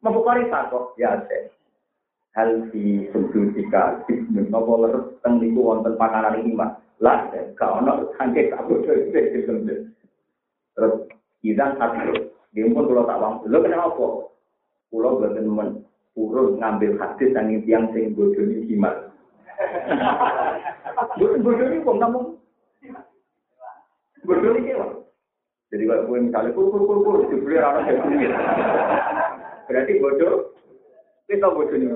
Membukari 0.00 0.48
satu. 0.48 0.96
Ya, 0.96 1.20
saya 1.28 1.52
hal 2.38 2.70
di 2.70 3.10
sudut 3.10 3.50
jika 3.58 4.06
nopo 4.50 4.86
leres 4.86 5.18
teng 5.26 5.42
niku 5.42 5.66
wonten 5.66 5.98
panganan 5.98 6.38
ini 6.38 6.54
mas 6.54 6.78
lah 7.02 7.26
gak 7.32 7.70
ono 7.80 8.12
sangke 8.14 8.52
bodoh 8.54 8.94
terus 10.76 10.94
izan 11.42 11.74
satu 11.80 12.30
dia 12.52 12.66
pun 12.70 12.86
kalau 12.86 13.08
tak 13.08 13.18
bang 13.18 13.34
lo 13.48 13.58
kenapa 13.64 14.06
pulau 14.90 15.18
buatan 15.18 15.46
men 15.48 15.70
purun 16.14 16.58
ngambil 16.58 16.98
hadis 16.98 17.32
dan 17.32 17.50
tiang 17.66 17.88
sing 17.96 18.14
himat 18.14 19.10
bodoh 21.18 21.66
ini 21.66 21.82
kok 21.82 21.96
namun 22.02 22.36
bodoh 24.22 24.50
ini 24.54 24.70
kewa 24.70 24.86
jadi 25.70 25.82
kalau 25.86 26.06
gue 26.10 26.18
misalnya 26.26 26.50
kur 26.54 26.66
kur 26.74 26.82
kur 26.82 26.98
kur 27.06 27.16
dibeli 27.30 27.56
orang 27.58 27.86
berarti 29.70 29.92
bodoh 30.02 30.52
kita 31.30 31.46
bodoh 31.48 31.76
ini 31.78 31.86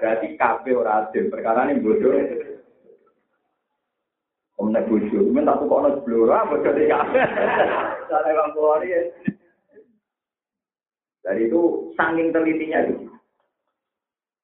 Berarti 0.00 0.26
kabeh 0.36 0.72
ora 0.74 1.06
adil. 1.06 1.30
Perkara 1.30 1.70
ini 1.70 1.82
bodoh. 1.82 2.12
Om 4.60 4.68
nek 4.70 4.86
bodoh, 4.86 5.22
men 5.32 5.48
tak 5.48 5.58
kok 5.62 5.72
ono 5.72 5.90
blora 6.04 6.46
kabeh. 6.46 6.86
Sare 8.10 8.30
Bang 8.34 8.50
Bukhari. 8.52 8.90
Dari 11.22 11.46
itu 11.46 11.94
saking 11.94 12.34
telitinya 12.34 12.78
itu. 12.82 13.06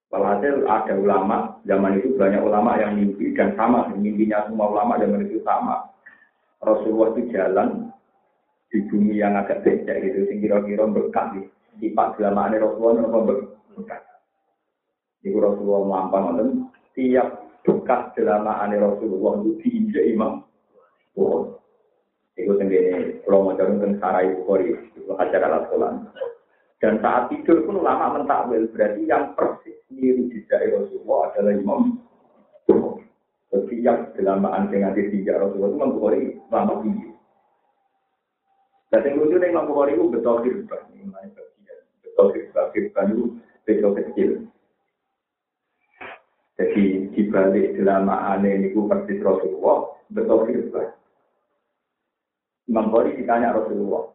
Walhasil 0.09 0.65
ada 0.65 0.95
ulama, 0.97 1.61
zaman 1.69 2.01
itu 2.01 2.17
banyak 2.17 2.41
ulama 2.41 2.81
yang 2.81 2.97
mimpi 2.97 3.37
dan 3.37 3.53
sama, 3.61 3.93
mimpinya 3.93 4.49
semua 4.49 4.73
ulama 4.73 4.97
zaman 4.97 5.29
itu 5.29 5.45
sama. 5.45 5.85
Rasulullah 6.65 7.13
itu 7.13 7.29
jalan 7.29 7.93
di 8.73 8.89
bumi 8.89 9.21
yang 9.21 9.37
agak 9.37 9.61
becek 9.69 10.01
gitu, 10.01 10.25
sing 10.33 10.41
kira-kira 10.41 10.89
berkah 10.89 11.29
di 11.37 11.45
sifat 11.77 12.17
selama 12.17 12.49
Rasulullah 12.57 13.05
itu. 13.05 14.08
Iku 15.27 15.39
Rasulullah 15.43 15.83
melampang 15.83 16.23
ngoten 16.31 16.49
tiap 16.95 17.43
bekas 17.67 18.15
jelamaane 18.15 18.79
Rasulullah 18.79 19.43
itu 19.43 19.51
diinjak 19.63 20.05
imam. 20.15 20.47
Oh. 21.19 21.59
Iku 22.39 22.55
tenggene 22.55 23.19
kalau 23.27 23.51
mau 23.51 23.59
jalan 23.59 23.83
tentang 23.83 23.99
Sarai 23.99 24.31
Bukhari, 24.39 24.71
itu 24.95 25.11
hajar 25.19 25.43
alat 25.43 25.67
kolan. 25.67 26.07
Dan 26.79 27.03
saat 27.03 27.27
tidur 27.35 27.67
pun 27.67 27.83
ulama 27.83 28.15
mentakwil 28.15 28.71
berarti 28.71 29.03
yang 29.03 29.35
persis 29.35 29.75
niru 29.91 30.31
jejak 30.31 30.71
Rasulullah 30.71 31.35
adalah 31.35 31.55
imam. 31.59 31.83
Setiap 33.49 34.15
jelamaan 34.15 34.71
dengan 34.71 34.95
jejak 34.95 35.35
Rasulullah 35.35 35.75
itu 35.75 35.95
Bukhari 35.99 36.23
lama 36.47 36.75
tinggi. 36.87 37.11
Dan 38.89 39.05
yang 39.05 39.15
lucu 39.19 39.37
nih 39.37 39.51
Bukhari 39.53 39.93
itu 39.99 40.05
betul 40.07 40.37
kirban, 40.47 40.83
betul 42.07 42.27
kirban, 42.33 42.67
kirban 42.71 43.07
itu 43.11 43.25
betul 43.67 43.93
kecil. 43.99 44.31
Jadi 46.59 47.15
di 47.15 47.23
balik 47.31 47.79
selama 47.79 48.35
aneh 48.35 48.59
ini 48.59 48.75
persis 48.75 49.23
Rasulullah, 49.23 49.95
betul 50.11 50.43
firman. 50.51 50.91
Bukhari 52.69 53.15
ditanya 53.15 53.55
Rasulullah. 53.55 54.11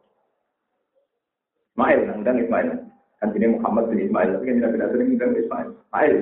Ismail, 1.73 1.99
undang 2.19 2.37
Ismail. 2.37 2.69
Kan 3.17 3.33
ini 3.33 3.57
Muhammad 3.57 3.89
bin 3.89 4.05
Ismail, 4.05 4.29
tapi 4.37 4.45
kan 4.45 4.59
tidak 4.59 4.91
sering 4.91 5.09
undang 5.15 5.33
Ismail. 5.39 5.69
Ismail. 5.73 6.13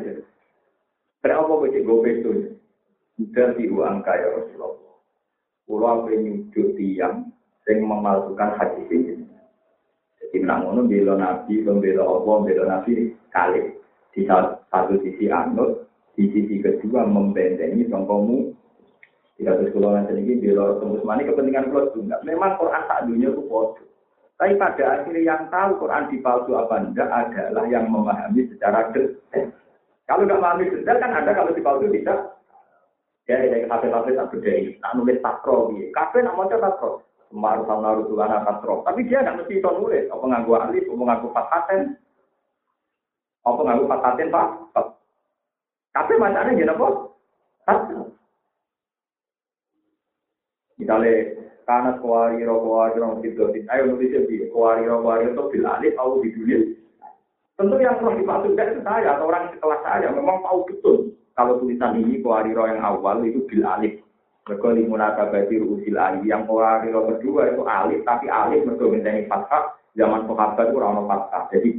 Kenapa 1.25 1.51
gue 1.59 1.69
cek 1.73 1.83
gue 1.83 2.11
itu? 2.13 2.31
Dari 3.35 3.65
uang 3.67 4.05
kaya 4.05 4.27
Rasulullah. 4.31 4.73
Pulau 5.65 6.05
apa 6.05 6.09
nyujuk 6.13 6.77
tiang 6.77 7.29
yang 7.67 7.77
memalsukan 7.85 8.57
hadis 8.57 8.87
ini. 8.89 9.25
Jadi 10.21 10.37
menang 10.41 10.87
bela 10.87 11.13
Nabi, 11.17 11.61
bela 11.65 12.03
Allah, 12.05 12.35
bela 12.45 12.63
Nabi 12.65 13.13
kali. 13.33 13.75
Di 14.11 14.27
satu 14.27 14.99
sisi 15.03 15.31
anut, 15.31 15.90
di 16.15 16.27
sisi 16.31 16.59
kedua 16.59 17.07
membentengi 17.07 17.87
songkomu. 17.87 18.51
Tidak 19.39 19.57
terus 19.57 19.73
kalau 19.73 19.97
nanti 19.97 20.13
ini 20.13 20.37
bila 20.37 20.77
tembus. 20.77 21.01
Mani 21.01 21.25
kepentingan 21.25 21.73
kalau 21.73 21.89
juga? 21.97 22.21
Memang 22.21 22.61
Quran 22.61 22.83
tak 22.85 23.09
dunia 23.09 23.33
itu 23.33 23.41
bodoh. 23.49 23.87
Tapi 24.37 24.57
pada 24.57 25.01
akhirnya 25.01 25.21
yang 25.21 25.41
tahu 25.53 25.85
Quran 25.85 26.09
dipalsu 26.09 26.57
apa 26.57 26.81
enggak 26.81 27.09
adalah 27.09 27.65
yang 27.69 27.89
memahami 27.89 28.49
secara 28.53 28.89
detail. 28.89 29.53
Kalau 30.09 30.25
nggak 30.25 30.39
memahami 30.41 30.65
detail 30.69 30.97
kan 30.97 31.13
ada 31.13 31.31
kalau 31.33 31.53
dipalsu 31.53 31.89
bisa 31.89 32.37
ya 33.29 33.37
dari 33.37 33.69
kafe-kafe 33.69 34.17
tak 34.17 34.29
beda 34.33 34.53
nak 34.81 34.93
nulis 34.97 35.21
takro 35.21 35.69
gitu 35.71 35.93
kafe 35.93 36.25
nak 36.25 36.35
mau 36.35 36.49
takro 36.49 37.05
Kemarin 37.31 37.63
sama 37.63 37.95
Rasulullah 37.95 38.43
takro 38.43 38.81
tapi 38.83 39.07
dia 39.07 39.23
nggak 39.23 39.45
mesti 39.45 39.53
itu 39.61 39.69
nulis. 39.73 40.09
Apa 40.09 40.25
nganggu 40.25 40.51
alif 40.57 40.85
apa 40.85 41.03
nganggu 41.05 41.27
paten 41.33 41.81
apa 43.41 43.61
nganggu 43.61 43.85
paten 43.89 44.27
pak 44.29 44.47
tapi 45.91 46.15
macamnya 46.15 46.55
gini 46.55 46.71
apa? 46.71 46.87
Misalnya, 50.79 51.13
karena 51.67 51.91
kuari 51.99 52.41
roh 52.47 52.59
kuari 52.63 52.97
roh 52.97 53.19
itu, 53.21 53.43
ayo 53.69 53.83
nulisnya 53.85 54.25
di 54.25 54.47
kuari 54.49 54.87
roh 54.87 55.03
kuari 55.03 55.29
itu 55.29 55.43
bilalih, 55.51 55.91
tahu 55.93 56.23
di 56.23 56.29
dunia. 56.33 56.59
Tentu 57.59 57.75
yang 57.77 58.01
perlu 58.01 58.17
dimaksudkan 58.17 58.73
itu 58.73 58.81
saya, 58.81 59.13
atau 59.13 59.29
orang 59.29 59.53
sekelas 59.53 59.81
saya, 59.85 60.07
memang 60.09 60.41
tahu 60.41 60.65
betul. 60.65 60.97
Kalau 61.37 61.61
tulisan 61.61 61.99
ini 62.01 62.23
kuari 62.23 62.55
yang 62.55 62.81
awal 62.81 63.21
itu 63.27 63.43
bilalih. 63.45 63.99
Mereka 64.49 64.67
limunaka 64.73 65.29
bati 65.29 65.61
rusil 65.61 65.95
alif. 66.01 66.25
Yang 66.25 66.49
kuari 66.49 66.89
roh 66.89 67.05
kedua 67.13 67.53
itu 67.53 67.61
alif, 67.67 68.01
tapi 68.07 68.25
alif 68.25 68.65
mereka 68.65 68.89
minta 68.89 69.11
fathah. 69.29 69.63
Zaman 69.93 70.25
sahabat 70.25 70.71
itu 70.71 70.77
orang 70.81 71.05
fathah. 71.05 71.43
Jadi 71.53 71.69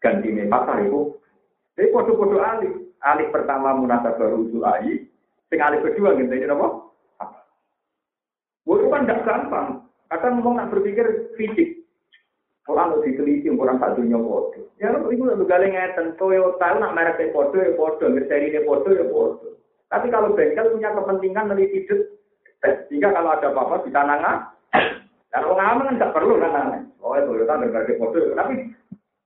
ganti 0.00 0.28
fathah 0.48 0.78
itu. 0.82 1.00
Jadi 1.76 1.88
kode-kode 1.92 2.38
alif 2.40 2.87
alif 3.02 3.28
pertama 3.30 3.74
munasabah 3.78 4.34
usul 4.34 4.64
ayi, 4.66 5.06
sing 5.48 5.58
alif 5.62 5.82
kedua 5.82 6.14
ngenteni 6.14 6.48
apa? 6.48 6.88
Itu 8.68 8.86
kan 8.92 9.08
tidak 9.08 9.24
gampang. 9.24 9.88
Kadang 10.12 10.40
ngomong 10.40 10.60
nak 10.60 10.70
berpikir 10.72 11.32
fisik. 11.36 11.84
Orang 12.68 12.92
harus 12.92 13.08
diteliti, 13.08 13.48
orang 13.48 13.80
satunya 13.80 14.20
bodoh. 14.20 14.68
Ya, 14.76 14.92
itu 14.92 15.24
lebih 15.24 15.48
galeng 15.48 15.72
ngeten. 15.72 16.20
Toyota 16.20 16.76
nak 16.76 16.92
merek 16.92 17.32
bodoh 17.32 17.56
ya 17.56 17.72
bodoh, 17.72 18.12
seri 18.28 18.52
ini 18.52 18.60
bodoh 18.68 18.92
ya 18.92 19.08
bodoh. 19.08 19.56
Tapi 19.88 20.12
kalau 20.12 20.36
bengkel 20.36 20.76
punya 20.76 20.92
kepentingan 20.92 21.48
meneliti 21.48 21.88
sehingga 22.60 23.08
kalau 23.16 23.32
ada 23.32 23.48
apa-apa 23.48 23.88
bisa 23.88 24.04
nangah. 24.04 24.52
Kalau 25.32 25.56
kan 25.56 25.96
nggak 25.96 26.12
perlu 26.12 26.36
kan 26.36 26.52
nangah. 26.52 26.80
Oh, 27.00 27.16
Toyota 27.16 27.56
merek 27.56 27.96
bodoh. 27.96 28.36
Tapi 28.36 28.68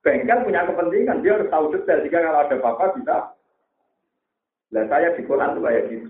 bengkel 0.06 0.38
punya 0.46 0.62
kepentingan, 0.62 1.18
dia 1.26 1.34
harus 1.34 1.50
tahu 1.50 1.74
detail. 1.74 1.98
Jika 2.06 2.18
kalau 2.22 2.40
ada 2.46 2.54
apa-apa 2.62 2.84
bisa 2.94 3.34
Nah 4.72 4.84
saya 4.88 5.12
di 5.12 5.22
Quran 5.28 5.52
itu 5.52 5.60
kayak 5.60 5.84
gitu. 5.92 6.08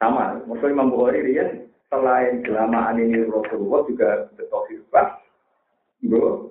Sama, 0.00 0.42
maksudnya 0.48 0.74
Imam 0.74 0.90
Bukhari 0.90 1.20
dia 1.30 1.46
selain 1.86 2.42
kelamaan 2.42 2.98
ini 2.98 3.22
Rasulullah 3.28 3.86
juga 3.86 4.10
betul 4.34 4.64
firqah, 4.66 5.20
bro, 6.08 6.50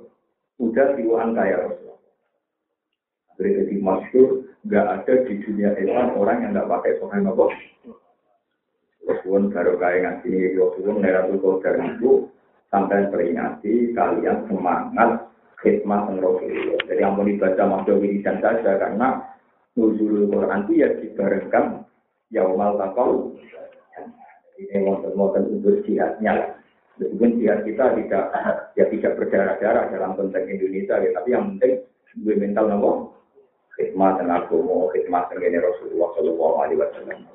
udah 0.62 0.88
siwaan 0.96 1.36
kaya 1.36 1.68
Rasulullah. 1.68 2.00
Jadi 3.36 3.50
jadi 3.58 3.76
masyur, 3.82 4.30
nggak 4.64 4.86
ada 4.86 5.14
di 5.28 5.34
dunia 5.44 5.74
Islam 5.82 6.16
orang 6.16 6.38
yang 6.46 6.52
nggak 6.56 6.70
pakai 6.70 6.94
sohain 7.02 7.28
apa. 7.28 7.46
Rasulullah 9.02 9.50
baru 9.50 9.74
kaya 9.82 9.98
ngaji 10.06 10.32
Rasulullah 10.56 10.98
Neratul 11.02 11.42
Qadar 11.42 11.76
itu 11.98 12.12
sampai 12.70 13.10
peringati 13.10 13.98
kalian 13.98 14.46
semangat 14.46 15.26
khidmat 15.60 16.08
Rasulullah. 16.22 16.80
Jadi 16.86 17.02
mau 17.02 17.26
dibaca 17.26 17.64
Mas 17.66 17.90
wiridan 17.90 18.38
saja 18.40 18.72
karena 18.78 19.10
nuzulul 19.76 20.28
Quran 20.28 20.68
itu 20.68 20.74
ya 20.84 20.90
dibarengkan 21.00 21.88
yaumal 22.32 22.76
takau. 22.80 23.36
Ini 24.62 24.78
motor-motor 24.86 25.42
untuk 25.50 25.82
jihadnya. 25.88 26.62
Meskipun 27.02 27.42
jihad 27.42 27.66
kita 27.66 27.98
tidak 27.98 28.26
ya 28.78 28.86
tidak 28.94 29.18
berdarah-darah 29.18 29.90
dalam 29.90 30.14
konteks 30.14 30.46
Indonesia, 30.46 31.02
ya, 31.02 31.10
tapi 31.18 31.34
yang 31.34 31.58
penting 31.58 31.82
gue 32.22 32.36
mental 32.38 32.70
nopo 32.70 32.92
khidmat 33.80 34.20
dan 34.22 34.30
agama, 34.30 34.92
khidmat 34.94 35.32
dengan 35.34 35.66
Rasulullah 35.66 36.10
Shallallahu 36.14 36.56
Alaihi 36.62 36.80
Wasallam. 36.84 37.32